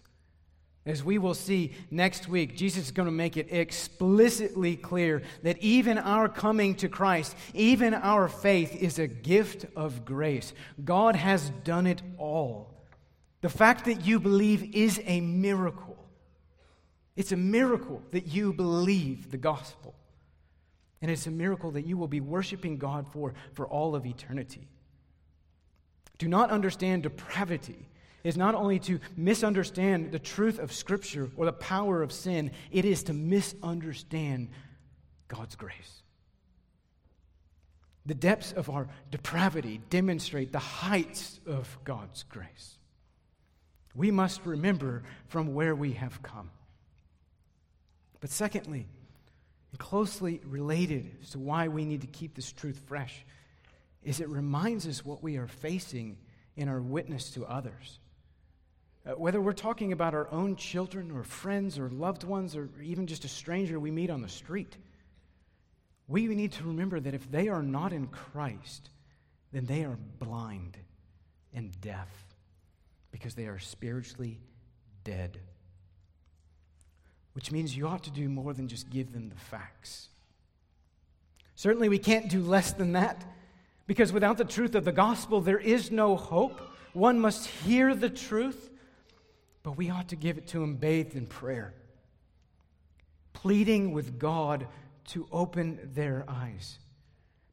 As 0.85 1.03
we 1.03 1.17
will 1.17 1.33
see 1.33 1.73
next 1.91 2.27
week, 2.27 2.57
Jesus 2.57 2.85
is 2.85 2.91
going 2.91 3.05
to 3.05 3.11
make 3.11 3.37
it 3.37 3.47
explicitly 3.51 4.75
clear 4.75 5.21
that 5.43 5.57
even 5.59 5.97
our 5.97 6.27
coming 6.27 6.75
to 6.75 6.89
Christ, 6.89 7.37
even 7.53 7.93
our 7.93 8.27
faith, 8.27 8.75
is 8.75 8.99
a 8.99 9.07
gift 9.07 9.65
of 9.77 10.03
grace. 10.03 10.53
God 10.83 11.15
has 11.15 11.51
done 11.63 11.87
it 11.87 12.01
all. 12.17 12.72
The 13.43 13.49
fact 13.49 13.83
that 13.85 14.05
you 14.05 14.21
believe 14.21 14.73
is 14.73 15.01
a 15.03 15.19
miracle. 15.19 15.97
It's 17.17 17.33
a 17.33 17.37
miracle 17.37 18.01
that 18.11 18.27
you 18.27 18.53
believe 18.53 19.31
the 19.31 19.37
gospel. 19.37 19.93
And 21.01 21.11
it's 21.11 21.27
a 21.27 21.31
miracle 21.31 21.71
that 21.71 21.85
you 21.85 21.97
will 21.97 22.07
be 22.07 22.21
worshiping 22.21 22.77
God 22.77 23.05
for 23.11 23.33
for 23.51 23.67
all 23.67 23.95
of 23.95 24.05
eternity. 24.05 24.69
Do 26.19 26.29
not 26.29 26.51
understand 26.51 27.03
depravity 27.03 27.89
is 28.23 28.37
not 28.37 28.55
only 28.55 28.79
to 28.79 29.01
misunderstand 29.17 30.13
the 30.13 30.19
truth 30.19 30.57
of 30.57 30.71
Scripture 30.71 31.29
or 31.35 31.45
the 31.45 31.51
power 31.51 32.01
of 32.01 32.13
sin, 32.13 32.51
it 32.71 32.85
is 32.85 33.03
to 33.03 33.13
misunderstand 33.13 34.51
God's 35.27 35.57
grace. 35.57 36.01
The 38.05 38.15
depths 38.15 38.53
of 38.53 38.69
our 38.69 38.87
depravity 39.11 39.81
demonstrate 39.89 40.53
the 40.53 40.59
heights 40.59 41.41
of 41.45 41.77
God's 41.83 42.23
grace. 42.23 42.77
We 43.95 44.11
must 44.11 44.45
remember 44.45 45.03
from 45.27 45.53
where 45.53 45.75
we 45.75 45.93
have 45.93 46.21
come. 46.23 46.49
But 48.19 48.29
secondly, 48.29 48.87
and 49.71 49.79
closely 49.79 50.41
related 50.45 51.23
to 51.31 51.39
why 51.39 51.67
we 51.67 51.85
need 51.85 52.01
to 52.01 52.07
keep 52.07 52.35
this 52.35 52.51
truth 52.51 52.81
fresh, 52.85 53.25
is 54.03 54.19
it 54.19 54.29
reminds 54.29 54.87
us 54.87 55.05
what 55.05 55.23
we 55.23 55.37
are 55.37 55.47
facing 55.47 56.17
in 56.55 56.69
our 56.69 56.81
witness 56.81 57.31
to 57.31 57.45
others. 57.45 57.99
Uh, 59.05 59.11
whether 59.11 59.41
we're 59.41 59.53
talking 59.53 59.91
about 59.91 60.13
our 60.13 60.31
own 60.31 60.55
children 60.55 61.11
or 61.11 61.23
friends 61.23 61.77
or 61.77 61.89
loved 61.89 62.23
ones 62.23 62.55
or 62.55 62.69
even 62.81 63.07
just 63.07 63.25
a 63.25 63.27
stranger 63.27 63.79
we 63.79 63.91
meet 63.91 64.09
on 64.09 64.21
the 64.21 64.29
street, 64.29 64.77
we 66.07 66.27
need 66.27 66.51
to 66.51 66.63
remember 66.63 66.99
that 66.99 67.13
if 67.13 67.29
they 67.29 67.47
are 67.49 67.63
not 67.63 67.91
in 67.91 68.07
Christ, 68.07 68.89
then 69.51 69.65
they 69.65 69.83
are 69.83 69.97
blind 70.19 70.77
and 71.53 71.79
deaf 71.81 72.32
because 73.13 73.35
they 73.35 73.45
are 73.45 73.59
spiritually 73.59 74.41
dead. 75.05 75.39
Which 77.31 77.49
means 77.49 77.77
you 77.77 77.87
ought 77.87 78.03
to 78.03 78.11
do 78.11 78.27
more 78.27 78.53
than 78.53 78.67
just 78.67 78.89
give 78.89 79.13
them 79.13 79.29
the 79.29 79.35
facts. 79.35 80.09
Certainly, 81.55 81.87
we 81.87 81.99
can't 81.99 82.29
do 82.29 82.41
less 82.41 82.73
than 82.73 82.91
that 82.91 83.23
because 83.87 84.11
without 84.11 84.37
the 84.37 84.43
truth 84.43 84.75
of 84.75 84.83
the 84.83 84.91
gospel, 84.91 85.39
there 85.39 85.57
is 85.57 85.91
no 85.91 86.17
hope. 86.17 86.59
One 86.91 87.21
must 87.21 87.47
hear 87.47 87.95
the 87.95 88.09
truth 88.09 88.71
but 89.63 89.77
we 89.77 89.89
ought 89.89 90.09
to 90.09 90.17
give 90.17 90.37
it 90.37 90.47
to 90.49 90.61
Him 90.61 90.75
bathed 90.75 91.15
in 91.15 91.25
prayer, 91.25 91.73
pleading 93.31 93.93
with 93.93 94.19
God 94.19 94.67
to 95.05 95.27
open 95.31 95.89
their 95.93 96.25
eyes. 96.27 96.77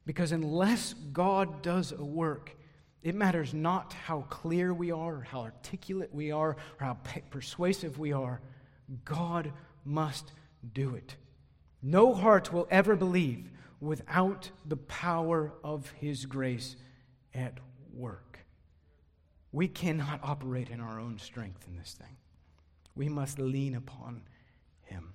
Because 0.05 0.33
unless 0.33 0.93
God 0.93 1.61
does 1.61 1.93
a 1.93 2.03
work, 2.03 2.55
it 3.03 3.15
matters 3.15 3.53
not 3.53 3.93
how 3.93 4.21
clear 4.29 4.73
we 4.73 4.91
are, 4.91 5.15
or 5.15 5.21
how 5.21 5.41
articulate 5.41 6.13
we 6.13 6.31
are, 6.31 6.51
or 6.51 6.57
how 6.79 6.97
persuasive 7.29 7.97
we 7.97 8.13
are. 8.13 8.41
God 9.05 9.51
must 9.83 10.31
do 10.73 10.95
it. 10.95 11.15
No 11.81 12.13
heart 12.13 12.53
will 12.53 12.67
ever 12.69 12.95
believe 12.95 13.49
without 13.79 14.51
the 14.65 14.77
power 14.77 15.51
of 15.63 15.89
His 15.99 16.27
grace 16.27 16.75
at 17.33 17.57
work. 17.93 18.39
We 19.51 19.67
cannot 19.67 20.19
operate 20.23 20.69
in 20.69 20.79
our 20.79 20.99
own 20.99 21.17
strength 21.17 21.67
in 21.67 21.75
this 21.77 21.93
thing. 21.93 22.15
We 22.95 23.09
must 23.09 23.39
lean 23.39 23.73
upon 23.73 24.21
Him. 24.83 25.13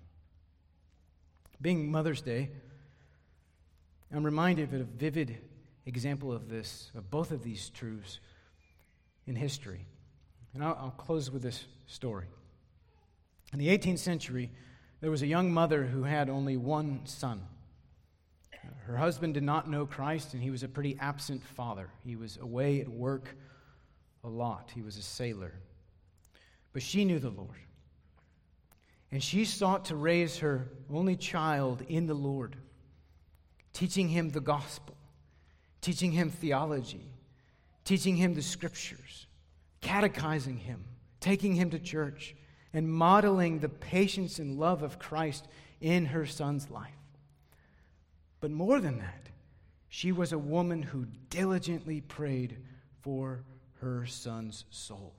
Being 1.60 1.90
Mother's 1.90 2.20
Day, 2.20 2.50
I'm 4.12 4.24
reminded 4.24 4.74
of 4.74 4.80
a 4.80 4.84
vivid 4.84 5.38
example 5.86 6.32
of 6.32 6.48
this, 6.48 6.90
of 6.94 7.10
both 7.10 7.30
of 7.30 7.42
these 7.42 7.70
truths 7.70 8.20
in 9.26 9.36
history. 9.36 9.86
And 10.54 10.62
I'll, 10.62 10.78
I'll 10.80 10.90
close 10.90 11.30
with 11.30 11.42
this 11.42 11.64
story. 11.86 12.26
In 13.52 13.58
the 13.58 13.68
18th 13.68 13.98
century, 13.98 14.50
there 15.00 15.10
was 15.10 15.22
a 15.22 15.26
young 15.26 15.52
mother 15.52 15.84
who 15.84 16.02
had 16.02 16.28
only 16.28 16.56
one 16.56 17.00
son. 17.04 17.42
Her 18.86 18.96
husband 18.96 19.34
did 19.34 19.42
not 19.42 19.70
know 19.70 19.86
Christ, 19.86 20.34
and 20.34 20.42
he 20.42 20.50
was 20.50 20.62
a 20.62 20.68
pretty 20.68 20.96
absent 21.00 21.42
father. 21.44 21.88
He 22.04 22.16
was 22.16 22.36
away 22.38 22.80
at 22.80 22.88
work 22.88 23.34
a 24.24 24.28
lot. 24.28 24.72
He 24.74 24.82
was 24.82 24.96
a 24.96 25.02
sailor. 25.02 25.54
But 26.72 26.82
she 26.82 27.04
knew 27.04 27.18
the 27.18 27.30
Lord. 27.30 27.50
And 29.12 29.22
she 29.22 29.44
sought 29.44 29.86
to 29.86 29.96
raise 29.96 30.38
her 30.38 30.68
only 30.92 31.16
child 31.16 31.82
in 31.88 32.06
the 32.06 32.14
Lord, 32.14 32.56
teaching 33.72 34.08
him 34.08 34.30
the 34.30 34.40
gospel, 34.40 34.96
teaching 35.86 36.10
him 36.10 36.28
theology, 36.28 37.12
teaching 37.84 38.16
him 38.16 38.34
the 38.34 38.42
scriptures, 38.42 39.28
catechizing 39.80 40.56
him, 40.56 40.84
taking 41.20 41.54
him 41.54 41.70
to 41.70 41.78
church, 41.78 42.34
and 42.72 42.92
modeling 42.92 43.60
the 43.60 43.68
patience 43.68 44.40
and 44.40 44.58
love 44.58 44.82
of 44.82 44.98
Christ 44.98 45.46
in 45.80 46.06
her 46.06 46.26
son's 46.26 46.68
life. 46.70 46.90
But 48.40 48.50
more 48.50 48.80
than 48.80 48.98
that, 48.98 49.28
she 49.88 50.10
was 50.10 50.32
a 50.32 50.38
woman 50.38 50.82
who 50.82 51.06
diligently 51.30 52.00
prayed 52.00 52.56
for 53.02 53.44
her 53.80 54.06
son's 54.06 54.64
soul, 54.70 55.14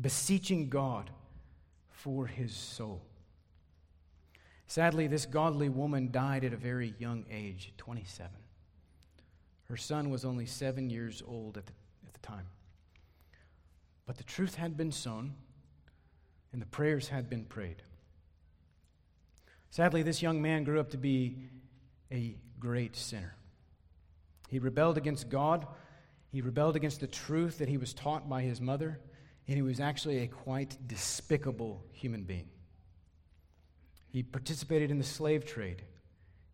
beseeching 0.00 0.70
God 0.70 1.10
for 1.90 2.26
his 2.26 2.54
soul. 2.54 3.02
Sadly, 4.66 5.06
this 5.06 5.26
godly 5.26 5.68
woman 5.68 6.10
died 6.10 6.44
at 6.44 6.54
a 6.54 6.56
very 6.56 6.94
young 6.98 7.26
age, 7.30 7.74
27. 7.76 8.41
Her 9.72 9.76
son 9.78 10.10
was 10.10 10.24
only 10.24 10.44
seven 10.44 10.90
years 10.90 11.22
old 11.26 11.56
at 11.56 11.64
the, 11.64 11.72
at 12.06 12.12
the 12.12 12.20
time. 12.20 12.46
But 14.04 14.18
the 14.18 14.24
truth 14.24 14.56
had 14.56 14.76
been 14.76 14.92
sown, 14.92 15.32
and 16.52 16.60
the 16.60 16.66
prayers 16.66 17.08
had 17.08 17.30
been 17.30 17.46
prayed. 17.46 17.82
Sadly, 19.70 20.02
this 20.02 20.20
young 20.20 20.42
man 20.42 20.62
grew 20.62 20.78
up 20.78 20.90
to 20.90 20.98
be 20.98 21.38
a 22.12 22.36
great 22.60 22.94
sinner. 22.94 23.34
He 24.50 24.58
rebelled 24.58 24.98
against 24.98 25.30
God 25.30 25.66
he 26.32 26.40
rebelled 26.40 26.76
against 26.76 27.00
the 27.00 27.06
truth 27.06 27.58
that 27.58 27.68
he 27.68 27.76
was 27.76 27.92
taught 27.92 28.28
by 28.28 28.42
his 28.42 28.60
mother, 28.60 28.98
and 29.46 29.56
he 29.56 29.62
was 29.62 29.80
actually 29.80 30.20
a 30.20 30.26
quite 30.26 30.78
despicable 30.86 31.84
human 31.92 32.22
being. 32.22 32.48
He 34.08 34.22
participated 34.22 34.90
in 34.90 34.96
the 34.96 35.04
slave 35.04 35.44
trade, 35.44 35.82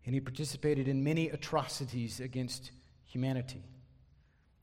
and 0.04 0.14
he 0.14 0.20
participated 0.20 0.88
in 0.88 1.04
many 1.04 1.28
atrocities 1.28 2.18
against 2.18 2.72
humanity. 3.08 3.62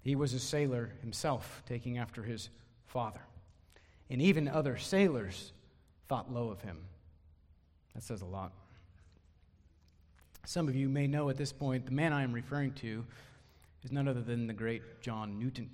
He 0.01 0.15
was 0.15 0.33
a 0.33 0.39
sailor 0.39 0.91
himself, 1.01 1.63
taking 1.67 1.97
after 1.97 2.23
his 2.23 2.49
father. 2.85 3.21
And 4.09 4.21
even 4.21 4.47
other 4.47 4.77
sailors 4.77 5.51
thought 6.07 6.31
low 6.31 6.49
of 6.49 6.61
him. 6.61 6.77
That 7.93 8.03
says 8.03 8.21
a 8.21 8.25
lot. 8.25 8.53
Some 10.45 10.67
of 10.67 10.75
you 10.75 10.87
may 10.87 11.07
know 11.07 11.29
at 11.29 11.37
this 11.37 11.51
point 11.51 11.85
the 11.85 11.91
man 11.91 12.13
I 12.13 12.23
am 12.23 12.31
referring 12.31 12.73
to 12.73 13.03
is 13.83 13.91
none 13.91 14.07
other 14.07 14.21
than 14.21 14.45
the 14.45 14.53
great 14.53 15.01
John 15.01 15.39
Newton. 15.39 15.69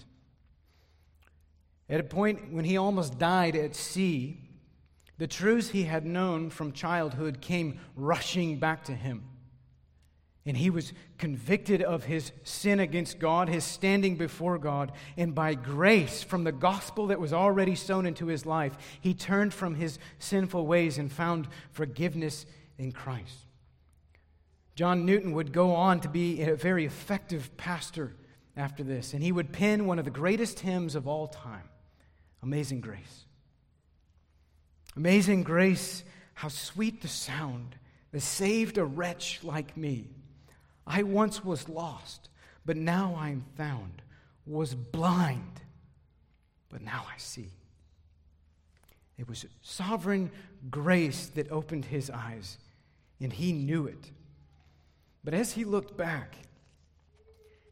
At 1.89 1.99
a 1.99 2.03
point 2.03 2.53
when 2.53 2.63
he 2.63 2.77
almost 2.77 3.19
died 3.19 3.57
at 3.57 3.75
sea, 3.75 4.37
the 5.17 5.27
truths 5.27 5.69
he 5.69 5.83
had 5.83 6.05
known 6.05 6.49
from 6.49 6.71
childhood 6.71 7.41
came 7.41 7.79
rushing 7.97 8.59
back 8.59 8.85
to 8.85 8.93
him. 8.93 9.23
And 10.45 10.57
he 10.57 10.71
was 10.71 10.91
convicted 11.19 11.83
of 11.83 12.05
his 12.05 12.31
sin 12.43 12.79
against 12.79 13.19
God, 13.19 13.47
his 13.47 13.63
standing 13.63 14.15
before 14.15 14.57
God. 14.57 14.91
And 15.15 15.35
by 15.35 15.53
grace, 15.53 16.23
from 16.23 16.43
the 16.43 16.51
gospel 16.51 17.07
that 17.07 17.19
was 17.19 17.31
already 17.31 17.75
sown 17.75 18.07
into 18.07 18.25
his 18.25 18.45
life, 18.45 18.75
he 18.99 19.13
turned 19.13 19.53
from 19.53 19.75
his 19.75 19.99
sinful 20.17 20.65
ways 20.65 20.97
and 20.97 21.11
found 21.11 21.47
forgiveness 21.71 22.47
in 22.79 22.91
Christ. 22.91 23.45
John 24.75 25.05
Newton 25.05 25.33
would 25.33 25.51
go 25.51 25.75
on 25.75 25.99
to 25.99 26.09
be 26.09 26.41
a 26.41 26.55
very 26.55 26.85
effective 26.85 27.55
pastor 27.57 28.15
after 28.57 28.83
this, 28.83 29.13
and 29.13 29.21
he 29.21 29.31
would 29.31 29.53
pen 29.53 29.85
one 29.85 29.99
of 29.99 30.05
the 30.05 30.11
greatest 30.11 30.59
hymns 30.59 30.95
of 30.95 31.07
all 31.07 31.27
time 31.27 31.69
Amazing 32.41 32.81
Grace. 32.81 33.25
Amazing 34.97 35.43
Grace, 35.43 36.03
how 36.33 36.47
sweet 36.47 37.01
the 37.01 37.07
sound 37.07 37.75
that 38.11 38.21
saved 38.21 38.77
a 38.77 38.83
wretch 38.83 39.39
like 39.43 39.77
me. 39.77 40.09
I 40.93 41.03
once 41.03 41.43
was 41.43 41.69
lost, 41.69 42.27
but 42.65 42.75
now 42.75 43.15
I 43.17 43.29
am 43.29 43.45
found, 43.55 44.01
was 44.45 44.75
blind, 44.75 45.61
but 46.67 46.81
now 46.81 47.05
I 47.09 47.17
see. 47.17 47.49
It 49.17 49.29
was 49.29 49.45
sovereign 49.61 50.31
grace 50.69 51.27
that 51.27 51.49
opened 51.49 51.85
his 51.85 52.09
eyes, 52.09 52.57
and 53.21 53.31
he 53.31 53.53
knew 53.53 53.85
it. 53.87 54.11
But 55.23 55.33
as 55.33 55.53
he 55.53 55.63
looked 55.63 55.95
back, 55.95 56.35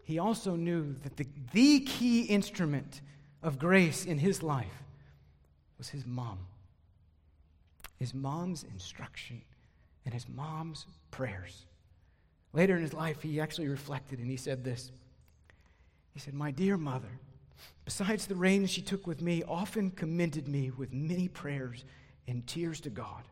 he 0.05 0.17
also 0.17 0.55
knew 0.55 0.95
that 1.03 1.17
the, 1.17 1.27
the 1.51 1.81
key 1.81 2.21
instrument 2.21 3.01
of 3.43 3.59
grace 3.59 4.05
in 4.05 4.17
his 4.17 4.41
life 4.41 4.83
was 5.77 5.89
his 5.89 6.05
mom. 6.05 6.39
His 7.97 8.13
mom's 8.13 8.63
instruction 8.63 9.41
and 10.05 10.13
his 10.13 10.29
mom's 10.29 10.85
prayers. 11.11 11.65
Later 12.53 12.75
in 12.75 12.81
his 12.81 12.93
life, 12.93 13.21
he 13.21 13.39
actually 13.39 13.67
reflected 13.67 14.19
and 14.19 14.29
he 14.29 14.37
said 14.37 14.63
this. 14.63 14.91
He 16.13 16.19
said, 16.19 16.33
My 16.33 16.51
dear 16.51 16.77
mother, 16.77 17.19
besides 17.85 18.25
the 18.25 18.35
reins 18.35 18.69
she 18.69 18.81
took 18.81 19.05
with 19.05 19.21
me, 19.21 19.43
often 19.47 19.91
commended 19.91 20.47
me 20.47 20.71
with 20.71 20.91
many 20.91 21.27
prayers 21.27 21.85
and 22.27 22.45
tears 22.47 22.81
to 22.81 22.89
God. 22.89 23.23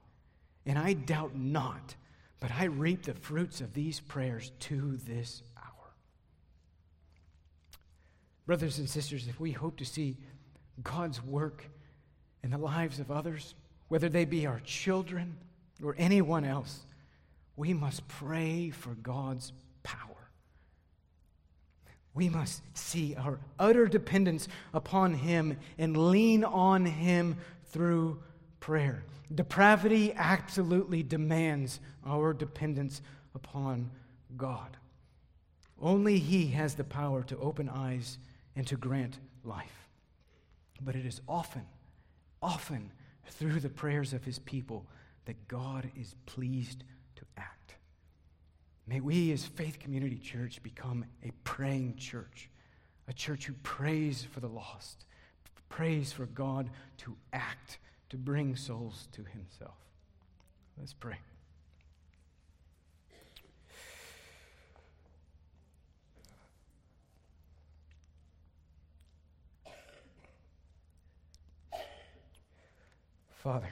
And 0.65 0.78
I 0.78 0.93
doubt 0.93 1.36
not, 1.36 1.95
but 2.39 2.51
I 2.51 2.65
reap 2.65 3.03
the 3.03 3.13
fruits 3.13 3.61
of 3.61 3.74
these 3.74 3.99
prayers 3.99 4.51
to 4.61 4.97
this 5.07 5.41
hour. 5.57 5.93
Brothers 8.45 8.78
and 8.78 8.89
sisters, 8.89 9.28
if 9.28 9.39
we 9.39 9.51
hope 9.51 9.78
to 9.78 9.86
see 9.86 10.18
God's 10.84 11.24
work 11.24 11.65
in 12.43 12.51
the 12.51 12.57
lives 12.57 12.99
of 12.99 13.11
others, 13.11 13.55
whether 13.88 14.09
they 14.09 14.26
be 14.26 14.45
our 14.45 14.59
children 14.59 15.38
or 15.84 15.95
anyone 15.97 16.45
else, 16.45 16.86
we 17.57 17.73
must 17.73 18.07
pray 18.07 18.69
for 18.69 18.93
God's 18.93 19.51
power. 19.83 20.29
We 22.13 22.29
must 22.29 22.61
see 22.77 23.15
our 23.15 23.39
utter 23.59 23.87
dependence 23.87 24.47
upon 24.73 25.15
Him 25.15 25.57
and 25.77 25.97
lean 26.11 26.43
on 26.43 26.85
Him 26.85 27.37
through 27.65 28.21
prayer. 28.59 29.03
Depravity 29.33 30.13
absolutely 30.15 31.03
demands 31.03 31.79
our 32.05 32.33
dependence 32.33 33.01
upon 33.35 33.91
God. 34.37 34.77
Only 35.81 36.19
He 36.19 36.47
has 36.51 36.75
the 36.75 36.83
power 36.83 37.23
to 37.23 37.37
open 37.37 37.69
eyes 37.69 38.19
and 38.55 38.65
to 38.67 38.77
grant 38.77 39.19
life. 39.43 39.89
But 40.81 40.95
it 40.95 41.05
is 41.05 41.21
often, 41.27 41.65
often 42.41 42.91
through 43.29 43.59
the 43.59 43.69
prayers 43.69 44.13
of 44.13 44.23
His 44.23 44.39
people 44.39 44.85
that 45.25 45.47
God 45.47 45.89
is 45.99 46.15
pleased. 46.25 46.83
May 48.88 49.01
we, 49.01 49.33
as 49.33 49.45
Faith 49.45 49.79
Community 49.79 50.17
Church, 50.17 50.63
become 50.63 51.03
a 51.21 51.31
praying 51.43 51.97
church, 51.97 52.49
a 53.09 53.13
church 53.13 53.45
who 53.45 53.53
prays 53.61 54.25
for 54.31 54.39
the 54.39 54.47
lost, 54.47 55.05
prays 55.67 56.13
for 56.13 56.25
God 56.25 56.69
to 56.99 57.15
act, 57.33 57.79
to 58.09 58.17
bring 58.17 58.55
souls 58.55 59.09
to 59.11 59.23
Himself. 59.25 59.75
Let's 60.79 60.93
pray. 60.93 61.17
Father, 73.35 73.69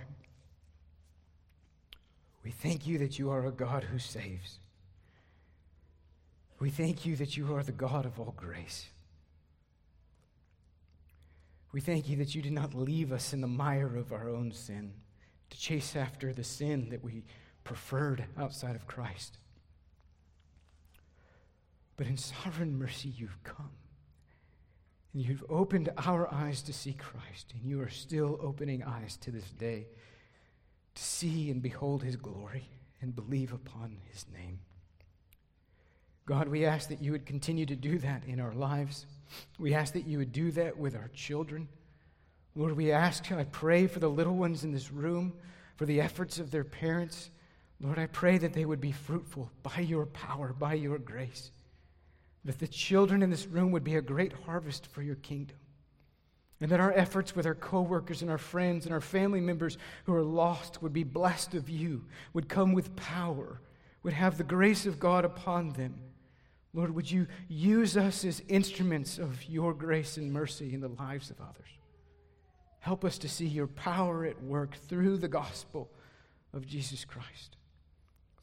we 2.43 2.51
thank 2.51 2.85
you 2.85 2.97
that 2.97 3.17
you 3.17 3.29
are 3.29 3.45
a 3.45 3.51
God 3.51 3.83
who 3.83 3.99
saves. 3.99 4.59
We 6.59 6.69
thank 6.69 7.05
you 7.05 7.15
that 7.17 7.35
you 7.35 7.55
are 7.55 7.63
the 7.63 7.71
God 7.71 8.05
of 8.05 8.19
all 8.19 8.33
grace. 8.35 8.87
We 11.71 11.81
thank 11.81 12.07
you 12.07 12.15
that 12.17 12.33
you 12.33 12.41
did 12.41 12.53
not 12.53 12.73
leave 12.73 13.11
us 13.11 13.33
in 13.33 13.41
the 13.41 13.47
mire 13.47 13.97
of 13.97 14.13
our 14.13 14.29
own 14.29 14.53
sin 14.53 14.93
to 15.49 15.59
chase 15.59 15.95
after 15.95 16.31
the 16.31 16.43
sin 16.43 16.87
that 16.89 17.03
we 17.03 17.25
preferred 17.65 18.23
outside 18.37 18.75
of 18.75 18.87
Christ. 18.87 19.37
But 21.97 22.07
in 22.07 22.17
sovereign 22.17 22.77
mercy, 22.77 23.09
you've 23.09 23.43
come. 23.43 23.71
And 25.13 25.23
you've 25.23 25.43
opened 25.49 25.89
our 25.97 26.33
eyes 26.33 26.61
to 26.63 26.73
see 26.73 26.93
Christ, 26.93 27.53
and 27.53 27.69
you 27.69 27.81
are 27.81 27.89
still 27.89 28.39
opening 28.41 28.83
eyes 28.83 29.17
to 29.17 29.31
this 29.31 29.49
day 29.51 29.87
to 30.93 31.03
see 31.03 31.49
and 31.51 31.61
behold 31.61 32.03
his 32.03 32.15
glory 32.15 32.69
and 33.01 33.15
believe 33.15 33.53
upon 33.53 33.97
his 34.11 34.25
name. 34.33 34.59
God, 36.25 36.47
we 36.47 36.65
ask 36.65 36.89
that 36.89 37.01
you 37.03 37.11
would 37.11 37.25
continue 37.25 37.65
to 37.67 37.75
do 37.75 37.99
that 37.99 38.23
in 38.25 38.39
our 38.39 38.53
lives. 38.53 39.05
We 39.59 39.75
ask 39.75 39.93
that 39.93 40.07
you 40.07 40.17
would 40.17 40.31
do 40.31 40.51
that 40.51 40.77
with 40.77 40.95
our 40.95 41.09
children. 41.13 41.67
Lord, 42.55 42.75
we 42.75 42.91
ask, 42.91 43.31
I 43.31 43.43
pray 43.43 43.85
for 43.85 43.99
the 43.99 44.09
little 44.09 44.35
ones 44.35 44.63
in 44.63 44.71
this 44.71 44.91
room, 44.91 45.33
for 45.75 45.85
the 45.85 46.01
efforts 46.01 46.39
of 46.39 46.49
their 46.49 46.63
parents. 46.63 47.29
Lord, 47.79 47.99
I 47.99 48.07
pray 48.07 48.37
that 48.39 48.53
they 48.53 48.65
would 48.65 48.81
be 48.81 48.91
fruitful 48.91 49.51
by 49.61 49.81
your 49.81 50.07
power, 50.07 50.53
by 50.53 50.73
your 50.73 50.97
grace. 50.97 51.51
That 52.45 52.59
the 52.59 52.67
children 52.67 53.21
in 53.21 53.29
this 53.29 53.45
room 53.45 53.71
would 53.71 53.83
be 53.83 53.95
a 53.95 54.01
great 54.01 54.33
harvest 54.45 54.87
for 54.87 55.01
your 55.01 55.15
kingdom. 55.15 55.57
And 56.61 56.71
that 56.71 56.79
our 56.79 56.93
efforts 56.93 57.35
with 57.35 57.45
our 57.45 57.53
coworkers 57.53 58.21
and 58.21 58.31
our 58.31 58.37
friends 58.37 58.85
and 58.85 58.93
our 58.93 59.01
family 59.01 59.41
members 59.41 59.77
who 60.05 60.15
are 60.15 60.23
lost 60.23 60.81
would 60.81 60.93
be 60.93 61.03
blessed 61.03 61.53
of 61.53 61.69
you, 61.69 62.05
would 62.33 62.47
come 62.47 62.71
with 62.71 62.95
power, 62.95 63.59
would 64.01 64.13
have 64.13 64.37
the 64.37 64.43
grace 64.43 64.85
of 64.85 64.99
God 64.99 65.25
upon 65.25 65.71
them. 65.71 65.99
Lord, 66.75 66.93
would 66.93 67.09
you 67.09 67.25
use 67.47 67.95
us 67.95 68.25
as 68.25 68.43
instruments 68.49 69.17
of 69.17 69.45
your 69.45 69.73
grace 69.73 70.17
and 70.17 70.31
mercy 70.31 70.73
in 70.73 70.81
the 70.81 70.89
lives 70.89 71.29
of 71.29 71.39
others? 71.39 71.69
Help 72.79 73.05
us 73.05 73.17
to 73.19 73.29
see 73.29 73.47
your 73.47 73.67
power 73.67 74.25
at 74.25 74.43
work 74.43 74.75
through 74.89 75.17
the 75.17 75.29
gospel 75.29 75.89
of 76.53 76.67
Jesus 76.67 77.05
Christ. 77.05 77.55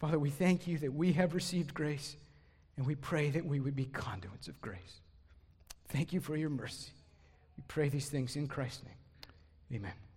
Father, 0.01 0.18
we 0.18 0.30
thank 0.30 0.66
you 0.66 0.78
that 0.78 0.95
we 0.95 1.12
have 1.12 1.35
received 1.35 1.74
grace, 1.74 2.16
and 2.78 2.87
we 2.87 2.95
pray 2.95 3.28
that 3.30 3.45
we 3.45 3.61
would 3.61 3.76
be 3.76 3.85
conduits 3.85 4.49
of 4.49 4.61
grace. 4.62 5.01
Thank 5.89 6.14
you 6.14 6.20
for 6.20 6.35
your 6.35 6.51
mercy. 6.51 6.91
We 7.59 7.64
pray 7.68 7.91
these 7.91 8.09
things 8.09 8.35
in 8.35 8.49
Christ's 8.49 8.85
name. 8.85 9.78
Amen. 9.78 10.12